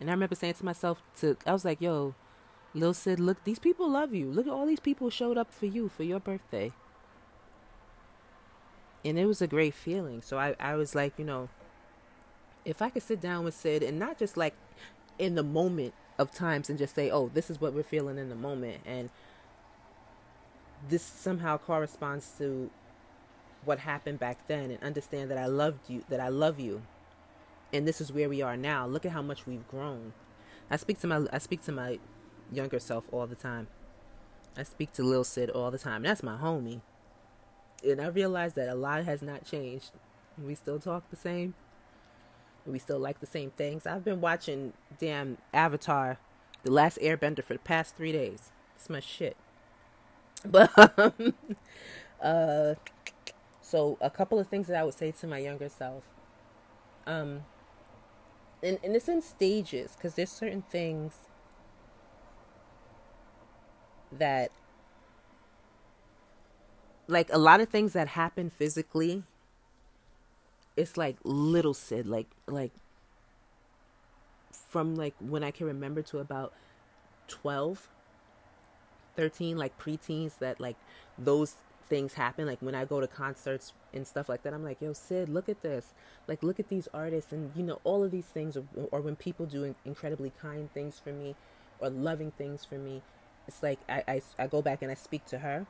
and 0.00 0.08
I 0.08 0.12
remember 0.12 0.34
saying 0.34 0.54
to 0.54 0.64
myself, 0.64 1.02
to 1.20 1.36
I 1.46 1.52
was 1.52 1.64
like, 1.64 1.80
"Yo, 1.80 2.14
Lil 2.74 2.94
Sid, 2.94 3.18
look, 3.18 3.42
these 3.44 3.58
people 3.58 3.90
love 3.90 4.14
you. 4.14 4.30
Look 4.30 4.46
at 4.46 4.52
all 4.52 4.66
these 4.66 4.80
people 4.80 5.10
showed 5.10 5.36
up 5.38 5.52
for 5.52 5.66
you 5.66 5.88
for 5.88 6.04
your 6.04 6.20
birthday." 6.20 6.72
And 9.04 9.18
it 9.18 9.26
was 9.26 9.40
a 9.40 9.46
great 9.46 9.74
feeling. 9.74 10.22
So 10.22 10.38
I, 10.38 10.54
I 10.58 10.74
was 10.74 10.94
like, 10.94 11.18
you 11.18 11.24
know, 11.24 11.48
if 12.68 12.82
I 12.82 12.90
could 12.90 13.02
sit 13.02 13.20
down 13.20 13.44
with 13.44 13.54
Sid 13.54 13.82
and 13.82 13.98
not 13.98 14.18
just 14.18 14.36
like 14.36 14.54
in 15.18 15.34
the 15.34 15.42
moment 15.42 15.94
of 16.18 16.30
times 16.30 16.68
and 16.68 16.78
just 16.78 16.94
say, 16.94 17.10
"Oh, 17.10 17.30
this 17.32 17.48
is 17.48 17.60
what 17.60 17.72
we're 17.72 17.82
feeling 17.82 18.18
in 18.18 18.28
the 18.28 18.34
moment," 18.36 18.82
and 18.84 19.08
this 20.86 21.02
somehow 21.02 21.56
corresponds 21.56 22.30
to 22.38 22.70
what 23.64 23.80
happened 23.80 24.18
back 24.18 24.46
then 24.46 24.70
and 24.70 24.82
understand 24.82 25.30
that 25.30 25.38
I 25.38 25.46
loved 25.46 25.88
you, 25.88 26.04
that 26.10 26.20
I 26.20 26.28
love 26.28 26.60
you. 26.60 26.82
And 27.72 27.88
this 27.88 28.00
is 28.00 28.12
where 28.12 28.28
we 28.28 28.42
are 28.42 28.56
now. 28.56 28.86
Look 28.86 29.06
at 29.06 29.12
how 29.12 29.22
much 29.22 29.46
we've 29.46 29.66
grown. 29.66 30.12
I 30.70 30.76
speak 30.76 31.00
to 31.00 31.06
my 31.06 31.26
I 31.32 31.38
speak 31.38 31.62
to 31.64 31.72
my 31.72 31.98
younger 32.52 32.78
self 32.78 33.08
all 33.10 33.26
the 33.26 33.34
time. 33.34 33.68
I 34.58 34.62
speak 34.62 34.92
to 34.92 35.02
Lil 35.02 35.24
Sid 35.24 35.48
all 35.50 35.70
the 35.70 35.78
time. 35.78 36.02
That's 36.02 36.22
my 36.22 36.36
homie. 36.36 36.82
And 37.82 38.00
I 38.00 38.08
realize 38.08 38.52
that 38.54 38.68
a 38.68 38.74
lot 38.74 39.04
has 39.04 39.22
not 39.22 39.44
changed. 39.44 39.92
We 40.36 40.54
still 40.54 40.78
talk 40.78 41.08
the 41.08 41.16
same. 41.16 41.54
We 42.68 42.78
still 42.78 42.98
like 42.98 43.20
the 43.20 43.26
same 43.26 43.50
things. 43.50 43.86
I've 43.86 44.04
been 44.04 44.20
watching 44.20 44.74
damn 44.98 45.38
Avatar, 45.54 46.18
The 46.62 46.70
Last 46.70 46.98
Airbender 46.98 47.42
for 47.42 47.54
the 47.54 47.60
past 47.60 47.96
three 47.96 48.12
days. 48.12 48.52
It's 48.76 48.90
my 48.90 49.00
shit. 49.00 49.36
But 50.44 50.70
um, 50.98 51.34
uh, 52.22 52.74
so 53.60 53.98
a 54.00 54.10
couple 54.10 54.38
of 54.38 54.46
things 54.48 54.68
that 54.68 54.76
I 54.76 54.84
would 54.84 54.94
say 54.94 55.10
to 55.10 55.26
my 55.26 55.38
younger 55.38 55.68
self. 55.68 56.04
Um, 57.06 57.44
and, 58.62 58.78
and 58.84 58.94
it's 58.94 59.08
in 59.08 59.22
stages 59.22 59.94
because 59.96 60.14
there's 60.14 60.30
certain 60.30 60.62
things 60.62 61.14
that 64.12 64.50
like 67.08 67.28
a 67.32 67.38
lot 67.38 67.60
of 67.60 67.68
things 67.68 67.92
that 67.94 68.08
happen 68.08 68.50
physically 68.50 69.22
it's 70.78 70.96
like 70.96 71.16
little 71.24 71.74
sid 71.74 72.06
like 72.06 72.28
like 72.46 72.72
from 74.68 74.94
like 74.94 75.14
when 75.20 75.42
i 75.42 75.50
can 75.50 75.66
remember 75.66 76.02
to 76.02 76.18
about 76.18 76.52
12 77.28 77.88
13 79.16 79.58
like 79.58 79.76
preteens 79.78 80.38
that 80.38 80.60
like 80.60 80.76
those 81.18 81.56
things 81.88 82.14
happen. 82.14 82.46
Like 82.46 82.60
when 82.60 82.74
i 82.74 82.84
go 82.84 83.00
to 83.00 83.08
concerts 83.08 83.72
and 83.92 84.06
stuff 84.06 84.28
like 84.28 84.42
that 84.44 84.54
i'm 84.54 84.62
like 84.62 84.80
yo 84.80 84.92
sid 84.92 85.28
look 85.28 85.48
at 85.48 85.62
this. 85.62 85.92
Like 86.28 86.42
look 86.42 86.60
at 86.60 86.68
these 86.68 86.88
artists. 86.94 87.32
And 87.32 87.50
you 87.56 87.64
know 87.64 87.80
all 87.82 88.04
of 88.04 88.12
these 88.12 88.26
things 88.26 88.56
or, 88.56 88.64
or 88.92 89.00
when 89.00 89.16
people 89.16 89.44
do 89.46 89.74
incredibly 89.84 90.32
kind 90.40 90.72
things 90.72 91.00
for 91.02 91.12
me 91.12 91.34
or 91.80 91.90
loving 91.90 92.30
things 92.32 92.64
for 92.64 92.76
me 92.76 93.02
it's 93.46 93.62
like 93.62 93.78
I, 93.88 94.04
I, 94.06 94.22
I 94.38 94.46
go 94.46 94.62
back 94.62 94.82
and 94.82 94.90
I 94.90 94.94
speak 94.94 95.24
to 95.26 95.38
her 95.38 95.66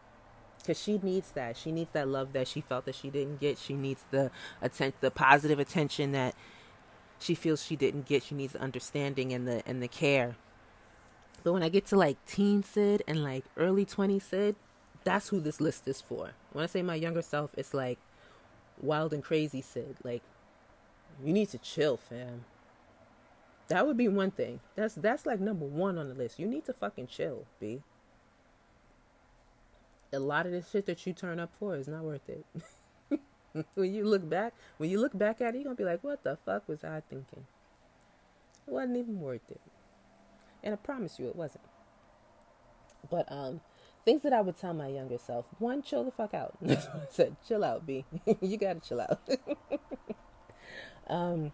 because 0.58 0.80
she 0.80 0.98
needs 1.02 1.30
that. 1.32 1.56
She 1.56 1.72
needs 1.72 1.90
that 1.92 2.08
love 2.08 2.32
that 2.32 2.48
she 2.48 2.60
felt 2.60 2.84
that 2.84 2.94
she 2.94 3.10
didn't 3.10 3.40
get. 3.40 3.58
She 3.58 3.74
needs 3.74 4.04
the 4.10 4.30
atten- 4.62 4.92
the 5.00 5.10
positive 5.10 5.58
attention 5.58 6.12
that 6.12 6.34
she 7.18 7.34
feels 7.34 7.64
she 7.64 7.76
didn't 7.76 8.06
get. 8.06 8.22
She 8.22 8.34
needs 8.34 8.52
the 8.52 8.60
understanding 8.60 9.32
and 9.32 9.46
the 9.46 9.62
and 9.66 9.82
the 9.82 9.88
care. 9.88 10.36
But 11.42 11.52
when 11.52 11.62
I 11.62 11.68
get 11.68 11.86
to 11.86 11.96
like 11.96 12.24
teen 12.26 12.62
Sid 12.62 13.02
and 13.06 13.22
like 13.22 13.44
early 13.56 13.84
20 13.84 14.18
Sid, 14.18 14.56
that's 15.04 15.28
who 15.28 15.40
this 15.40 15.60
list 15.60 15.86
is 15.88 16.00
for. 16.00 16.32
When 16.52 16.62
I 16.62 16.66
say 16.66 16.82
my 16.82 16.94
younger 16.94 17.22
self, 17.22 17.52
it's 17.56 17.72
like 17.72 17.98
wild 18.80 19.12
and 19.12 19.22
crazy 19.22 19.62
Sid. 19.62 19.96
Like, 20.02 20.22
you 21.24 21.32
need 21.32 21.48
to 21.50 21.58
chill, 21.58 21.96
fam. 21.96 22.44
That 23.68 23.86
would 23.86 23.96
be 23.96 24.08
one 24.08 24.30
thing. 24.30 24.60
That's 24.76 24.94
that's 24.94 25.26
like 25.26 25.40
number 25.40 25.66
one 25.66 25.98
on 25.98 26.08
the 26.08 26.14
list. 26.14 26.38
You 26.38 26.46
need 26.46 26.64
to 26.66 26.72
fucking 26.72 27.06
chill, 27.06 27.44
B. 27.60 27.82
A 30.12 30.18
lot 30.18 30.46
of 30.46 30.52
this 30.52 30.70
shit 30.70 30.86
that 30.86 31.06
you 31.06 31.12
turn 31.12 31.38
up 31.38 31.50
for 31.58 31.76
is 31.76 31.88
not 31.88 32.02
worth 32.02 32.28
it. 32.28 32.44
when 33.74 33.94
you 33.94 34.04
look 34.04 34.28
back, 34.28 34.54
when 34.78 34.90
you 34.90 35.00
look 35.00 35.16
back 35.16 35.40
at 35.40 35.54
it, 35.54 35.58
you're 35.58 35.64
gonna 35.64 35.76
be 35.76 35.84
like, 35.84 36.02
"What 36.02 36.22
the 36.22 36.38
fuck 36.44 36.68
was 36.68 36.82
I 36.82 37.02
thinking?" 37.08 37.46
It 38.66 38.72
wasn't 38.72 38.96
even 38.96 39.20
worth 39.20 39.50
it, 39.50 39.60
and 40.62 40.72
I 40.72 40.76
promise 40.76 41.18
you, 41.18 41.28
it 41.28 41.36
wasn't. 41.36 41.64
But 43.10 43.30
um, 43.30 43.60
things 44.04 44.22
that 44.22 44.32
I 44.32 44.40
would 44.40 44.56
tell 44.58 44.72
my 44.72 44.88
younger 44.88 45.18
self: 45.18 45.46
one, 45.58 45.82
chill 45.82 46.04
the 46.04 46.10
fuck 46.10 46.32
out. 46.32 46.56
I 46.66 46.78
said, 47.10 47.36
chill 47.46 47.62
out, 47.62 47.86
B. 47.86 48.04
you 48.40 48.56
gotta 48.56 48.80
chill 48.80 49.00
out. 49.00 49.20
um 51.06 51.52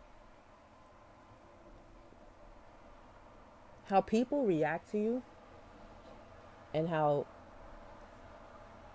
how 3.85 4.01
people 4.01 4.45
react 4.45 4.91
to 4.91 4.99
you 4.99 5.23
and 6.73 6.89
how 6.89 7.27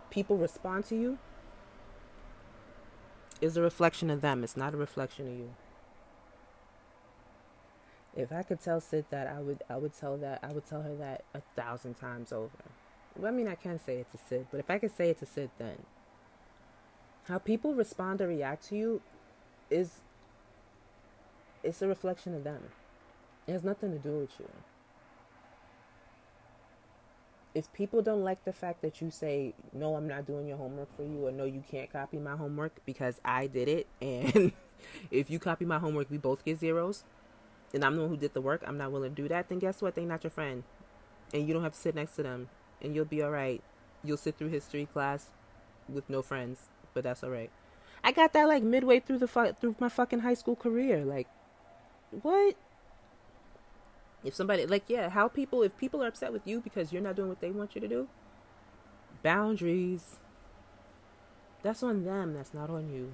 people 0.09 0.37
respond 0.37 0.85
to 0.85 0.95
you 0.95 1.17
is 3.41 3.55
a 3.57 3.61
reflection 3.61 4.09
of 4.09 4.21
them. 4.21 4.43
It's 4.43 4.57
not 4.57 4.73
a 4.73 4.77
reflection 4.77 5.27
of 5.27 5.33
you. 5.33 5.49
If 8.15 8.31
I 8.31 8.43
could 8.43 8.59
tell 8.59 8.81
Sid 8.81 9.05
that, 9.11 9.27
I 9.27 9.39
would 9.39 9.63
I 9.69 9.77
would 9.77 9.93
tell 9.93 10.17
that 10.17 10.39
I 10.43 10.51
would 10.51 10.65
tell 10.65 10.81
her 10.81 10.95
that 10.95 11.23
a 11.33 11.41
thousand 11.55 11.95
times 11.95 12.31
over. 12.31 12.49
Well, 13.15 13.31
I 13.31 13.35
mean, 13.35 13.47
I 13.47 13.55
can't 13.55 13.83
say 13.83 13.97
it 13.97 14.11
to 14.11 14.17
Sid, 14.17 14.47
but 14.51 14.59
if 14.59 14.69
I 14.69 14.77
could 14.77 14.95
say 14.95 15.09
it 15.09 15.19
to 15.19 15.25
Sid, 15.25 15.51
then 15.57 15.85
how 17.25 17.37
people 17.37 17.73
respond 17.73 18.21
or 18.21 18.27
react 18.27 18.67
to 18.69 18.75
you 18.75 19.01
is 19.69 20.01
it's 21.63 21.81
a 21.81 21.87
reflection 21.87 22.33
of 22.33 22.43
them. 22.43 22.63
It 23.47 23.53
has 23.53 23.63
nothing 23.63 23.91
to 23.91 23.99
do 23.99 24.19
with 24.19 24.31
you 24.39 24.49
if 27.55 27.71
people 27.73 28.01
don't 28.01 28.23
like 28.23 28.43
the 28.45 28.53
fact 28.53 28.81
that 28.81 29.01
you 29.01 29.09
say 29.09 29.53
no 29.73 29.95
i'm 29.95 30.07
not 30.07 30.25
doing 30.25 30.47
your 30.47 30.57
homework 30.57 30.95
for 30.95 31.03
you 31.03 31.27
or 31.27 31.31
no 31.31 31.45
you 31.45 31.63
can't 31.69 31.91
copy 31.91 32.17
my 32.17 32.35
homework 32.35 32.79
because 32.85 33.19
i 33.25 33.47
did 33.47 33.67
it 33.67 33.87
and 34.01 34.51
if 35.11 35.29
you 35.29 35.39
copy 35.39 35.65
my 35.65 35.79
homework 35.79 36.09
we 36.09 36.17
both 36.17 36.45
get 36.45 36.59
zeros 36.59 37.03
and 37.73 37.83
i'm 37.83 37.95
the 37.95 38.01
one 38.01 38.09
who 38.09 38.17
did 38.17 38.33
the 38.33 38.41
work 38.41 38.63
i'm 38.67 38.77
not 38.77 38.91
willing 38.91 39.13
to 39.15 39.21
do 39.21 39.27
that 39.27 39.49
then 39.49 39.59
guess 39.59 39.81
what? 39.81 39.95
They're 39.95 40.05
not 40.05 40.23
your 40.23 40.31
friend 40.31 40.63
and 41.33 41.47
you 41.47 41.53
don't 41.53 41.63
have 41.63 41.73
to 41.73 41.79
sit 41.79 41.95
next 41.95 42.15
to 42.15 42.23
them 42.23 42.49
and 42.81 42.95
you'll 42.95 43.05
be 43.05 43.21
all 43.21 43.31
right. 43.31 43.61
You'll 44.03 44.17
sit 44.17 44.37
through 44.37 44.49
history 44.49 44.85
class 44.85 45.27
with 45.87 46.09
no 46.09 46.21
friends 46.21 46.69
but 46.93 47.03
that's 47.03 47.23
all 47.23 47.29
right. 47.29 47.51
I 48.03 48.11
got 48.11 48.33
that 48.33 48.47
like 48.47 48.63
midway 48.63 48.99
through 48.99 49.19
the 49.19 49.27
fu- 49.27 49.53
through 49.53 49.75
my 49.79 49.89
fucking 49.89 50.19
high 50.19 50.33
school 50.33 50.55
career 50.55 51.03
like 51.03 51.27
what 52.21 52.55
if 54.23 54.35
somebody 54.35 54.65
like 54.65 54.83
yeah 54.87 55.09
how 55.09 55.27
people 55.27 55.63
if 55.63 55.75
people 55.77 56.03
are 56.03 56.07
upset 56.07 56.33
with 56.33 56.45
you 56.45 56.59
because 56.59 56.91
you're 56.91 57.01
not 57.01 57.15
doing 57.15 57.29
what 57.29 57.39
they 57.39 57.51
want 57.51 57.75
you 57.75 57.81
to 57.81 57.87
do 57.87 58.07
boundaries. 59.23 60.17
That's 61.61 61.83
on 61.83 62.05
them 62.05 62.33
that's 62.33 62.53
not 62.53 62.69
on 62.69 62.89
you. 62.89 63.13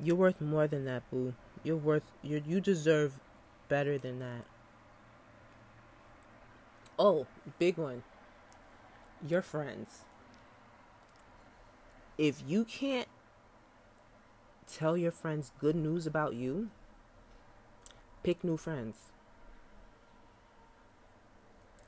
You're 0.00 0.16
worth 0.16 0.40
more 0.40 0.66
than 0.66 0.84
that 0.84 1.08
boo. 1.10 1.34
You're 1.62 1.76
worth 1.76 2.04
you 2.22 2.42
you 2.46 2.60
deserve 2.60 3.18
better 3.68 3.98
than 3.98 4.18
that. 4.20 4.44
Oh 6.98 7.26
big 7.58 7.76
one. 7.76 8.02
Your 9.26 9.42
friends. 9.42 10.02
If 12.16 12.42
you 12.46 12.64
can't 12.64 13.08
tell 14.72 14.96
your 14.96 15.10
friends 15.10 15.50
good 15.60 15.76
news 15.76 16.06
about 16.06 16.34
you 16.34 16.70
pick 18.22 18.42
new 18.42 18.56
friends 18.56 18.96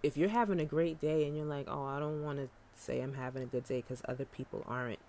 if 0.06 0.16
you're 0.16 0.28
having 0.28 0.60
a 0.60 0.64
great 0.64 1.00
day 1.00 1.26
and 1.26 1.36
you're 1.36 1.44
like, 1.44 1.66
oh, 1.68 1.84
I 1.84 1.98
don't 1.98 2.22
want 2.22 2.38
to 2.38 2.48
say 2.76 3.00
I'm 3.00 3.14
having 3.14 3.42
a 3.42 3.46
good 3.46 3.64
day 3.64 3.80
because 3.80 4.02
other 4.06 4.24
people 4.24 4.62
aren't, 4.66 5.00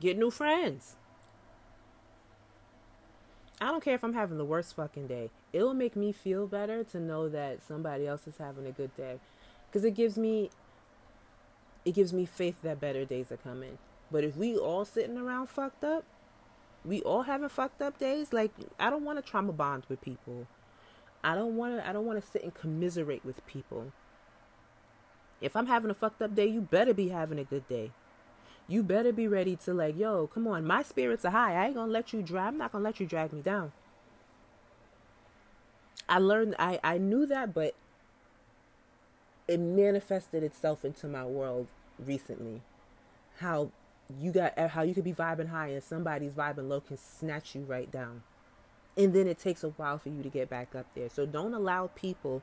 get 0.00 0.18
new 0.18 0.30
friends. 0.30 0.96
I 3.60 3.66
don't 3.66 3.82
care 3.82 3.94
if 3.94 4.04
I'm 4.04 4.12
having 4.12 4.36
the 4.38 4.44
worst 4.44 4.76
fucking 4.76 5.06
day. 5.06 5.30
It'll 5.52 5.74
make 5.74 5.96
me 5.96 6.12
feel 6.12 6.46
better 6.46 6.84
to 6.84 7.00
know 7.00 7.28
that 7.30 7.66
somebody 7.66 8.06
else 8.06 8.28
is 8.28 8.36
having 8.36 8.66
a 8.66 8.70
good 8.70 8.94
day. 8.96 9.18
Cuz 9.72 9.82
it 9.82 9.94
gives 9.94 10.16
me 10.16 10.50
it 11.84 11.92
gives 11.94 12.12
me 12.12 12.26
faith 12.26 12.60
that 12.62 12.80
better 12.80 13.04
days 13.04 13.32
are 13.32 13.38
coming. 13.38 13.78
But 14.10 14.24
if 14.24 14.36
we 14.36 14.56
all 14.56 14.84
sitting 14.84 15.16
around 15.16 15.48
fucked 15.48 15.82
up, 15.82 16.04
we 16.84 17.00
all 17.02 17.22
having 17.22 17.48
fucked 17.48 17.82
up 17.82 17.98
days, 17.98 18.32
like 18.32 18.52
I 18.78 18.90
don't 18.90 19.04
want 19.04 19.18
to 19.18 19.28
trauma 19.28 19.52
bond 19.52 19.86
with 19.88 20.00
people. 20.02 20.46
I 21.22 21.34
don't 21.34 21.56
want 21.56 21.76
to 21.76 21.88
I 21.88 21.92
don't 21.92 22.06
want 22.06 22.22
to 22.22 22.30
sit 22.30 22.42
and 22.42 22.54
commiserate 22.54 23.24
with 23.24 23.44
people. 23.46 23.92
If 25.40 25.56
I'm 25.56 25.66
having 25.66 25.90
a 25.90 25.94
fucked 25.94 26.22
up 26.22 26.34
day, 26.34 26.46
you 26.46 26.60
better 26.60 26.94
be 26.94 27.08
having 27.08 27.38
a 27.38 27.44
good 27.44 27.68
day. 27.68 27.92
You 28.66 28.82
better 28.82 29.12
be 29.12 29.26
ready 29.26 29.56
to 29.64 29.72
like, 29.72 29.98
yo, 29.98 30.26
come 30.26 30.46
on, 30.46 30.66
my 30.66 30.82
spirits 30.82 31.24
are 31.24 31.30
high. 31.30 31.54
I 31.54 31.66
ain't 31.66 31.74
gonna 31.74 31.92
let 31.92 32.12
you 32.12 32.22
drag. 32.22 32.48
I'm 32.48 32.58
not 32.58 32.72
gonna 32.72 32.84
let 32.84 33.00
you 33.00 33.06
drag 33.06 33.32
me 33.32 33.40
down. 33.40 33.72
I 36.08 36.18
learned 36.18 36.54
I 36.58 36.78
I 36.82 36.98
knew 36.98 37.26
that, 37.26 37.52
but 37.54 37.74
it 39.46 39.58
manifested 39.58 40.42
itself 40.42 40.84
into 40.84 41.08
my 41.08 41.24
world 41.24 41.66
recently. 41.98 42.62
How 43.38 43.70
you 44.20 44.32
got 44.32 44.58
how 44.58 44.82
you 44.82 44.94
could 44.94 45.04
be 45.04 45.12
vibing 45.12 45.48
high 45.48 45.68
and 45.68 45.82
somebody's 45.82 46.32
vibing 46.32 46.68
low 46.68 46.80
can 46.80 46.96
snatch 46.96 47.54
you 47.54 47.62
right 47.62 47.90
down 47.90 48.22
and 48.98 49.14
then 49.14 49.28
it 49.28 49.38
takes 49.38 49.62
a 49.62 49.68
while 49.68 49.96
for 49.96 50.08
you 50.10 50.22
to 50.22 50.28
get 50.28 50.50
back 50.50 50.74
up 50.74 50.86
there. 50.94 51.08
So 51.08 51.24
don't 51.24 51.54
allow 51.54 51.86
people, 51.94 52.42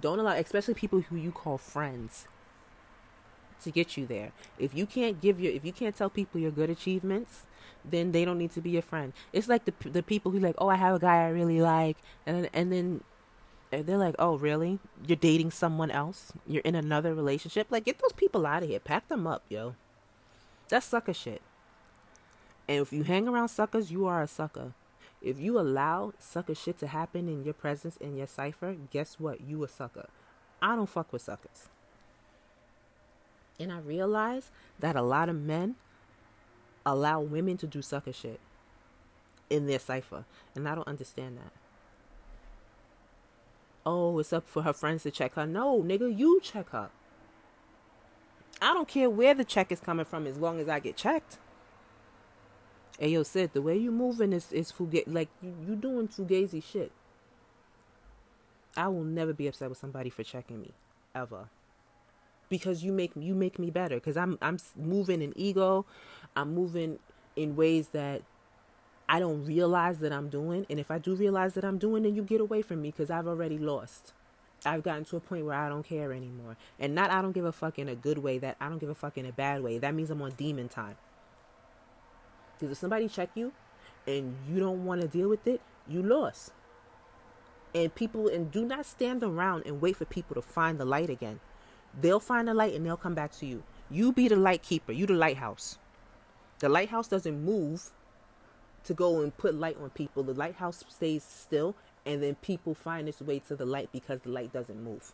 don't 0.00 0.18
allow, 0.18 0.32
especially 0.32 0.74
people 0.74 1.00
who 1.00 1.16
you 1.16 1.30
call 1.30 1.56
friends, 1.56 2.26
to 3.62 3.70
get 3.70 3.96
you 3.96 4.06
there. 4.06 4.32
If 4.58 4.74
you 4.74 4.84
can't 4.84 5.20
give 5.20 5.40
your, 5.40 5.52
if 5.52 5.64
you 5.64 5.72
can't 5.72 5.96
tell 5.96 6.10
people 6.10 6.40
your 6.40 6.50
good 6.50 6.68
achievements, 6.68 7.46
then 7.84 8.10
they 8.10 8.24
don't 8.24 8.38
need 8.38 8.50
to 8.52 8.60
be 8.60 8.70
your 8.70 8.82
friend. 8.82 9.12
It's 9.32 9.48
like 9.48 9.64
the 9.64 9.72
the 9.88 10.02
people 10.02 10.32
who 10.32 10.40
like, 10.40 10.56
oh, 10.58 10.68
I 10.68 10.74
have 10.74 10.96
a 10.96 10.98
guy 10.98 11.24
I 11.24 11.28
really 11.28 11.62
like, 11.62 11.96
and 12.26 12.50
and 12.52 12.72
then 12.72 13.04
they're 13.70 13.96
like, 13.96 14.16
oh, 14.18 14.36
really? 14.36 14.80
You're 15.06 15.16
dating 15.16 15.52
someone 15.52 15.90
else? 15.90 16.32
You're 16.46 16.62
in 16.62 16.74
another 16.74 17.14
relationship? 17.14 17.68
Like, 17.70 17.84
get 17.84 18.00
those 18.00 18.12
people 18.12 18.44
out 18.44 18.62
of 18.62 18.68
here. 18.68 18.80
Pack 18.80 19.08
them 19.08 19.26
up, 19.26 19.44
yo. 19.48 19.76
That's 20.68 20.84
sucker 20.84 21.14
shit. 21.14 21.40
And 22.68 22.82
if 22.82 22.92
you 22.92 23.04
hang 23.04 23.28
around 23.28 23.48
suckers, 23.48 23.90
you 23.90 24.06
are 24.06 24.22
a 24.22 24.28
sucker. 24.28 24.74
If 25.22 25.38
you 25.38 25.58
allow 25.58 26.12
sucker 26.18 26.54
shit 26.54 26.78
to 26.80 26.88
happen 26.88 27.28
in 27.28 27.44
your 27.44 27.54
presence 27.54 27.96
in 27.96 28.16
your 28.16 28.26
cipher, 28.26 28.76
guess 28.90 29.20
what? 29.20 29.40
You 29.40 29.62
a 29.62 29.68
sucker. 29.68 30.08
I 30.60 30.74
don't 30.74 30.88
fuck 30.88 31.12
with 31.12 31.22
suckers. 31.22 31.68
And 33.60 33.72
I 33.72 33.78
realize 33.78 34.50
that 34.80 34.96
a 34.96 35.02
lot 35.02 35.28
of 35.28 35.36
men 35.36 35.76
allow 36.84 37.20
women 37.20 37.56
to 37.58 37.66
do 37.66 37.82
sucker 37.82 38.12
shit 38.12 38.40
in 39.48 39.66
their 39.66 39.78
cipher. 39.78 40.24
And 40.56 40.68
I 40.68 40.74
don't 40.74 40.88
understand 40.88 41.38
that. 41.38 41.52
Oh, 43.86 44.18
it's 44.18 44.32
up 44.32 44.48
for 44.48 44.62
her 44.62 44.72
friends 44.72 45.04
to 45.04 45.10
check 45.10 45.34
her. 45.34 45.46
No, 45.46 45.82
nigga, 45.82 46.16
you 46.16 46.40
check 46.42 46.70
her. 46.70 46.90
I 48.60 48.72
don't 48.72 48.88
care 48.88 49.10
where 49.10 49.34
the 49.34 49.44
check 49.44 49.72
is 49.72 49.80
coming 49.80 50.04
from 50.04 50.26
as 50.26 50.38
long 50.38 50.60
as 50.60 50.68
I 50.68 50.78
get 50.78 50.96
checked. 50.96 51.38
Ayo 53.00 53.24
said 53.24 53.52
the 53.52 53.62
way 53.62 53.76
you 53.76 53.90
moving 53.90 54.32
is 54.32 54.52
is 54.52 54.70
fuga- 54.70 55.04
like 55.06 55.28
you 55.42 55.54
you 55.66 55.76
doing 55.76 56.08
fugazi 56.08 56.62
shit. 56.62 56.92
I 58.76 58.88
will 58.88 59.04
never 59.04 59.32
be 59.32 59.46
upset 59.46 59.68
with 59.68 59.78
somebody 59.78 60.08
for 60.10 60.22
checking 60.22 60.60
me, 60.60 60.72
ever. 61.14 61.48
Because 62.48 62.84
you 62.84 62.92
make 62.92 63.12
you 63.16 63.34
make 63.34 63.58
me 63.58 63.70
better. 63.70 63.96
Because 63.96 64.16
I'm 64.16 64.38
I'm 64.40 64.58
moving 64.76 65.22
in 65.22 65.32
ego, 65.36 65.86
I'm 66.36 66.54
moving 66.54 66.98
in 67.34 67.56
ways 67.56 67.88
that 67.88 68.22
I 69.08 69.20
don't 69.20 69.44
realize 69.44 69.98
that 69.98 70.12
I'm 70.12 70.28
doing. 70.28 70.66
And 70.70 70.78
if 70.78 70.90
I 70.90 70.98
do 70.98 71.14
realize 71.14 71.54
that 71.54 71.64
I'm 71.64 71.78
doing, 71.78 72.04
then 72.04 72.14
you 72.14 72.22
get 72.22 72.40
away 72.40 72.62
from 72.62 72.82
me 72.82 72.90
because 72.90 73.10
I've 73.10 73.26
already 73.26 73.58
lost. 73.58 74.12
I've 74.64 74.82
gotten 74.82 75.04
to 75.06 75.16
a 75.16 75.20
point 75.20 75.44
where 75.44 75.56
I 75.56 75.68
don't 75.68 75.84
care 75.84 76.12
anymore. 76.12 76.56
And 76.78 76.94
not 76.94 77.10
I 77.10 77.20
don't 77.20 77.32
give 77.32 77.44
a 77.44 77.52
fuck 77.52 77.78
in 77.78 77.88
a 77.88 77.96
good 77.96 78.18
way, 78.18 78.38
that 78.38 78.56
I 78.60 78.68
don't 78.68 78.78
give 78.78 78.88
a 78.88 78.94
fuck 78.94 79.18
in 79.18 79.26
a 79.26 79.32
bad 79.32 79.62
way. 79.62 79.78
That 79.78 79.94
means 79.94 80.10
I'm 80.10 80.22
on 80.22 80.32
demon 80.32 80.68
time. 80.68 80.96
Because 82.62 82.76
if 82.76 82.78
somebody 82.78 83.08
check 83.08 83.30
you 83.34 83.50
and 84.06 84.36
you 84.48 84.60
don't 84.60 84.84
want 84.84 85.00
to 85.00 85.08
deal 85.08 85.28
with 85.28 85.48
it, 85.48 85.60
you 85.88 86.00
lost. 86.00 86.52
And 87.74 87.92
people 87.92 88.28
and 88.28 88.52
do 88.52 88.64
not 88.64 88.86
stand 88.86 89.24
around 89.24 89.64
and 89.66 89.80
wait 89.80 89.96
for 89.96 90.04
people 90.04 90.36
to 90.36 90.42
find 90.42 90.78
the 90.78 90.84
light 90.84 91.10
again. 91.10 91.40
They'll 92.00 92.20
find 92.20 92.46
the 92.46 92.54
light 92.54 92.74
and 92.74 92.86
they'll 92.86 92.96
come 92.96 93.16
back 93.16 93.32
to 93.38 93.46
you. 93.46 93.64
You 93.90 94.12
be 94.12 94.28
the 94.28 94.36
light 94.36 94.62
keeper. 94.62 94.92
You 94.92 95.06
the 95.06 95.14
lighthouse. 95.14 95.78
The 96.60 96.68
lighthouse 96.68 97.08
doesn't 97.08 97.44
move 97.44 97.90
to 98.84 98.94
go 98.94 99.22
and 99.22 99.36
put 99.36 99.56
light 99.56 99.76
on 99.82 99.90
people. 99.90 100.22
The 100.22 100.34
lighthouse 100.34 100.84
stays 100.88 101.24
still 101.24 101.74
and 102.06 102.22
then 102.22 102.36
people 102.36 102.76
find 102.76 103.08
its 103.08 103.20
way 103.20 103.40
to 103.40 103.56
the 103.56 103.66
light 103.66 103.88
because 103.90 104.20
the 104.20 104.30
light 104.30 104.52
doesn't 104.52 104.80
move. 104.80 105.10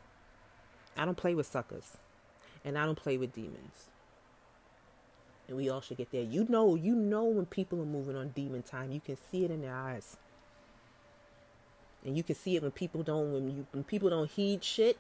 I 0.98 1.06
don't 1.06 1.16
play 1.16 1.34
with 1.34 1.46
suckers. 1.46 1.96
And 2.62 2.76
I 2.76 2.84
don't 2.84 2.98
play 2.98 3.16
with 3.16 3.32
demons 3.32 3.88
and 5.48 5.56
we 5.56 5.70
all 5.70 5.80
should 5.80 5.96
get 5.96 6.12
there. 6.12 6.22
You 6.22 6.46
know, 6.48 6.74
you 6.74 6.94
know 6.94 7.24
when 7.24 7.46
people 7.46 7.80
are 7.80 7.86
moving 7.86 8.16
on 8.16 8.28
demon 8.28 8.62
time. 8.62 8.92
You 8.92 9.00
can 9.00 9.16
see 9.30 9.44
it 9.44 9.50
in 9.50 9.62
their 9.62 9.74
eyes. 9.74 10.16
And 12.04 12.16
you 12.16 12.22
can 12.22 12.36
see 12.36 12.54
it 12.56 12.62
when 12.62 12.70
people 12.70 13.02
don't 13.02 13.32
when 13.32 13.48
you 13.48 13.66
when 13.72 13.82
people 13.82 14.10
don't 14.10 14.30
heed 14.30 14.62
shit. 14.62 14.98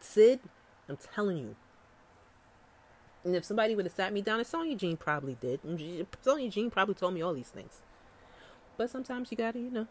Sid, 0.00 0.40
I'm 0.88 0.98
telling 1.14 1.38
you. 1.38 1.56
And 3.24 3.36
if 3.36 3.44
somebody 3.44 3.74
would 3.74 3.84
have 3.84 3.94
sat 3.94 4.12
me 4.12 4.20
down, 4.20 4.38
and 4.38 4.46
Sonya 4.46 4.76
Jean 4.76 4.96
probably 4.96 5.36
did. 5.40 5.62
Mm, 5.62 6.06
Sonya 6.22 6.50
Jean 6.50 6.70
probably 6.70 6.94
told 6.94 7.14
me 7.14 7.22
all 7.22 7.32
these 7.32 7.48
things. 7.48 7.80
But 8.76 8.90
sometimes 8.90 9.30
you 9.30 9.36
gotta, 9.36 9.58
you 9.58 9.70
know, 9.70 9.86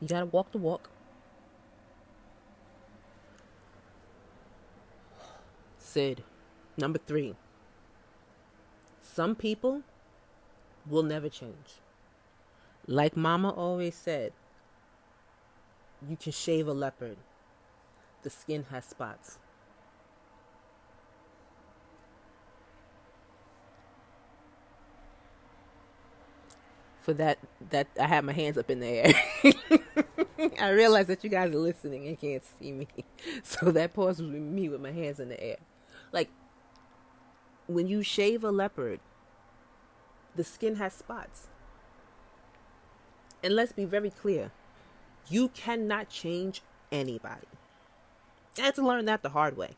you 0.00 0.08
gotta 0.08 0.26
walk 0.26 0.52
the 0.52 0.58
walk. 0.58 0.90
Sid. 5.78 6.22
Number 6.78 6.98
three, 7.00 7.34
some 9.02 9.34
people 9.34 9.82
will 10.88 11.02
never 11.02 11.28
change. 11.28 11.80
Like 12.86 13.16
Mama 13.16 13.50
always 13.50 13.96
said, 13.96 14.32
you 16.08 16.16
can 16.16 16.30
shave 16.30 16.68
a 16.68 16.72
leopard, 16.72 17.16
the 18.22 18.30
skin 18.30 18.66
has 18.70 18.84
spots. 18.84 19.38
For 27.02 27.12
that, 27.14 27.38
that 27.70 27.88
I 27.98 28.06
have 28.06 28.22
my 28.22 28.32
hands 28.32 28.56
up 28.56 28.70
in 28.70 28.78
the 28.80 28.86
air. 28.86 29.14
I 30.60 30.70
realize 30.70 31.06
that 31.06 31.24
you 31.24 31.30
guys 31.30 31.52
are 31.52 31.58
listening 31.58 32.06
and 32.06 32.20
can't 32.20 32.44
see 32.60 32.70
me, 32.70 32.86
so 33.42 33.72
that 33.72 33.94
pause 33.94 34.22
was 34.22 34.30
me 34.30 34.68
with 34.68 34.80
my 34.80 34.92
hands 34.92 35.18
in 35.18 35.28
the 35.28 35.42
air. 35.42 35.56
Like 36.12 36.28
when 37.68 37.86
you 37.86 38.02
shave 38.02 38.42
a 38.42 38.50
leopard, 38.50 38.98
the 40.34 40.42
skin 40.42 40.76
has 40.76 40.94
spots. 40.94 41.46
And 43.44 43.54
let's 43.54 43.72
be 43.72 43.84
very 43.84 44.10
clear 44.10 44.50
you 45.30 45.48
cannot 45.48 46.08
change 46.08 46.62
anybody. 46.90 47.46
I 48.58 48.62
had 48.62 48.74
to 48.76 48.86
learn 48.86 49.04
that 49.04 49.22
the 49.22 49.28
hard 49.28 49.56
way. 49.56 49.76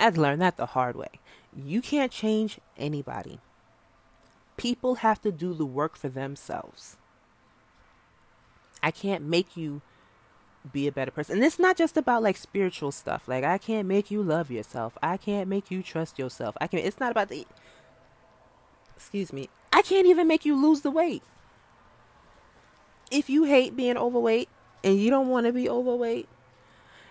I 0.00 0.04
had 0.04 0.14
to 0.14 0.20
learn 0.20 0.40
that 0.40 0.56
the 0.56 0.66
hard 0.66 0.96
way. 0.96 1.20
You 1.54 1.80
can't 1.80 2.10
change 2.10 2.58
anybody. 2.76 3.38
People 4.56 4.96
have 4.96 5.20
to 5.22 5.30
do 5.30 5.52
the 5.52 5.66
work 5.66 5.96
for 5.96 6.08
themselves. 6.08 6.96
I 8.82 8.90
can't 8.90 9.24
make 9.24 9.56
you 9.56 9.82
be 10.72 10.86
a 10.86 10.92
better 10.92 11.10
person. 11.10 11.36
And 11.36 11.44
it's 11.44 11.58
not 11.58 11.76
just 11.76 11.96
about 11.96 12.22
like 12.22 12.36
spiritual 12.36 12.92
stuff. 12.92 13.28
Like 13.28 13.44
I 13.44 13.58
can't 13.58 13.86
make 13.86 14.10
you 14.10 14.22
love 14.22 14.50
yourself. 14.50 14.96
I 15.02 15.16
can't 15.16 15.48
make 15.48 15.70
you 15.70 15.82
trust 15.82 16.18
yourself. 16.18 16.56
I 16.60 16.66
can 16.66 16.78
it's 16.80 17.00
not 17.00 17.10
about 17.10 17.28
the 17.28 17.46
excuse 18.96 19.32
me. 19.32 19.48
I 19.72 19.82
can't 19.82 20.06
even 20.06 20.26
make 20.26 20.44
you 20.44 20.56
lose 20.56 20.80
the 20.80 20.90
weight. 20.90 21.22
If 23.10 23.28
you 23.28 23.44
hate 23.44 23.76
being 23.76 23.96
overweight 23.96 24.48
and 24.82 24.98
you 24.98 25.10
don't 25.10 25.28
want 25.28 25.46
to 25.46 25.52
be 25.52 25.68
overweight, 25.68 26.28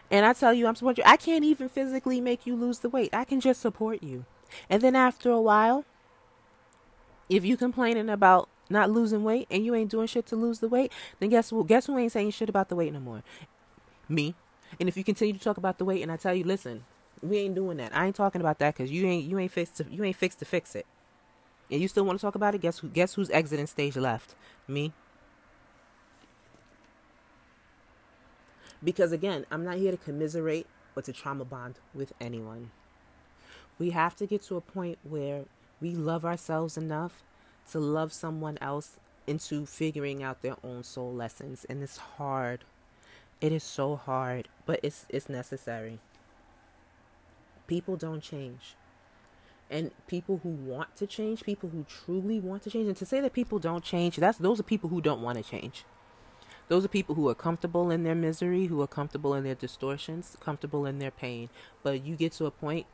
and 0.10 0.26
I 0.26 0.34
tell 0.34 0.54
you 0.54 0.68
I'm 0.68 0.76
support 0.76 0.97
you, 0.97 1.04
I 1.06 1.18
can't 1.18 1.43
even 1.43 1.70
physically 1.70 2.22
make 2.22 2.45
you 2.45 2.56
lose 2.56 2.80
the 2.80 2.89
weight. 2.89 3.14
I 3.14 3.24
can 3.24 3.39
just 3.39 3.62
support 3.62 4.04
you. 4.04 4.26
And 4.70 4.82
then 4.82 4.95
after 4.95 5.30
a 5.30 5.41
while, 5.41 5.86
if 7.30 7.45
you 7.45 7.58
complaining 7.58 8.10
about 8.10 8.49
not 8.74 8.91
losing 8.91 9.24
weight 9.24 9.47
and 9.49 9.65
you 9.65 9.74
ain't 9.74 9.89
doing 9.89 10.07
shit 10.07 10.26
to 10.28 10.36
lose 10.36 10.59
the 10.59 10.67
weight, 10.67 10.91
then 11.19 11.30
guess 11.30 11.51
who? 11.51 11.63
Guess 11.63 11.86
who 11.86 11.97
ain't 11.97 12.11
saying 12.11 12.32
shit 12.32 12.49
about 12.49 12.67
the 12.67 12.76
weight 12.76 12.91
no 12.91 12.99
more? 12.99 13.24
Me. 14.09 14.36
And 14.80 14.89
if 14.89 14.97
you 14.97 15.03
continue 15.03 15.34
to 15.34 15.39
talk 15.39 15.57
about 15.57 15.78
the 15.78 15.86
weight, 15.86 16.01
and 16.01 16.11
I 16.11 16.17
tell 16.17 16.34
you, 16.34 16.43
listen, 16.43 16.84
we 17.21 17.38
ain't 17.38 17.55
doing 17.55 17.78
that. 17.78 17.95
I 17.95 18.07
ain't 18.07 18.15
talking 18.15 18.41
about 18.41 18.59
that 18.59 18.76
because 18.76 18.91
you 18.91 19.07
ain't 19.07 19.26
you 19.26 19.39
ain't 19.39 19.51
fixed 19.51 19.78
to, 19.78 19.86
you 19.89 20.03
ain't 20.03 20.17
fixed 20.17 20.39
to 20.39 20.45
fix 20.45 20.76
it. 20.76 20.86
And 21.71 21.82
you 21.82 21.88
still 21.88 22.03
want 22.03 22.19
to 22.19 22.21
talk 22.21 22.36
about 22.36 22.55
it? 22.55 22.61
Guess 22.61 22.80
who? 22.80 22.89
Guess 22.89 23.13
who's 23.13 23.30
exiting 23.30 23.67
stage 23.67 23.95
left? 23.95 24.36
Me. 24.67 24.91
Because 28.84 29.13
again, 29.13 29.45
I'm 29.49 29.63
not 29.63 29.78
here 29.78 29.91
to 29.91 29.97
commiserate 29.97 30.67
or 30.95 31.01
to 31.03 31.13
trauma 31.13 31.45
bond 31.45 31.80
with 31.93 32.11
anyone. 32.19 32.71
We 33.80 33.91
have 33.91 34.15
to 34.17 34.28
get 34.28 34.41
to 34.43 34.57
a 34.57 34.61
point 34.61 34.97
where 35.03 35.45
we 35.80 35.95
love 35.95 36.26
ourselves 36.26 36.78
enough 36.78 37.24
to 37.72 37.80
love 37.80 38.14
someone 38.14 38.57
else 38.61 38.97
into 39.26 39.66
figuring 39.66 40.22
out 40.22 40.41
their 40.41 40.57
own 40.64 40.84
soul 40.84 41.14
lessons 41.14 41.66
and 41.70 41.82
it's 41.82 41.97
hard. 41.97 42.64
It 43.41 43.51
is 43.51 43.64
so 43.64 43.95
hard 43.95 44.47
but 44.66 44.80
it's 44.84 45.05
it's 45.09 45.30
necessary. 45.30 45.99
People 47.68 47.95
don't 47.95 48.22
change. 48.22 48.76
And 49.70 49.91
people 50.07 50.41
who 50.43 50.49
want 50.49 50.95
to 50.97 51.07
change 51.07 51.43
people 51.43 51.70
who 51.70 51.86
truly 51.88 52.39
want 52.39 52.64
to 52.64 52.70
change 52.70 52.88
and 52.88 52.97
to 52.97 53.05
say 53.05 53.22
that 53.22 53.34
people 53.34 53.59
don't 53.59 53.84
change 53.84 54.18
that's 54.18 54.38
those 54.38 54.59
are 54.59 54.64
people 54.64 54.89
who 54.89 55.01
don't 55.01 55.22
want 55.22 55.38
to 55.38 55.43
change. 55.43 55.86
Those 56.70 56.86
are 56.86 56.89
people 56.89 57.16
who 57.16 57.28
are 57.28 57.36
comfortable 57.36 57.91
in 57.91 58.03
their 58.03 58.16
misery 58.16 58.68
who 58.68 58.82
are 58.82 58.88
comfortable 58.88 59.34
in 59.34 59.43
their 59.43 59.55
distortions 59.55 60.38
comfortable 60.39 60.86
in 60.86 60.99
their 60.99 61.11
pain. 61.11 61.49
But 61.82 62.05
you 62.05 62.16
get 62.16 62.34
to 62.34 62.45
a 62.45 62.51
point 62.51 62.86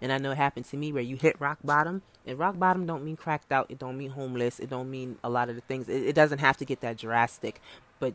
and 0.00 0.12
I 0.12 0.18
know 0.18 0.30
it 0.30 0.36
happened 0.36 0.66
to 0.66 0.76
me 0.76 0.92
where 0.92 1.02
you 1.02 1.16
hit 1.16 1.40
rock 1.40 1.58
bottom. 1.64 2.02
And 2.26 2.38
rock 2.38 2.58
bottom 2.58 2.86
don't 2.86 3.04
mean 3.04 3.16
cracked 3.16 3.50
out. 3.50 3.70
It 3.70 3.78
don't 3.78 3.96
mean 3.96 4.10
homeless. 4.10 4.60
It 4.60 4.70
don't 4.70 4.90
mean 4.90 5.18
a 5.24 5.30
lot 5.30 5.48
of 5.48 5.54
the 5.54 5.60
things. 5.62 5.88
It, 5.88 6.02
it 6.02 6.14
doesn't 6.14 6.38
have 6.38 6.56
to 6.58 6.64
get 6.64 6.80
that 6.80 6.98
drastic. 6.98 7.60
But 7.98 8.14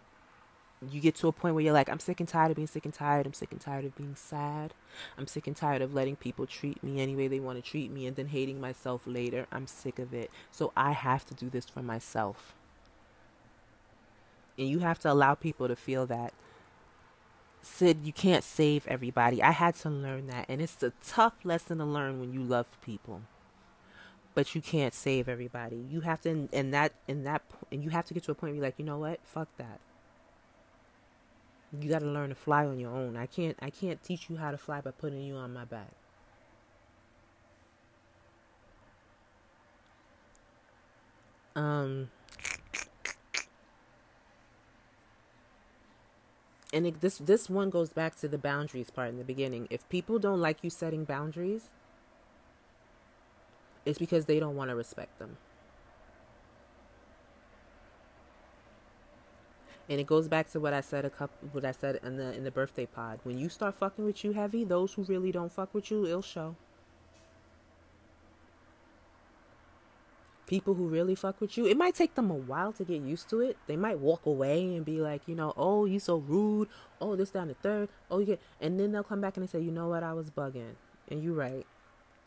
you 0.91 1.01
get 1.01 1.15
to 1.15 1.27
a 1.27 1.31
point 1.31 1.55
where 1.55 1.63
you're 1.63 1.73
like, 1.73 1.89
I'm 1.89 1.99
sick 1.99 2.19
and 2.19 2.29
tired 2.29 2.51
of 2.51 2.55
being 2.55 2.67
sick 2.67 2.85
and 2.85 2.93
tired. 2.93 3.25
I'm 3.25 3.33
sick 3.33 3.51
and 3.51 3.59
tired 3.59 3.85
of 3.85 3.95
being 3.95 4.15
sad. 4.15 4.73
I'm 5.17 5.27
sick 5.27 5.47
and 5.47 5.55
tired 5.55 5.81
of 5.81 5.93
letting 5.93 6.15
people 6.15 6.45
treat 6.45 6.83
me 6.83 7.01
any 7.01 7.15
way 7.15 7.27
they 7.27 7.39
want 7.39 7.63
to 7.63 7.69
treat 7.69 7.91
me 7.91 8.05
and 8.05 8.15
then 8.15 8.27
hating 8.27 8.61
myself 8.61 9.01
later. 9.05 9.47
I'm 9.51 9.67
sick 9.67 9.99
of 9.99 10.13
it. 10.13 10.29
So 10.51 10.71
I 10.75 10.91
have 10.91 11.25
to 11.25 11.33
do 11.33 11.49
this 11.49 11.65
for 11.65 11.81
myself. 11.81 12.55
And 14.57 14.69
you 14.69 14.79
have 14.79 14.99
to 14.99 15.11
allow 15.11 15.33
people 15.33 15.67
to 15.67 15.75
feel 15.75 16.05
that 16.05 16.33
said 17.65 17.99
you 18.03 18.13
can't 18.13 18.43
save 18.43 18.87
everybody. 18.87 19.41
I 19.41 19.51
had 19.51 19.75
to 19.77 19.89
learn 19.89 20.27
that. 20.27 20.45
And 20.49 20.61
it's 20.61 20.81
a 20.83 20.91
tough 21.05 21.33
lesson 21.43 21.77
to 21.79 21.85
learn 21.85 22.19
when 22.19 22.33
you 22.33 22.41
love 22.41 22.67
people. 22.81 23.21
But 24.35 24.55
you 24.55 24.61
can't 24.61 24.93
save 24.93 25.29
everybody. 25.29 25.77
You 25.89 26.01
have 26.01 26.21
to 26.21 26.49
and 26.51 26.73
that 26.73 26.93
and 27.07 27.25
that 27.25 27.43
and 27.71 27.83
you 27.83 27.91
have 27.91 28.05
to 28.05 28.13
get 28.13 28.23
to 28.23 28.31
a 28.31 28.35
point 28.35 28.53
where 28.53 28.55
you're 28.55 28.63
like, 28.63 28.79
you 28.79 28.85
know 28.85 28.97
what? 28.97 29.19
Fuck 29.25 29.47
that. 29.57 29.79
You 31.79 31.89
gotta 31.89 32.05
learn 32.05 32.29
to 32.29 32.35
fly 32.35 32.65
on 32.65 32.79
your 32.79 32.91
own. 32.91 33.15
I 33.15 33.25
can't 33.27 33.57
I 33.61 33.69
can't 33.69 34.03
teach 34.03 34.29
you 34.29 34.37
how 34.37 34.51
to 34.51 34.57
fly 34.57 34.81
by 34.81 34.91
putting 34.91 35.21
you 35.21 35.35
on 35.35 35.53
my 35.53 35.65
back. 35.65 35.91
Um 41.55 42.09
and 46.73 46.87
it, 46.87 47.01
this 47.01 47.19
this 47.19 47.49
one 47.49 47.69
goes 47.69 47.91
back 47.93 48.15
to 48.17 48.27
the 48.27 48.39
boundaries 48.39 48.89
part 48.89 49.09
in 49.09 49.17
the 49.17 49.23
beginning. 49.23 49.67
If 49.69 49.87
people 49.89 50.17
don't 50.19 50.41
like 50.41 50.63
you 50.63 50.71
setting 50.71 51.05
boundaries, 51.05 51.69
it's 53.85 53.99
because 53.99 54.25
they 54.25 54.39
don't 54.39 54.55
want 54.55 54.71
to 54.71 54.75
respect 54.75 55.19
them. 55.19 55.37
And 59.89 59.99
it 59.99 60.07
goes 60.07 60.27
back 60.27 60.49
to 60.51 60.59
what 60.59 60.73
I 60.73 60.81
said 60.81 61.05
a 61.05 61.09
couple 61.11 61.49
what 61.51 61.63
I 61.63 61.71
said 61.71 61.99
in 62.03 62.17
the 62.17 62.33
in 62.35 62.43
the 62.43 62.51
birthday 62.51 62.87
pod. 62.87 63.19
When 63.23 63.37
you 63.37 63.49
start 63.49 63.75
fucking 63.75 64.03
with 64.03 64.23
you 64.23 64.33
heavy, 64.33 64.63
those 64.65 64.93
who 64.93 65.03
really 65.03 65.31
don't 65.31 65.51
fuck 65.51 65.73
with 65.73 65.91
you, 65.91 66.05
it'll 66.05 66.21
show. 66.23 66.55
People 70.53 70.75
who 70.75 70.87
really 70.87 71.15
fuck 71.15 71.41
with 71.41 71.57
you, 71.57 71.65
it 71.65 71.75
might 71.75 71.95
take 71.95 72.13
them 72.13 72.29
a 72.29 72.35
while 72.35 72.71
to 72.71 72.83
get 72.83 73.01
used 73.01 73.27
to 73.27 73.39
it. 73.39 73.57
They 73.65 73.75
might 73.75 73.97
walk 73.97 74.27
away 74.27 74.75
and 74.75 74.85
be 74.85 75.01
like, 75.01 75.23
you 75.27 75.33
know, 75.33 75.51
oh, 75.57 75.85
you 75.85 75.99
so 75.99 76.17
rude. 76.17 76.67
Oh, 77.01 77.15
this 77.15 77.31
down 77.31 77.47
the 77.47 77.55
third. 77.55 77.89
Oh, 78.11 78.23
get, 78.23 78.39
and 78.61 78.79
then 78.79 78.91
they'll 78.91 79.01
come 79.01 79.19
back 79.19 79.35
and 79.35 79.47
they 79.47 79.51
say, 79.51 79.59
you 79.59 79.71
know 79.71 79.87
what, 79.87 80.03
I 80.03 80.13
was 80.13 80.29
bugging, 80.29 80.75
and 81.09 81.23
you're 81.23 81.33
right. 81.33 81.65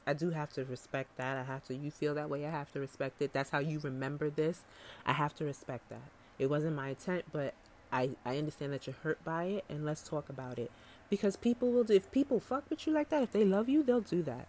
I 0.09 0.13
do 0.13 0.31
have 0.31 0.51
to 0.55 0.65
respect 0.65 1.17
that. 1.19 1.37
I 1.37 1.45
have 1.45 1.63
to. 1.67 1.75
You 1.77 1.93
feel 1.93 2.17
that 2.17 2.29
way. 2.29 2.45
I 2.45 2.51
have 2.51 2.73
to 2.73 2.81
respect 2.81 3.23
it. 3.23 3.33
That's 3.33 3.51
how 3.51 3.61
you 3.61 3.79
remember 3.79 4.29
this. 4.29 4.65
I 5.05 5.13
have 5.13 5.33
to 5.37 5.45
respect 5.45 5.89
that. 5.91 6.11
It 6.37 6.51
wasn't 6.51 6.75
my 6.75 6.89
intent, 6.89 7.27
but 7.33 7.55
I 7.93 8.11
I 8.25 8.39
understand 8.39 8.73
that 8.73 8.89
you're 8.89 8.97
hurt 9.05 9.25
by 9.25 9.45
it, 9.45 9.65
and 9.69 9.85
let's 9.85 10.03
talk 10.03 10.29
about 10.29 10.59
it. 10.59 10.73
Because 11.11 11.37
people 11.37 11.71
will 11.71 11.85
do. 11.85 11.95
If 11.95 12.11
people 12.11 12.41
fuck 12.41 12.65
with 12.71 12.89
you 12.89 12.93
like 12.93 13.09
that, 13.11 13.23
if 13.23 13.31
they 13.31 13.45
love 13.45 13.69
you, 13.69 13.85
they'll 13.85 14.01
do 14.01 14.25
that. 14.25 14.49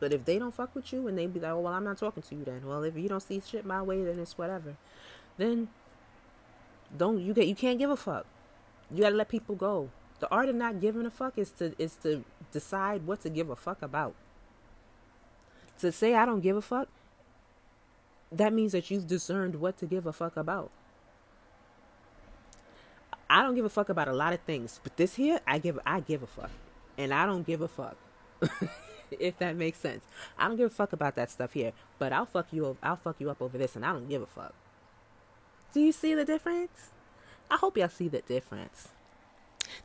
But 0.00 0.12
if 0.12 0.24
they 0.24 0.38
don't 0.38 0.54
fuck 0.54 0.74
with 0.74 0.92
you 0.92 1.08
and 1.08 1.18
they 1.18 1.26
be 1.26 1.40
like, 1.40 1.52
oh, 1.52 1.60
well, 1.60 1.72
I'm 1.72 1.84
not 1.84 1.98
talking 1.98 2.22
to 2.22 2.34
you 2.34 2.44
then. 2.44 2.66
Well, 2.66 2.84
if 2.84 2.96
you 2.96 3.08
don't 3.08 3.22
see 3.22 3.42
shit 3.44 3.64
my 3.64 3.82
way, 3.82 4.04
then 4.04 4.18
it's 4.18 4.38
whatever. 4.38 4.76
Then 5.36 5.68
don't 6.96 7.20
you 7.20 7.34
get 7.34 7.46
you 7.46 7.54
can't 7.54 7.78
give 7.78 7.90
a 7.90 7.96
fuck. 7.96 8.26
You 8.90 9.02
gotta 9.02 9.16
let 9.16 9.28
people 9.28 9.54
go. 9.54 9.90
The 10.20 10.30
art 10.30 10.48
of 10.48 10.54
not 10.54 10.80
giving 10.80 11.06
a 11.06 11.10
fuck 11.10 11.36
is 11.36 11.50
to 11.52 11.74
is 11.78 11.94
to 12.02 12.24
decide 12.52 13.06
what 13.06 13.22
to 13.22 13.30
give 13.30 13.50
a 13.50 13.56
fuck 13.56 13.82
about. 13.82 14.14
To 15.80 15.92
say 15.92 16.14
I 16.14 16.26
don't 16.26 16.40
give 16.40 16.56
a 16.56 16.62
fuck, 16.62 16.88
that 18.32 18.52
means 18.52 18.72
that 18.72 18.90
you've 18.90 19.06
discerned 19.06 19.56
what 19.56 19.78
to 19.78 19.86
give 19.86 20.06
a 20.06 20.12
fuck 20.12 20.36
about. 20.36 20.70
I 23.30 23.42
don't 23.42 23.54
give 23.54 23.64
a 23.64 23.70
fuck 23.70 23.88
about 23.88 24.08
a 24.08 24.12
lot 24.12 24.32
of 24.32 24.40
things, 24.40 24.80
but 24.82 24.96
this 24.96 25.16
here, 25.16 25.40
I 25.46 25.58
give 25.58 25.78
I 25.84 26.00
give 26.00 26.22
a 26.22 26.26
fuck. 26.26 26.50
And 26.96 27.12
I 27.14 27.26
don't 27.26 27.46
give 27.46 27.60
a 27.60 27.68
fuck. 27.68 27.96
if 29.12 29.38
that 29.38 29.56
makes 29.56 29.78
sense. 29.78 30.04
I 30.38 30.48
don't 30.48 30.56
give 30.56 30.66
a 30.66 30.74
fuck 30.74 30.92
about 30.92 31.14
that 31.16 31.30
stuff 31.30 31.52
here, 31.52 31.72
but 31.98 32.12
I'll 32.12 32.26
fuck 32.26 32.48
you. 32.52 32.76
I'll 32.82 32.96
fuck 32.96 33.16
you 33.18 33.30
up 33.30 33.40
over 33.40 33.58
this, 33.58 33.76
and 33.76 33.84
I 33.84 33.92
don't 33.92 34.08
give 34.08 34.22
a 34.22 34.26
fuck. 34.26 34.54
Do 35.72 35.80
you 35.80 35.92
see 35.92 36.14
the 36.14 36.24
difference? 36.24 36.90
I 37.50 37.56
hope 37.56 37.76
y'all 37.76 37.88
see 37.88 38.08
the 38.08 38.20
difference. 38.20 38.88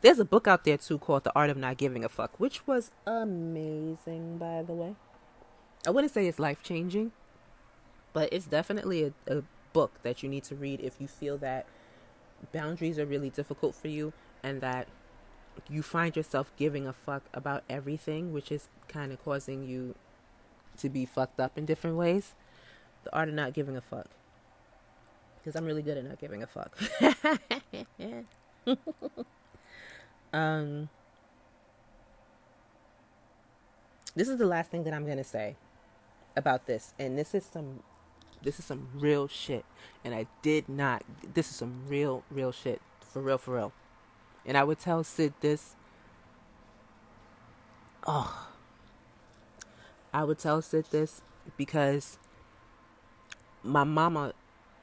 There's 0.02 0.20
a 0.20 0.26
book 0.26 0.48
out 0.48 0.64
there 0.64 0.78
too 0.78 0.98
called 0.98 1.24
The 1.24 1.34
Art 1.36 1.50
of 1.50 1.58
Not 1.58 1.78
Giving 1.78 2.04
a 2.04 2.10
Fuck, 2.10 2.40
which 2.40 2.66
was 2.66 2.92
amazing, 3.06 4.38
by 4.38 4.64
the 4.64 4.74
way. 4.74 4.96
I 5.86 5.92
wouldn't 5.92 6.14
say 6.14 6.28
it's 6.28 6.40
life 6.40 6.64
changing, 6.64 7.12
but 8.14 8.32
it's 8.32 8.46
definitely 8.46 9.04
a, 9.04 9.38
a 9.38 9.44
book 9.74 10.00
that 10.04 10.24
you 10.24 10.30
need 10.30 10.44
to 10.46 10.56
read 10.56 10.80
if 10.80 11.00
you 11.00 11.08
feel 11.08 11.38
that 11.40 11.66
boundaries 12.54 13.00
are 13.00 13.06
really 13.06 13.30
difficult 13.30 13.76
for 13.76 13.88
you 13.88 14.14
and 14.42 14.62
that 14.62 14.88
you 15.70 15.82
find 15.82 16.16
yourself 16.16 16.52
giving 16.58 16.88
a 16.88 16.94
fuck 16.94 17.24
about 17.34 17.64
everything, 17.70 18.34
which 18.34 18.52
is 18.52 18.68
kind 18.88 19.12
of 19.12 19.24
causing 19.24 19.64
you 19.64 19.96
to 20.78 20.90
be 20.90 21.06
fucked 21.06 21.40
up 21.40 21.58
in 21.58 21.66
different 21.66 21.98
ways. 21.98 22.34
The 23.04 23.16
art 23.16 23.30
of 23.30 23.36
not 23.36 23.54
giving 23.54 23.76
a 23.76 23.82
fuck. 23.82 24.08
Because 25.38 25.56
I'm 25.56 25.66
really 25.66 25.82
good 25.82 25.98
at 25.98 26.06
not 26.06 26.20
giving 26.20 26.42
a 26.42 26.48
fuck. 26.48 26.78
um, 30.34 30.90
this 34.16 34.30
is 34.30 34.38
the 34.38 34.46
last 34.46 34.72
thing 34.72 34.86
that 34.86 34.94
I'm 34.94 35.06
gonna 35.06 35.24
say 35.24 35.58
about 36.36 36.66
this, 36.66 36.94
and 36.98 37.18
this 37.18 37.36
is 37.36 37.46
some, 37.46 37.84
this 38.42 38.58
is 38.58 38.66
some 38.66 38.88
real 38.96 39.28
shit. 39.28 39.66
And 40.06 40.16
I 40.16 40.28
did 40.42 40.70
not. 40.70 41.04
This 41.34 41.50
is 41.50 41.58
some 41.58 41.84
real, 41.88 42.24
real 42.30 42.52
shit. 42.52 42.82
For 43.02 43.22
real, 43.22 43.38
for 43.38 43.56
real. 43.56 43.74
And 44.46 44.58
I 44.58 44.64
would 44.64 44.80
tell 44.80 45.04
Sid 45.04 45.34
this. 45.40 45.76
Oh. 48.06 48.50
I 50.14 50.24
would 50.24 50.40
tell 50.40 50.62
Sid 50.62 50.86
this 50.92 51.22
because 51.58 52.18
my 53.64 53.84
mama 53.84 54.34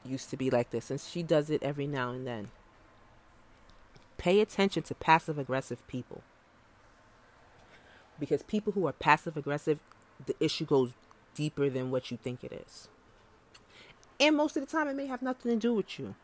used 0.03 0.29
to 0.31 0.37
be 0.37 0.49
like 0.49 0.71
this, 0.71 0.89
and 0.89 0.99
she 0.99 1.23
does 1.23 1.49
it 1.49 1.61
every 1.63 1.87
now 1.87 2.11
and 2.11 2.25
then. 2.25 2.49
Pay 4.17 4.39
attention 4.39 4.83
to 4.83 4.95
passive 4.95 5.37
aggressive 5.37 5.85
people. 5.87 6.23
Because 8.19 8.43
people 8.43 8.73
who 8.73 8.87
are 8.87 8.93
passive 8.93 9.37
aggressive, 9.37 9.79
the 10.25 10.35
issue 10.39 10.65
goes 10.65 10.91
deeper 11.33 11.69
than 11.69 11.91
what 11.91 12.11
you 12.11 12.17
think 12.17 12.43
it 12.43 12.51
is. 12.51 12.87
And 14.19 14.35
most 14.35 14.57
of 14.57 14.65
the 14.65 14.71
time, 14.71 14.87
it 14.87 14.95
may 14.95 15.07
have 15.07 15.21
nothing 15.21 15.51
to 15.51 15.57
do 15.57 15.73
with 15.73 15.97
you 15.97 16.15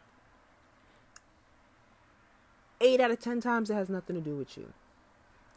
eight 2.81 2.99
out 2.99 3.11
of 3.11 3.19
ten 3.19 3.41
times 3.41 3.69
it 3.69 3.75
has 3.75 3.89
nothing 3.89 4.15
to 4.15 4.21
do 4.21 4.35
with 4.35 4.57
you. 4.57 4.73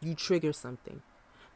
You 0.00 0.14
trigger 0.14 0.52
something. 0.52 1.02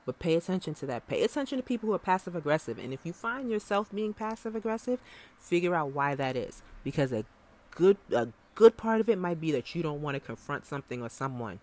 But 0.07 0.19
pay 0.19 0.35
attention 0.35 0.75
to 0.75 0.87
that. 0.87 1.09
Pay 1.09 1.23
attention 1.23 1.59
to 1.59 1.63
people 1.63 1.89
who 1.89 1.95
are 1.95 1.99
passive 1.99 2.37
aggressive. 2.37 2.79
And 2.79 2.93
if 2.93 3.01
you 3.05 3.13
find 3.13 3.51
yourself 3.51 3.91
being 3.93 4.13
passive 4.13 4.55
aggressive, 4.55 5.01
figure 5.39 5.75
out 5.75 5.93
why 5.93 6.15
that 6.15 6.37
is. 6.37 6.63
Because 6.83 7.11
a 7.11 7.25
good 7.71 7.97
a 8.13 8.29
good 8.55 8.77
part 8.77 9.01
of 9.01 9.09
it 9.09 9.19
might 9.19 9.41
be 9.41 9.51
that 9.53 9.75
you 9.75 9.83
don't 9.83 10.03
want 10.03 10.15
to 10.15 10.21
confront 10.21 10.67
something 10.67 11.01
or 11.01 11.09
someone. 11.09 11.61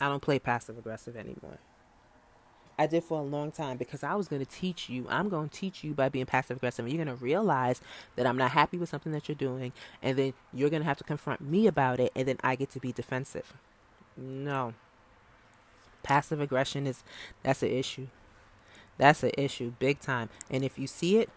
I 0.00 0.08
don't 0.08 0.22
play 0.22 0.38
passive 0.38 0.78
aggressive 0.78 1.16
anymore. 1.16 1.58
I 2.78 2.86
did 2.86 3.02
for 3.02 3.18
a 3.18 3.22
long 3.22 3.50
time 3.50 3.76
because 3.76 4.04
I 4.04 4.14
was 4.14 4.28
going 4.28 4.44
to 4.44 4.50
teach 4.50 4.88
you. 4.88 5.06
I'm 5.08 5.28
going 5.28 5.48
to 5.48 5.58
teach 5.58 5.82
you 5.82 5.94
by 5.94 6.08
being 6.08 6.26
passive 6.26 6.58
aggressive. 6.58 6.86
You're 6.88 7.04
going 7.04 7.16
to 7.16 7.22
realize 7.22 7.80
that 8.16 8.26
I'm 8.26 8.36
not 8.36 8.52
happy 8.52 8.78
with 8.78 8.88
something 8.88 9.12
that 9.12 9.28
you're 9.28 9.34
doing. 9.34 9.72
And 10.02 10.16
then 10.16 10.34
you're 10.52 10.70
going 10.70 10.82
to 10.82 10.88
have 10.88 10.98
to 10.98 11.04
confront 11.04 11.40
me 11.40 11.66
about 11.66 11.98
it. 11.98 12.12
And 12.14 12.28
then 12.28 12.38
I 12.42 12.54
get 12.54 12.70
to 12.70 12.80
be 12.80 12.92
defensive. 12.92 13.54
No. 14.16 14.74
Passive 16.02 16.40
aggression 16.40 16.86
is, 16.86 17.02
that's 17.42 17.62
an 17.62 17.70
issue. 17.70 18.06
That's 18.96 19.22
an 19.22 19.32
issue, 19.36 19.72
big 19.78 20.00
time. 20.00 20.28
And 20.50 20.64
if 20.64 20.78
you 20.78 20.86
see 20.86 21.18
it, 21.18 21.30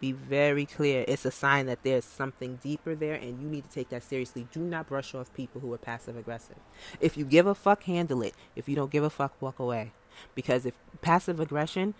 be 0.00 0.12
very 0.12 0.66
clear. 0.66 1.04
It's 1.08 1.24
a 1.24 1.30
sign 1.30 1.66
that 1.66 1.82
there's 1.82 2.04
something 2.04 2.60
deeper 2.62 2.94
there, 2.94 3.14
and 3.14 3.40
you 3.40 3.48
need 3.48 3.64
to 3.64 3.70
take 3.70 3.88
that 3.88 4.04
seriously. 4.04 4.46
Do 4.52 4.60
not 4.60 4.86
brush 4.86 5.14
off 5.14 5.32
people 5.34 5.60
who 5.60 5.72
are 5.72 5.78
passive 5.78 6.16
aggressive. 6.16 6.56
If 7.00 7.16
you 7.16 7.24
give 7.24 7.46
a 7.46 7.54
fuck, 7.54 7.82
handle 7.84 8.22
it. 8.22 8.34
If 8.54 8.68
you 8.68 8.76
don't 8.76 8.92
give 8.92 9.02
a 9.02 9.10
fuck, 9.10 9.40
walk 9.40 9.58
away. 9.58 9.92
Because 10.34 10.66
if 10.66 10.74
passive 11.00 11.40
aggression, 11.40 11.94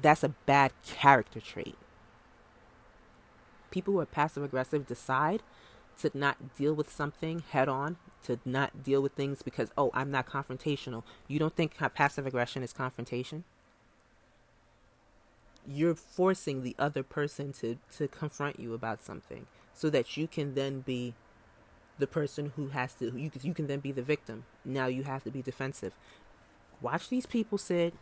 that's 0.00 0.24
a 0.24 0.30
bad 0.46 0.72
character 0.86 1.40
trait. 1.40 1.76
People 3.70 3.94
who 3.94 4.00
are 4.00 4.06
passive 4.06 4.42
aggressive 4.42 4.86
decide 4.86 5.42
to 6.00 6.10
not 6.14 6.56
deal 6.56 6.74
with 6.74 6.90
something 6.90 7.42
head 7.50 7.68
on, 7.68 7.96
to 8.24 8.38
not 8.44 8.82
deal 8.82 9.02
with 9.02 9.12
things 9.12 9.42
because, 9.42 9.70
oh, 9.76 9.90
I'm 9.94 10.10
not 10.10 10.26
confrontational. 10.26 11.02
You 11.28 11.38
don't 11.38 11.54
think 11.54 11.76
passive 11.94 12.26
aggression 12.26 12.62
is 12.62 12.72
confrontation? 12.72 13.44
You're 15.66 15.94
forcing 15.94 16.62
the 16.62 16.74
other 16.78 17.02
person 17.02 17.52
to, 17.54 17.78
to 17.96 18.08
confront 18.08 18.58
you 18.58 18.72
about 18.74 19.02
something 19.02 19.46
so 19.74 19.90
that 19.90 20.16
you 20.16 20.26
can 20.26 20.54
then 20.54 20.80
be 20.80 21.14
the 21.98 22.06
person 22.06 22.52
who 22.56 22.68
has 22.68 22.94
to, 22.94 23.12
you, 23.16 23.30
you 23.42 23.54
can 23.54 23.66
then 23.66 23.80
be 23.80 23.92
the 23.92 24.02
victim. 24.02 24.44
Now 24.64 24.86
you 24.86 25.02
have 25.04 25.22
to 25.24 25.30
be 25.30 25.42
defensive. 25.42 25.92
Watch 26.80 27.08
these 27.08 27.26
people, 27.26 27.58
Sid. 27.58 27.92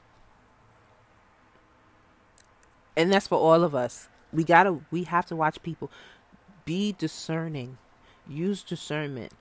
And 2.96 3.12
that's 3.12 3.28
for 3.28 3.38
all 3.38 3.62
of 3.62 3.74
us. 3.74 4.08
We 4.32 4.44
gotta, 4.44 4.80
we 4.90 5.04
have 5.04 5.26
to 5.26 5.36
watch 5.36 5.62
people. 5.62 5.90
Be 6.64 6.92
discerning. 6.92 7.78
Use 8.28 8.62
discernment. 8.62 9.32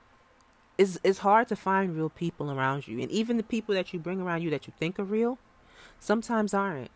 It's, 0.77 0.99
it's 1.03 1.19
hard 1.19 1.47
to 1.49 1.55
find 1.55 1.95
real 1.95 2.09
people 2.09 2.51
around 2.51 2.87
you. 2.87 2.99
And 3.01 3.11
even 3.11 3.37
the 3.37 3.43
people 3.43 3.73
that 3.75 3.93
you 3.93 3.99
bring 3.99 4.21
around 4.21 4.43
you 4.43 4.49
that 4.51 4.67
you 4.67 4.73
think 4.79 4.99
are 4.99 5.03
real, 5.03 5.39
sometimes 5.99 6.53
aren't. 6.53 6.91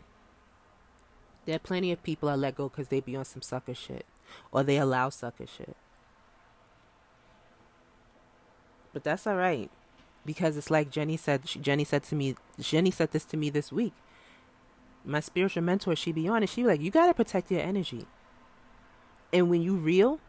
There 1.45 1.55
are 1.55 1.59
plenty 1.59 1.91
of 1.91 2.03
people 2.03 2.29
I 2.29 2.35
let 2.35 2.55
go 2.55 2.69
because 2.69 2.89
they 2.89 2.99
be 2.99 3.15
on 3.15 3.25
some 3.25 3.41
sucker 3.41 3.73
shit. 3.73 4.05
Or 4.51 4.63
they 4.63 4.77
allow 4.77 5.09
sucker 5.09 5.47
shit. 5.47 5.75
But 8.93 9.03
that's 9.03 9.25
alright 9.25 9.71
because 10.25 10.57
it's 10.57 10.71
like 10.71 10.91
Jenny 10.91 11.17
said. 11.17 11.43
Jenny 11.45 11.83
said 11.83 12.03
to 12.03 12.15
me. 12.15 12.35
Jenny 12.59 12.91
said 12.91 13.11
this 13.11 13.25
to 13.25 13.37
me 13.37 13.49
this 13.49 13.71
week. 13.71 13.93
My 15.05 15.19
spiritual 15.19 15.63
mentor, 15.63 15.95
she 15.95 16.11
be 16.11 16.27
on 16.27 16.43
it. 16.43 16.49
She 16.49 16.61
be 16.61 16.67
like, 16.67 16.81
you 16.81 16.91
gotta 16.91 17.13
protect 17.13 17.51
your 17.51 17.61
energy. 17.61 18.07
And 19.33 19.49
when 19.49 19.61
you 19.61 19.75
real, 19.75 20.19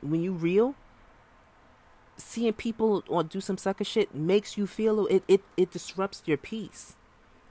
when 0.00 0.22
you 0.22 0.32
real, 0.32 0.74
seeing 2.16 2.52
people 2.54 3.04
or 3.08 3.24
do 3.24 3.40
some 3.40 3.58
sucker 3.58 3.84
shit 3.84 4.14
makes 4.14 4.56
you 4.58 4.66
feel 4.66 5.06
it. 5.06 5.24
It 5.28 5.42
it 5.56 5.70
disrupts 5.72 6.22
your 6.26 6.36
peace. 6.38 6.96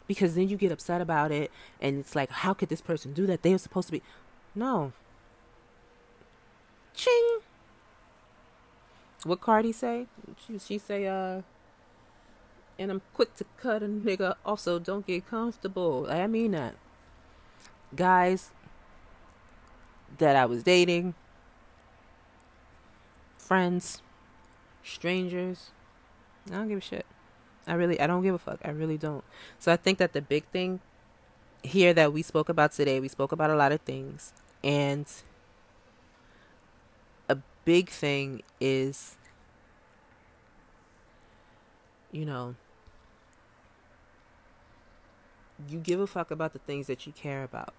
because 0.07 0.35
then 0.35 0.49
you 0.49 0.57
get 0.57 0.71
upset 0.71 1.01
about 1.01 1.31
it 1.31 1.51
and 1.79 1.99
it's 1.99 2.15
like 2.15 2.29
how 2.31 2.53
could 2.53 2.69
this 2.69 2.81
person 2.81 3.13
do 3.13 3.25
that 3.25 3.43
they 3.43 3.51
were 3.51 3.57
supposed 3.57 3.87
to 3.87 3.93
be 3.93 4.01
no 4.55 4.91
ching 6.93 7.39
what 9.23 9.39
cardi 9.39 9.71
say 9.71 10.07
she, 10.45 10.59
she 10.59 10.77
say 10.77 11.07
uh 11.07 11.41
and 12.77 12.91
i'm 12.91 13.01
quick 13.13 13.35
to 13.35 13.45
cut 13.57 13.83
a 13.83 13.87
nigga 13.87 14.35
also 14.45 14.79
don't 14.79 15.07
get 15.07 15.27
comfortable 15.27 16.07
i 16.09 16.27
mean 16.27 16.51
that 16.51 16.75
guys 17.95 18.51
that 20.17 20.35
i 20.35 20.45
was 20.45 20.63
dating 20.63 21.13
friends 23.37 24.01
strangers 24.83 25.71
i 26.49 26.55
don't 26.55 26.67
give 26.69 26.77
a 26.77 26.81
shit 26.81 27.05
I 27.67 27.73
really 27.73 27.99
I 27.99 28.07
don't 28.07 28.23
give 28.23 28.35
a 28.35 28.39
fuck. 28.39 28.59
I 28.63 28.71
really 28.71 28.97
don't. 28.97 29.23
So 29.59 29.71
I 29.71 29.77
think 29.77 29.97
that 29.99 30.13
the 30.13 30.21
big 30.21 30.45
thing 30.45 30.79
here 31.63 31.93
that 31.93 32.11
we 32.11 32.21
spoke 32.21 32.49
about 32.49 32.71
today, 32.71 32.99
we 32.99 33.07
spoke 33.07 33.31
about 33.31 33.49
a 33.51 33.55
lot 33.55 33.71
of 33.71 33.81
things 33.81 34.33
and 34.63 35.05
a 37.29 37.37
big 37.65 37.89
thing 37.89 38.41
is 38.59 39.15
you 42.11 42.25
know 42.25 42.55
you 45.69 45.79
give 45.79 45.99
a 45.99 46.07
fuck 46.07 46.31
about 46.31 46.53
the 46.53 46.59
things 46.59 46.87
that 46.87 47.05
you 47.05 47.11
care 47.11 47.43
about 47.43 47.73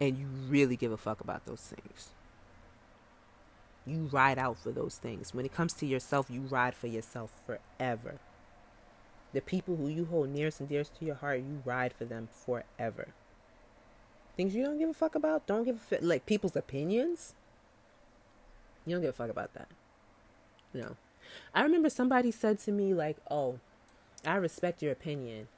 and 0.00 0.16
you 0.16 0.26
really 0.48 0.76
give 0.76 0.92
a 0.92 0.96
fuck 0.96 1.20
about 1.20 1.44
those 1.46 1.60
things 1.60 2.08
you 3.86 4.08
ride 4.12 4.38
out 4.38 4.58
for 4.58 4.70
those 4.70 4.96
things 4.96 5.34
when 5.34 5.44
it 5.44 5.52
comes 5.52 5.72
to 5.72 5.86
yourself 5.86 6.26
you 6.30 6.40
ride 6.42 6.74
for 6.74 6.86
yourself 6.86 7.30
forever 7.46 8.18
the 9.32 9.40
people 9.40 9.76
who 9.76 9.88
you 9.88 10.06
hold 10.06 10.30
nearest 10.30 10.60
and 10.60 10.68
dearest 10.68 10.98
to 10.98 11.04
your 11.04 11.14
heart, 11.14 11.38
you 11.40 11.62
ride 11.64 11.92
for 11.92 12.04
them 12.04 12.28
forever. 12.32 13.08
Things 14.36 14.54
you 14.54 14.64
don't 14.64 14.78
give 14.78 14.90
a 14.90 14.94
fuck 14.94 15.14
about, 15.14 15.46
don't 15.46 15.64
give 15.64 15.76
a 15.76 15.78
fuck, 15.78 16.00
like 16.02 16.26
people's 16.26 16.56
opinions. 16.56 17.34
You 18.84 18.94
don't 18.94 19.02
give 19.02 19.10
a 19.10 19.12
fuck 19.12 19.30
about 19.30 19.54
that. 19.54 19.68
No. 20.74 20.96
I 21.54 21.62
remember 21.62 21.90
somebody 21.90 22.30
said 22.30 22.58
to 22.60 22.72
me, 22.72 22.94
like, 22.94 23.16
oh, 23.30 23.58
I 24.26 24.36
respect 24.36 24.82
your 24.82 24.92
opinion. 24.92 25.48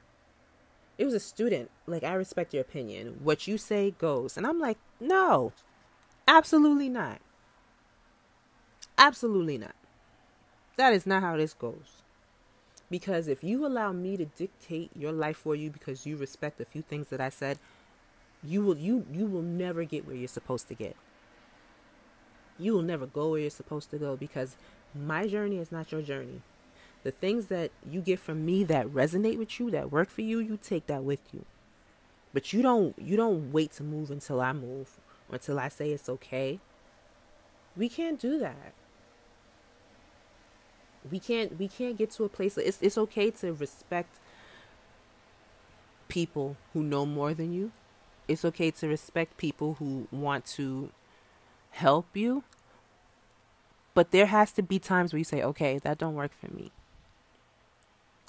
It 0.97 1.05
was 1.05 1.13
a 1.13 1.19
student, 1.19 1.71
like, 1.87 2.03
I 2.03 2.13
respect 2.13 2.53
your 2.53 2.61
opinion. 2.61 3.19
What 3.23 3.47
you 3.47 3.57
say 3.57 3.91
goes. 3.91 4.37
And 4.37 4.45
I'm 4.45 4.59
like, 4.59 4.77
no, 4.99 5.53
absolutely 6.27 6.89
not. 6.89 7.19
Absolutely 8.97 9.57
not. 9.57 9.75
That 10.77 10.93
is 10.93 11.05
not 11.05 11.23
how 11.23 11.37
this 11.37 11.53
goes. 11.53 12.03
Because 12.89 13.27
if 13.27 13.43
you 13.43 13.65
allow 13.65 13.91
me 13.91 14.17
to 14.17 14.25
dictate 14.25 14.91
your 14.95 15.11
life 15.11 15.37
for 15.37 15.55
you 15.55 15.71
because 15.71 16.05
you 16.05 16.15
respect 16.15 16.61
a 16.61 16.65
few 16.65 16.81
things 16.81 17.07
that 17.09 17.19
I 17.19 17.29
said, 17.29 17.57
you 18.43 18.61
will 18.61 18.77
you 18.77 19.05
you 19.11 19.25
will 19.25 19.41
never 19.41 19.83
get 19.83 20.05
where 20.05 20.15
you're 20.15 20.27
supposed 20.27 20.67
to 20.67 20.75
get. 20.75 20.95
You 22.59 22.73
will 22.73 22.81
never 22.81 23.05
go 23.05 23.31
where 23.31 23.39
you're 23.39 23.49
supposed 23.49 23.89
to 23.91 23.97
go 23.97 24.15
because 24.15 24.55
my 24.95 25.27
journey 25.27 25.57
is 25.57 25.71
not 25.71 25.91
your 25.91 26.01
journey. 26.01 26.41
The 27.03 27.11
things 27.11 27.47
that 27.47 27.71
you 27.89 28.01
get 28.01 28.19
from 28.19 28.45
me 28.45 28.63
that 28.65 28.87
resonate 28.87 29.37
with 29.37 29.59
you, 29.59 29.69
that 29.71 29.91
work 29.91 30.09
for 30.09 30.21
you, 30.21 30.39
you 30.39 30.57
take 30.61 30.87
that 30.87 31.03
with 31.03 31.21
you. 31.33 31.45
But 32.33 32.53
you 32.53 32.61
don't 32.61 32.97
you 32.97 33.15
don't 33.15 33.51
wait 33.51 33.71
to 33.73 33.83
move 33.83 34.09
until 34.09 34.41
I 34.41 34.53
move 34.53 34.97
or 35.29 35.35
until 35.35 35.59
I 35.59 35.67
say 35.69 35.91
it's 35.91 36.09
okay. 36.09 36.59
We 37.75 37.89
can't 37.89 38.19
do 38.19 38.39
that 38.39 38.73
we 41.11 41.19
can't 41.19 41.59
we 41.59 41.67
can't 41.67 41.97
get 41.97 42.11
to 42.11 42.23
a 42.23 42.29
place 42.29 42.57
it's 42.57 42.79
it's 42.81 42.97
okay 42.97 43.29
to 43.31 43.53
respect 43.53 44.19
people 46.07 46.55
who 46.73 46.83
know 46.83 47.05
more 47.05 47.33
than 47.33 47.51
you. 47.53 47.71
It's 48.27 48.45
okay 48.45 48.71
to 48.71 48.87
respect 48.87 49.37
people 49.37 49.75
who 49.79 50.07
want 50.11 50.45
to 50.57 50.91
help 51.71 52.05
you. 52.13 52.43
But 53.93 54.11
there 54.11 54.25
has 54.25 54.51
to 54.53 54.63
be 54.63 54.79
times 54.79 55.13
where 55.13 55.19
you 55.19 55.23
say, 55.23 55.41
"Okay, 55.43 55.77
that 55.79 55.97
don't 55.97 56.15
work 56.15 56.31
for 56.33 56.53
me." 56.53 56.71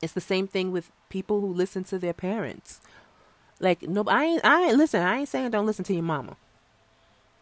It's 0.02 0.12
the 0.12 0.20
same 0.20 0.46
thing 0.46 0.72
with 0.72 0.90
people 1.08 1.40
who 1.40 1.46
listen 1.46 1.84
to 1.84 1.98
their 1.98 2.12
parents. 2.12 2.80
Like 3.60 3.82
no, 3.82 4.04
I 4.06 4.24
ain't, 4.24 4.44
I 4.44 4.68
ain't 4.68 4.76
listen. 4.76 5.02
I 5.02 5.18
ain't 5.20 5.28
saying 5.28 5.50
don't 5.50 5.66
listen 5.66 5.84
to 5.86 5.94
your 5.94 6.02
mama. 6.02 6.36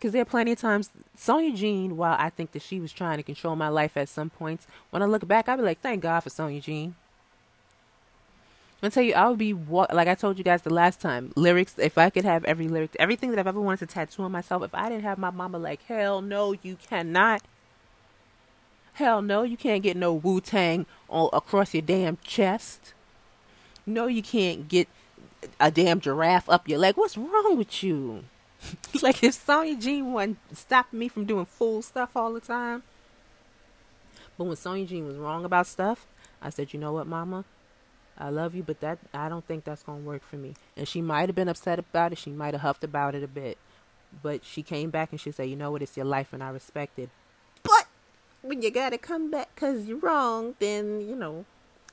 Because 0.02 0.14
there 0.14 0.22
are 0.22 0.24
plenty 0.24 0.50
of 0.50 0.58
times, 0.58 0.90
Sonia 1.14 1.56
Jean, 1.56 1.96
while 1.96 2.16
I 2.18 2.28
think 2.28 2.50
that 2.52 2.62
she 2.62 2.80
was 2.80 2.92
trying 2.92 3.18
to 3.18 3.22
control 3.22 3.54
my 3.54 3.68
life 3.68 3.96
at 3.96 4.08
some 4.08 4.30
points, 4.30 4.66
when 4.90 5.00
I 5.00 5.06
look 5.06 5.28
back, 5.28 5.48
I'll 5.48 5.56
be 5.56 5.62
like, 5.62 5.80
thank 5.80 6.02
God 6.02 6.18
for 6.18 6.28
Sonia 6.28 6.60
Jean. 6.60 6.96
i 8.82 8.88
tell 8.88 9.04
you, 9.04 9.14
I 9.14 9.28
would 9.28 9.38
be, 9.38 9.52
like 9.52 10.08
I 10.08 10.16
told 10.16 10.38
you 10.38 10.42
guys 10.42 10.62
the 10.62 10.74
last 10.74 11.00
time, 11.00 11.32
lyrics, 11.36 11.76
if 11.78 11.98
I 11.98 12.10
could 12.10 12.24
have 12.24 12.44
every 12.46 12.66
lyric, 12.66 12.96
everything 12.98 13.30
that 13.30 13.38
I've 13.38 13.46
ever 13.46 13.60
wanted 13.60 13.88
to 13.88 13.94
tattoo 13.94 14.24
on 14.24 14.32
myself, 14.32 14.64
if 14.64 14.74
I 14.74 14.88
didn't 14.88 15.04
have 15.04 15.18
my 15.18 15.30
mama 15.30 15.58
like, 15.58 15.84
hell 15.84 16.20
no, 16.20 16.56
you 16.64 16.76
cannot. 16.88 17.42
Hell 18.94 19.22
no, 19.22 19.42
you 19.42 19.56
can't 19.56 19.82
get 19.82 19.96
no 19.96 20.12
Wu 20.12 20.40
Tang 20.40 20.86
across 21.10 21.72
your 21.72 21.82
damn 21.82 22.18
chest. 22.24 22.92
No, 23.86 24.06
you 24.06 24.22
can't 24.22 24.68
get 24.68 24.88
a 25.58 25.70
damn 25.70 26.00
giraffe 26.00 26.48
up 26.48 26.68
your 26.68 26.78
leg. 26.78 26.96
What's 26.96 27.16
wrong 27.16 27.56
with 27.56 27.82
you? 27.82 28.24
like 29.02 29.24
if 29.24 29.34
Sonya 29.34 29.76
Jean 29.76 30.12
wasn't 30.12 30.38
stopping 30.56 30.98
me 30.98 31.08
from 31.08 31.24
doing 31.24 31.46
fool 31.46 31.82
stuff 31.82 32.16
all 32.16 32.32
the 32.32 32.40
time. 32.40 32.82
But 34.36 34.44
when 34.44 34.56
Sonya 34.56 34.86
Jean 34.86 35.06
was 35.06 35.16
wrong 35.16 35.44
about 35.44 35.66
stuff, 35.66 36.06
I 36.40 36.50
said, 36.50 36.72
you 36.72 36.78
know 36.80 36.92
what, 36.92 37.06
Mama, 37.06 37.44
I 38.18 38.28
love 38.28 38.54
you, 38.54 38.62
but 38.62 38.80
that 38.80 38.98
I 39.12 39.28
don't 39.28 39.46
think 39.46 39.64
that's 39.64 39.82
gonna 39.82 40.00
work 40.00 40.22
for 40.22 40.36
me. 40.36 40.54
And 40.76 40.86
she 40.86 41.00
might 41.00 41.28
have 41.28 41.36
been 41.36 41.48
upset 41.48 41.78
about 41.78 42.12
it. 42.12 42.18
She 42.18 42.30
might 42.30 42.54
have 42.54 42.60
huffed 42.60 42.84
about 42.84 43.14
it 43.14 43.22
a 43.22 43.28
bit, 43.28 43.58
but 44.22 44.44
she 44.44 44.62
came 44.62 44.90
back 44.90 45.10
and 45.10 45.20
she 45.20 45.32
said, 45.32 45.48
you 45.48 45.56
know 45.56 45.70
what, 45.70 45.82
it's 45.82 45.96
your 45.96 46.06
life, 46.06 46.32
and 46.32 46.42
I 46.42 46.50
respect 46.50 46.98
it. 46.98 47.10
When 48.42 48.60
you 48.60 48.70
gotta 48.70 48.98
come 48.98 49.30
back 49.30 49.50
because 49.54 49.86
you're 49.86 49.98
wrong, 49.98 50.54
then 50.58 51.00
you 51.00 51.14
know. 51.14 51.44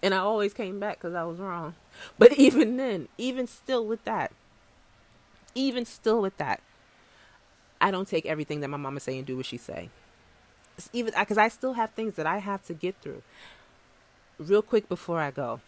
And 0.01 0.13
I 0.13 0.19
always 0.19 0.53
came 0.53 0.79
back 0.79 0.99
because 0.99 1.13
I 1.13 1.23
was 1.23 1.37
wrong. 1.37 1.75
But 2.17 2.33
even 2.37 2.77
then, 2.77 3.07
even 3.17 3.47
still 3.47 3.85
with 3.85 4.03
that, 4.05 4.31
even 5.55 5.85
still 5.85 6.21
with 6.21 6.37
that, 6.37 6.61
I 7.81 7.91
don't 7.91 8.07
take 8.07 8.25
everything 8.25 8.61
that 8.61 8.69
my 8.69 8.77
mama 8.77 8.99
say 8.99 9.17
and 9.17 9.25
do 9.25 9.37
what 9.37 9.45
she 9.45 9.57
say. 9.57 9.89
It's 10.77 10.89
even 10.93 11.13
because 11.17 11.37
I 11.37 11.49
still 11.49 11.73
have 11.73 11.91
things 11.91 12.15
that 12.15 12.25
I 12.25 12.37
have 12.37 12.63
to 12.65 12.73
get 12.73 12.95
through. 13.01 13.21
Real 14.37 14.61
quick 14.61 14.87
before 14.87 15.19
I 15.19 15.31
go. 15.31 15.59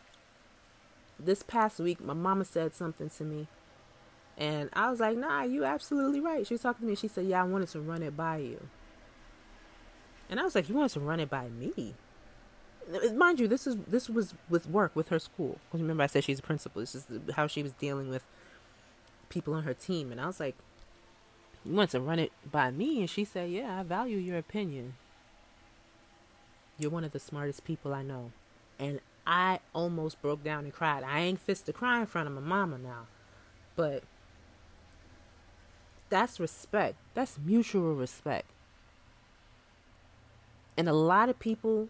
This 1.20 1.44
past 1.44 1.80
week, 1.80 2.04
my 2.04 2.14
mama 2.14 2.46
said 2.46 2.74
something 2.74 3.10
to 3.18 3.24
me, 3.24 3.48
and 4.38 4.70
I 4.74 4.90
was 4.90 5.00
like, 5.00 5.18
"Nah, 5.18 5.44
you 5.44 5.64
absolutely 5.64 6.20
right." 6.20 6.48
She 6.48 6.56
was 6.56 6.62
talking 6.62 6.88
to 6.88 6.90
me. 6.90 6.96
She 6.96 7.08
said, 7.08 7.26
"Yeah, 7.26 7.42
I 7.42 7.46
wanted 7.46 7.70
to 7.70 7.80
run 7.80 8.02
it 8.02 8.18
by 8.18 8.38
you," 8.38 8.70
and 10.32 10.40
I 10.40 10.44
was 10.44 10.56
like, 10.56 10.68
"You 10.68 10.76
want 10.76 10.92
to 10.94 11.00
run 11.00 11.20
it 11.20 11.30
by 11.30 11.50
me?" 11.50 11.94
Mind 13.14 13.40
you, 13.40 13.48
this 13.48 13.68
is 13.68 13.78
this 13.88 14.10
was 14.10 14.34
with 14.50 14.68
work 14.68 14.96
with 14.96 15.10
her 15.10 15.20
school. 15.20 15.60
Because 15.68 15.82
remember, 15.82 16.04
I 16.04 16.08
said 16.08 16.24
she's 16.24 16.40
a 16.40 16.42
principal. 16.42 16.82
This 16.82 16.96
is 16.96 17.06
how 17.36 17.46
she 17.46 17.62
was 17.62 17.74
dealing 17.74 18.10
with 18.10 18.24
people 19.32 19.56
on 19.56 19.64
her 19.64 19.74
team. 19.74 20.12
And 20.12 20.22
I 20.22 20.28
was 20.28 20.40
like, 20.40 20.56
You 21.66 21.74
want 21.74 21.90
to 21.92 22.00
run 22.00 22.20
it 22.20 22.32
by 22.52 22.70
me? 22.70 23.00
And 23.00 23.10
she 23.10 23.26
said, 23.26 23.50
Yeah, 23.50 23.80
I 23.80 23.84
value 23.84 24.18
your 24.18 24.38
opinion. 24.38 24.94
You're 26.78 26.92
one 26.92 27.04
of 27.04 27.12
the 27.12 27.20
smartest 27.20 27.64
people 27.64 27.94
I 27.94 28.04
know. 28.04 28.32
And 28.78 29.00
I 29.26 29.60
almost 29.74 30.22
broke 30.22 30.44
down 30.44 30.66
and 30.66 30.74
cried. 30.74 31.04
I 31.04 31.22
ain't 31.22 31.40
fist 31.40 31.66
to 31.68 31.74
cry 31.74 32.00
in 32.00 32.06
front 32.06 32.28
of 32.28 32.34
my 32.34 32.42
mama 32.42 32.78
now. 32.78 33.08
But 33.76 34.04
that's 36.10 36.40
respect. 36.40 36.96
That's 37.14 37.38
mutual 37.44 37.96
respect. 37.96 38.48
And 40.82 40.90
a 40.90 40.94
lot 40.94 41.30
of 41.30 41.38
people, 41.38 41.90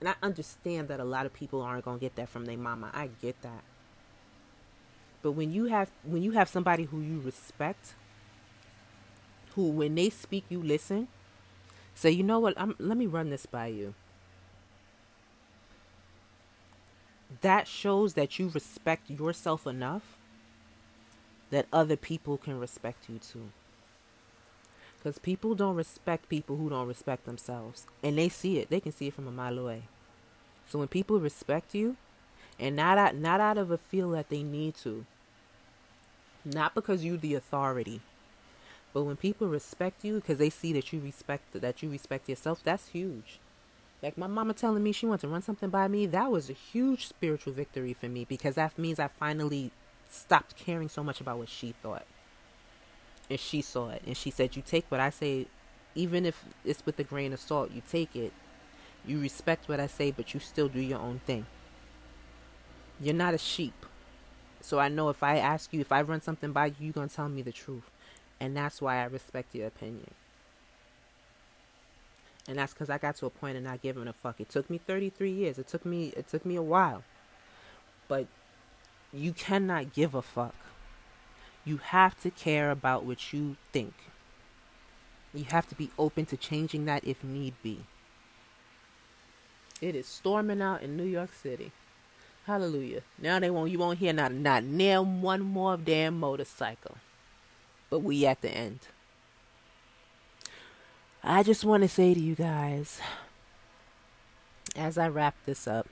and 0.00 0.08
I 0.08 0.14
understand 0.22 0.88
that 0.88 0.98
a 0.98 1.04
lot 1.04 1.26
of 1.26 1.32
people 1.34 1.60
aren't 1.60 1.84
going 1.84 1.98
to 1.98 2.00
get 2.00 2.16
that 2.16 2.30
from 2.30 2.46
their 2.46 2.56
mama. 2.56 2.90
I 2.94 3.10
get 3.20 3.42
that. 3.42 3.62
But 5.20 5.32
when 5.32 5.52
you 5.52 5.66
have 5.66 5.90
when 6.04 6.22
you 6.22 6.30
have 6.30 6.48
somebody 6.48 6.84
who 6.84 7.02
you 7.02 7.20
respect, 7.20 7.94
who 9.56 9.68
when 9.68 9.94
they 9.94 10.08
speak 10.08 10.46
you 10.48 10.62
listen, 10.62 11.08
say, 11.94 12.12
you 12.12 12.22
know 12.22 12.38
what, 12.38 12.54
I'm, 12.56 12.74
let 12.78 12.96
me 12.96 13.04
run 13.04 13.28
this 13.28 13.44
by 13.44 13.66
you. 13.66 13.92
That 17.42 17.68
shows 17.68 18.14
that 18.14 18.38
you 18.38 18.48
respect 18.48 19.10
yourself 19.10 19.66
enough 19.66 20.16
that 21.50 21.66
other 21.74 21.96
people 21.96 22.38
can 22.38 22.58
respect 22.58 23.06
you 23.10 23.18
too. 23.18 23.50
Because 25.02 25.18
people 25.18 25.54
don't 25.54 25.76
respect 25.76 26.28
people 26.28 26.56
who 26.56 26.68
don't 26.68 26.86
respect 26.86 27.24
themselves. 27.24 27.86
And 28.02 28.18
they 28.18 28.28
see 28.28 28.58
it. 28.58 28.68
They 28.68 28.80
can 28.80 28.92
see 28.92 29.06
it 29.06 29.14
from 29.14 29.26
a 29.26 29.32
mile 29.32 29.58
away. 29.58 29.84
So 30.68 30.78
when 30.78 30.88
people 30.88 31.18
respect 31.18 31.74
you, 31.74 31.96
and 32.60 32.76
not 32.76 32.98
out, 32.98 33.16
not 33.16 33.40
out 33.40 33.58
of 33.58 33.70
a 33.70 33.78
feel 33.78 34.10
that 34.10 34.28
they 34.28 34.42
need 34.42 34.74
to. 34.76 35.06
Not 36.44 36.74
because 36.74 37.04
you're 37.04 37.16
the 37.16 37.34
authority, 37.34 38.00
but 38.92 39.04
when 39.04 39.16
people 39.16 39.48
respect 39.48 40.04
you 40.04 40.16
because 40.16 40.38
they 40.38 40.50
see 40.50 40.72
that 40.74 40.92
you 40.92 41.00
respect 41.00 41.52
that 41.52 41.82
you 41.82 41.90
respect 41.90 42.28
yourself, 42.28 42.60
that's 42.62 42.88
huge. 42.88 43.40
Like 44.02 44.16
my 44.16 44.26
mama 44.26 44.54
telling 44.54 44.82
me 44.82 44.92
she 44.92 45.06
wants 45.06 45.22
to 45.22 45.28
run 45.28 45.42
something 45.42 45.68
by 45.70 45.88
me, 45.88 46.06
that 46.06 46.30
was 46.30 46.48
a 46.48 46.54
huge 46.54 47.06
spiritual 47.06 47.52
victory 47.52 47.92
for 47.92 48.08
me 48.08 48.24
because 48.24 48.54
that 48.54 48.78
means 48.78 48.98
I 48.98 49.08
finally 49.08 49.70
stopped 50.08 50.56
caring 50.56 50.88
so 50.88 51.02
much 51.02 51.20
about 51.20 51.38
what 51.38 51.48
she 51.48 51.74
thought. 51.82 52.06
And 53.30 53.40
she 53.40 53.62
saw 53.62 53.90
it. 53.90 54.02
And 54.06 54.16
she 54.16 54.30
said, 54.30 54.56
You 54.56 54.62
take 54.62 54.84
what 54.90 55.00
I 55.00 55.10
say, 55.10 55.46
even 55.94 56.26
if 56.26 56.44
it's 56.64 56.84
with 56.84 56.98
a 56.98 57.04
grain 57.04 57.32
of 57.32 57.40
salt, 57.40 57.70
you 57.70 57.82
take 57.88 58.14
it. 58.14 58.32
You 59.06 59.20
respect 59.20 59.68
what 59.68 59.80
I 59.80 59.86
say, 59.86 60.10
but 60.10 60.34
you 60.34 60.40
still 60.40 60.68
do 60.68 60.80
your 60.80 60.98
own 60.98 61.20
thing. 61.24 61.46
You're 63.00 63.14
not 63.14 63.32
a 63.32 63.38
sheep. 63.38 63.86
So 64.60 64.78
I 64.78 64.88
know 64.88 65.08
if 65.08 65.22
I 65.22 65.38
ask 65.38 65.72
you, 65.72 65.80
if 65.80 65.90
I 65.90 66.02
run 66.02 66.20
something 66.20 66.52
by 66.52 66.66
you, 66.66 66.74
you're 66.80 66.92
going 66.92 67.08
to 67.08 67.14
tell 67.14 67.28
me 67.28 67.40
the 67.40 67.52
truth. 67.52 67.90
And 68.38 68.54
that's 68.56 68.82
why 68.82 68.96
I 69.00 69.04
respect 69.04 69.54
your 69.54 69.66
opinion. 69.66 70.10
And 72.48 72.58
that's 72.58 72.72
because 72.72 72.90
I 72.90 72.98
got 72.98 73.16
to 73.16 73.26
a 73.26 73.30
point 73.30 73.56
of 73.56 73.62
not 73.62 73.80
giving 73.80 74.08
a 74.08 74.12
fuck. 74.12 74.40
It 74.40 74.48
took 74.48 74.68
me 74.68 74.78
33 74.78 75.30
years. 75.30 75.58
It 75.58 75.68
took 75.68 75.86
me 75.86 76.12
it 76.16 76.28
took 76.28 76.44
me 76.44 76.56
a 76.56 76.62
while. 76.62 77.04
But 78.08 78.26
you 79.12 79.32
cannot 79.32 79.92
give 79.92 80.14
a 80.14 80.22
fuck. 80.22 80.54
You 81.64 81.78
have 81.78 82.20
to 82.22 82.30
care 82.30 82.70
about 82.70 83.04
what 83.04 83.32
you 83.32 83.56
think. 83.72 83.94
You 85.32 85.44
have 85.44 85.68
to 85.68 85.74
be 85.74 85.90
open 85.98 86.26
to 86.26 86.36
changing 86.36 86.86
that 86.86 87.04
if 87.04 87.22
need 87.22 87.54
be. 87.62 87.84
It 89.80 89.94
is 89.94 90.06
storming 90.06 90.60
out 90.60 90.82
in 90.82 90.96
New 90.96 91.04
York 91.04 91.30
City. 91.32 91.72
Hallelujah. 92.46 93.02
Now 93.18 93.38
they 93.38 93.50
won't 93.50 93.70
you 93.70 93.78
won't 93.78 93.98
hear 93.98 94.12
not 94.12 94.32
not 94.32 94.64
near 94.64 95.02
one 95.02 95.40
more 95.40 95.76
damn 95.76 96.18
motorcycle. 96.18 96.96
But 97.88 98.00
we 98.00 98.26
at 98.26 98.40
the 98.40 98.50
end. 98.50 98.80
I 101.22 101.42
just 101.42 101.64
want 101.64 101.82
to 101.82 101.88
say 101.88 102.14
to 102.14 102.20
you 102.20 102.34
guys 102.34 103.00
as 104.74 104.96
I 104.96 105.08
wrap 105.08 105.34
this 105.44 105.66
up 105.66 105.86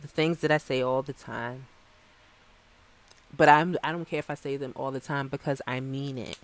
the 0.00 0.08
things 0.08 0.38
that 0.40 0.50
I 0.50 0.58
say 0.58 0.82
all 0.82 1.02
the 1.02 1.12
time. 1.12 1.66
But 3.36 3.48
I'm 3.48 3.76
I 3.82 3.92
don't 3.92 4.08
care 4.08 4.20
if 4.20 4.30
I 4.30 4.34
say 4.34 4.56
them 4.56 4.72
all 4.76 4.90
the 4.90 5.00
time 5.00 5.28
because 5.28 5.60
I 5.66 5.80
mean 5.80 6.18
it. 6.18 6.38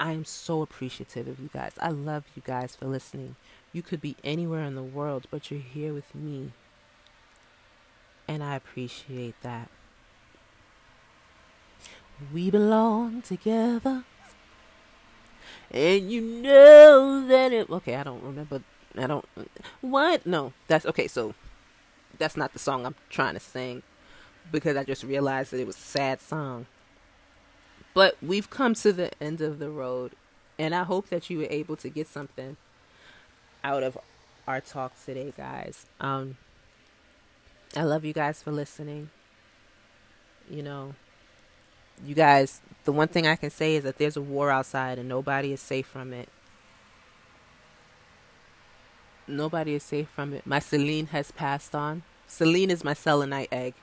I 0.00 0.12
am 0.12 0.24
so 0.24 0.62
appreciative 0.62 1.26
of 1.26 1.40
you 1.40 1.50
guys. 1.52 1.72
I 1.80 1.90
love 1.90 2.24
you 2.36 2.42
guys 2.44 2.76
for 2.76 2.86
listening. 2.86 3.34
You 3.72 3.82
could 3.82 4.00
be 4.00 4.16
anywhere 4.22 4.62
in 4.62 4.76
the 4.76 4.82
world, 4.82 5.26
but 5.30 5.50
you're 5.50 5.60
here 5.60 5.92
with 5.92 6.14
me. 6.14 6.52
And 8.28 8.42
I 8.42 8.54
appreciate 8.54 9.34
that. 9.42 9.70
We 12.32 12.50
belong 12.50 13.22
together. 13.22 14.04
And 15.70 16.10
you 16.10 16.20
know 16.20 17.26
that 17.26 17.52
it. 17.52 17.68
Okay, 17.68 17.96
I 17.96 18.04
don't 18.04 18.22
remember. 18.22 18.62
I 18.96 19.06
don't. 19.06 19.24
What? 19.80 20.26
No, 20.26 20.52
that's 20.68 20.86
okay. 20.86 21.08
So 21.08 21.34
that's 22.18 22.36
not 22.36 22.52
the 22.52 22.58
song 22.58 22.86
I'm 22.86 22.94
trying 23.10 23.34
to 23.34 23.40
sing 23.40 23.82
because 24.50 24.76
I 24.76 24.84
just 24.84 25.04
realized 25.04 25.52
that 25.52 25.60
it 25.60 25.66
was 25.66 25.76
a 25.76 25.80
sad 25.80 26.20
song. 26.20 26.66
But 27.94 28.16
we've 28.22 28.48
come 28.48 28.74
to 28.74 28.92
the 28.92 29.10
end 29.22 29.40
of 29.40 29.58
the 29.58 29.70
road, 29.70 30.12
and 30.58 30.74
I 30.74 30.84
hope 30.84 31.08
that 31.08 31.30
you 31.30 31.38
were 31.38 31.48
able 31.50 31.76
to 31.76 31.88
get 31.88 32.06
something 32.06 32.56
out 33.64 33.82
of 33.82 33.98
our 34.46 34.60
talk 34.60 34.92
today, 35.04 35.32
guys. 35.36 35.86
Um, 36.00 36.36
I 37.76 37.82
love 37.82 38.04
you 38.04 38.12
guys 38.12 38.42
for 38.42 38.50
listening. 38.50 39.10
You 40.50 40.62
know, 40.62 40.94
you 42.04 42.14
guys, 42.14 42.60
the 42.84 42.92
one 42.92 43.08
thing 43.08 43.26
I 43.26 43.36
can 43.36 43.50
say 43.50 43.76
is 43.76 43.84
that 43.84 43.98
there's 43.98 44.16
a 44.16 44.22
war 44.22 44.50
outside 44.50 44.98
and 44.98 45.08
nobody 45.08 45.52
is 45.52 45.60
safe 45.60 45.86
from 45.86 46.12
it. 46.12 46.28
Nobody 49.26 49.74
is 49.74 49.82
safe 49.82 50.08
from 50.08 50.32
it. 50.32 50.46
My 50.46 50.58
Celine 50.58 51.08
has 51.08 51.30
passed 51.30 51.74
on. 51.74 52.02
Celine 52.26 52.70
is 52.70 52.82
my 52.82 52.94
selenite 52.94 53.48
egg. 53.52 53.74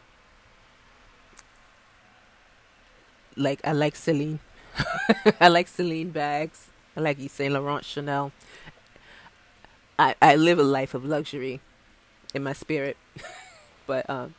Like 3.36 3.62
I 3.66 3.74
like 3.74 3.96
Celine. 3.96 4.40
I 5.42 5.48
like 5.48 5.68
Celine 5.68 6.12
bags. 6.12 6.68
I 6.96 7.02
like 7.02 7.20
Yves 7.20 7.34
Saint 7.34 7.54
Laurent 7.54 7.84
Chanel. 7.84 8.32
I 10.00 10.16
I 10.22 10.36
live 10.36 10.60
a 10.60 10.64
life 10.64 10.94
of 10.94 11.06
luxury 11.06 11.60
in 12.34 12.44
my 12.44 12.54
spirit. 12.54 12.98
but 13.88 14.10
um 14.10 14.36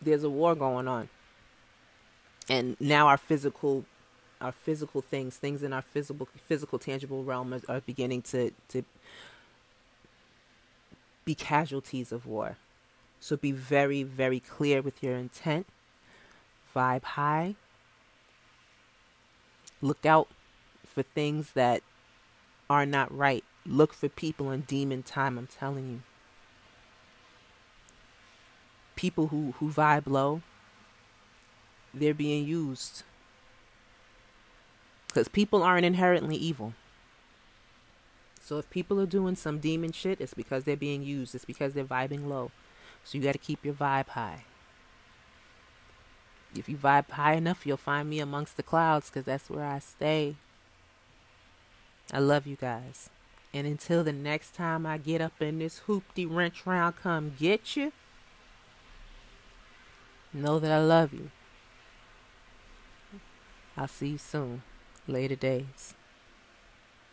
there's 0.00 0.24
a 0.24 0.30
war 0.30 0.54
going 0.54 0.88
on. 0.88 1.08
And 2.48 2.76
now 2.80 3.08
our 3.08 3.18
physical 3.18 3.84
our 4.40 4.52
physical 4.52 5.02
things, 5.02 5.36
things 5.36 5.64
in 5.64 5.72
our 5.72 5.82
physical 5.82 6.28
physical 6.46 6.78
tangible 6.78 7.24
realm 7.24 7.52
are, 7.54 7.60
are 7.68 7.80
beginning 7.80 8.22
to 8.22 8.52
to 8.68 8.84
be 11.24 11.34
casualties 11.34 12.12
of 12.12 12.26
war. 12.26 12.56
So 13.20 13.36
be 13.36 13.52
very 13.52 14.02
very 14.04 14.40
clear 14.40 14.80
with 14.80 15.02
your 15.02 15.16
intent. 15.16 15.66
Vibe 16.78 17.02
high. 17.02 17.56
Look 19.82 20.06
out 20.06 20.28
for 20.86 21.02
things 21.02 21.52
that 21.54 21.82
are 22.70 22.86
not 22.86 23.16
right. 23.16 23.42
Look 23.66 23.92
for 23.92 24.08
people 24.08 24.52
in 24.52 24.60
demon 24.60 25.02
time, 25.02 25.38
I'm 25.38 25.48
telling 25.48 25.90
you. 25.90 26.02
People 28.94 29.28
who, 29.28 29.54
who 29.58 29.70
vibe 29.70 30.06
low, 30.06 30.42
they're 31.92 32.14
being 32.14 32.46
used 32.46 33.02
because 35.08 35.28
people 35.28 35.64
aren't 35.64 35.84
inherently 35.84 36.36
evil. 36.36 36.74
So 38.40 38.58
if 38.58 38.70
people 38.70 39.00
are 39.00 39.06
doing 39.06 39.34
some 39.34 39.58
demon 39.58 39.90
shit, 39.90 40.20
it's 40.20 40.34
because 40.34 40.62
they're 40.62 40.76
being 40.76 41.02
used. 41.02 41.34
It's 41.34 41.44
because 41.44 41.72
they're 41.72 41.84
vibing 41.84 42.28
low. 42.28 42.52
So 43.02 43.18
you 43.18 43.24
got 43.24 43.32
to 43.32 43.38
keep 43.38 43.64
your 43.64 43.74
vibe 43.74 44.10
high. 44.10 44.44
If 46.56 46.68
you 46.68 46.76
vibe 46.76 47.10
high 47.10 47.34
enough, 47.34 47.66
you'll 47.66 47.76
find 47.76 48.08
me 48.08 48.20
amongst 48.20 48.56
the 48.56 48.62
clouds 48.62 49.10
because 49.10 49.26
that's 49.26 49.50
where 49.50 49.64
I 49.64 49.78
stay. 49.78 50.36
I 52.12 52.18
love 52.18 52.46
you 52.46 52.56
guys. 52.56 53.10
And 53.52 53.66
until 53.66 54.04
the 54.04 54.12
next 54.12 54.54
time 54.54 54.86
I 54.86 54.98
get 54.98 55.20
up 55.20 55.40
in 55.40 55.58
this 55.58 55.82
hoopty 55.86 56.26
wrench 56.28 56.66
round, 56.66 56.96
come 56.96 57.34
get 57.38 57.76
you, 57.76 57.92
know 60.32 60.58
that 60.58 60.70
I 60.70 60.80
love 60.80 61.12
you. 61.12 61.30
I'll 63.76 63.88
see 63.88 64.08
you 64.08 64.18
soon. 64.18 64.62
Later 65.06 65.36
days. 65.36 65.94